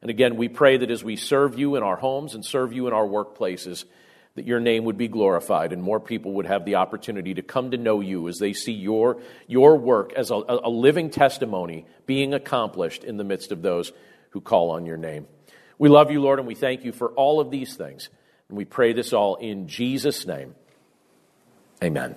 And 0.00 0.10
again, 0.10 0.36
we 0.36 0.48
pray 0.48 0.76
that 0.76 0.90
as 0.90 1.02
we 1.02 1.16
serve 1.16 1.58
you 1.58 1.76
in 1.76 1.82
our 1.82 1.96
homes 1.96 2.34
and 2.34 2.44
serve 2.44 2.72
you 2.72 2.86
in 2.86 2.92
our 2.92 3.06
workplaces, 3.06 3.84
that 4.36 4.46
your 4.46 4.60
name 4.60 4.84
would 4.84 4.96
be 4.96 5.08
glorified 5.08 5.72
and 5.72 5.82
more 5.82 5.98
people 5.98 6.34
would 6.34 6.46
have 6.46 6.64
the 6.64 6.76
opportunity 6.76 7.34
to 7.34 7.42
come 7.42 7.72
to 7.72 7.76
know 7.76 8.00
you 8.00 8.28
as 8.28 8.38
they 8.38 8.52
see 8.52 8.72
your, 8.72 9.20
your 9.48 9.76
work 9.76 10.12
as 10.12 10.30
a, 10.30 10.34
a 10.34 10.70
living 10.70 11.10
testimony 11.10 11.86
being 12.06 12.32
accomplished 12.32 13.02
in 13.02 13.16
the 13.16 13.24
midst 13.24 13.50
of 13.50 13.62
those 13.62 13.92
who 14.30 14.40
call 14.40 14.70
on 14.70 14.86
your 14.86 14.96
name. 14.96 15.26
We 15.76 15.88
love 15.88 16.10
you, 16.10 16.20
Lord, 16.20 16.38
and 16.38 16.46
we 16.46 16.54
thank 16.54 16.84
you 16.84 16.92
for 16.92 17.08
all 17.10 17.40
of 17.40 17.50
these 17.50 17.74
things. 17.74 18.08
And 18.48 18.56
we 18.56 18.64
pray 18.64 18.92
this 18.92 19.12
all 19.12 19.36
in 19.36 19.66
Jesus' 19.66 20.26
name. 20.26 20.54
Amen. 21.82 22.16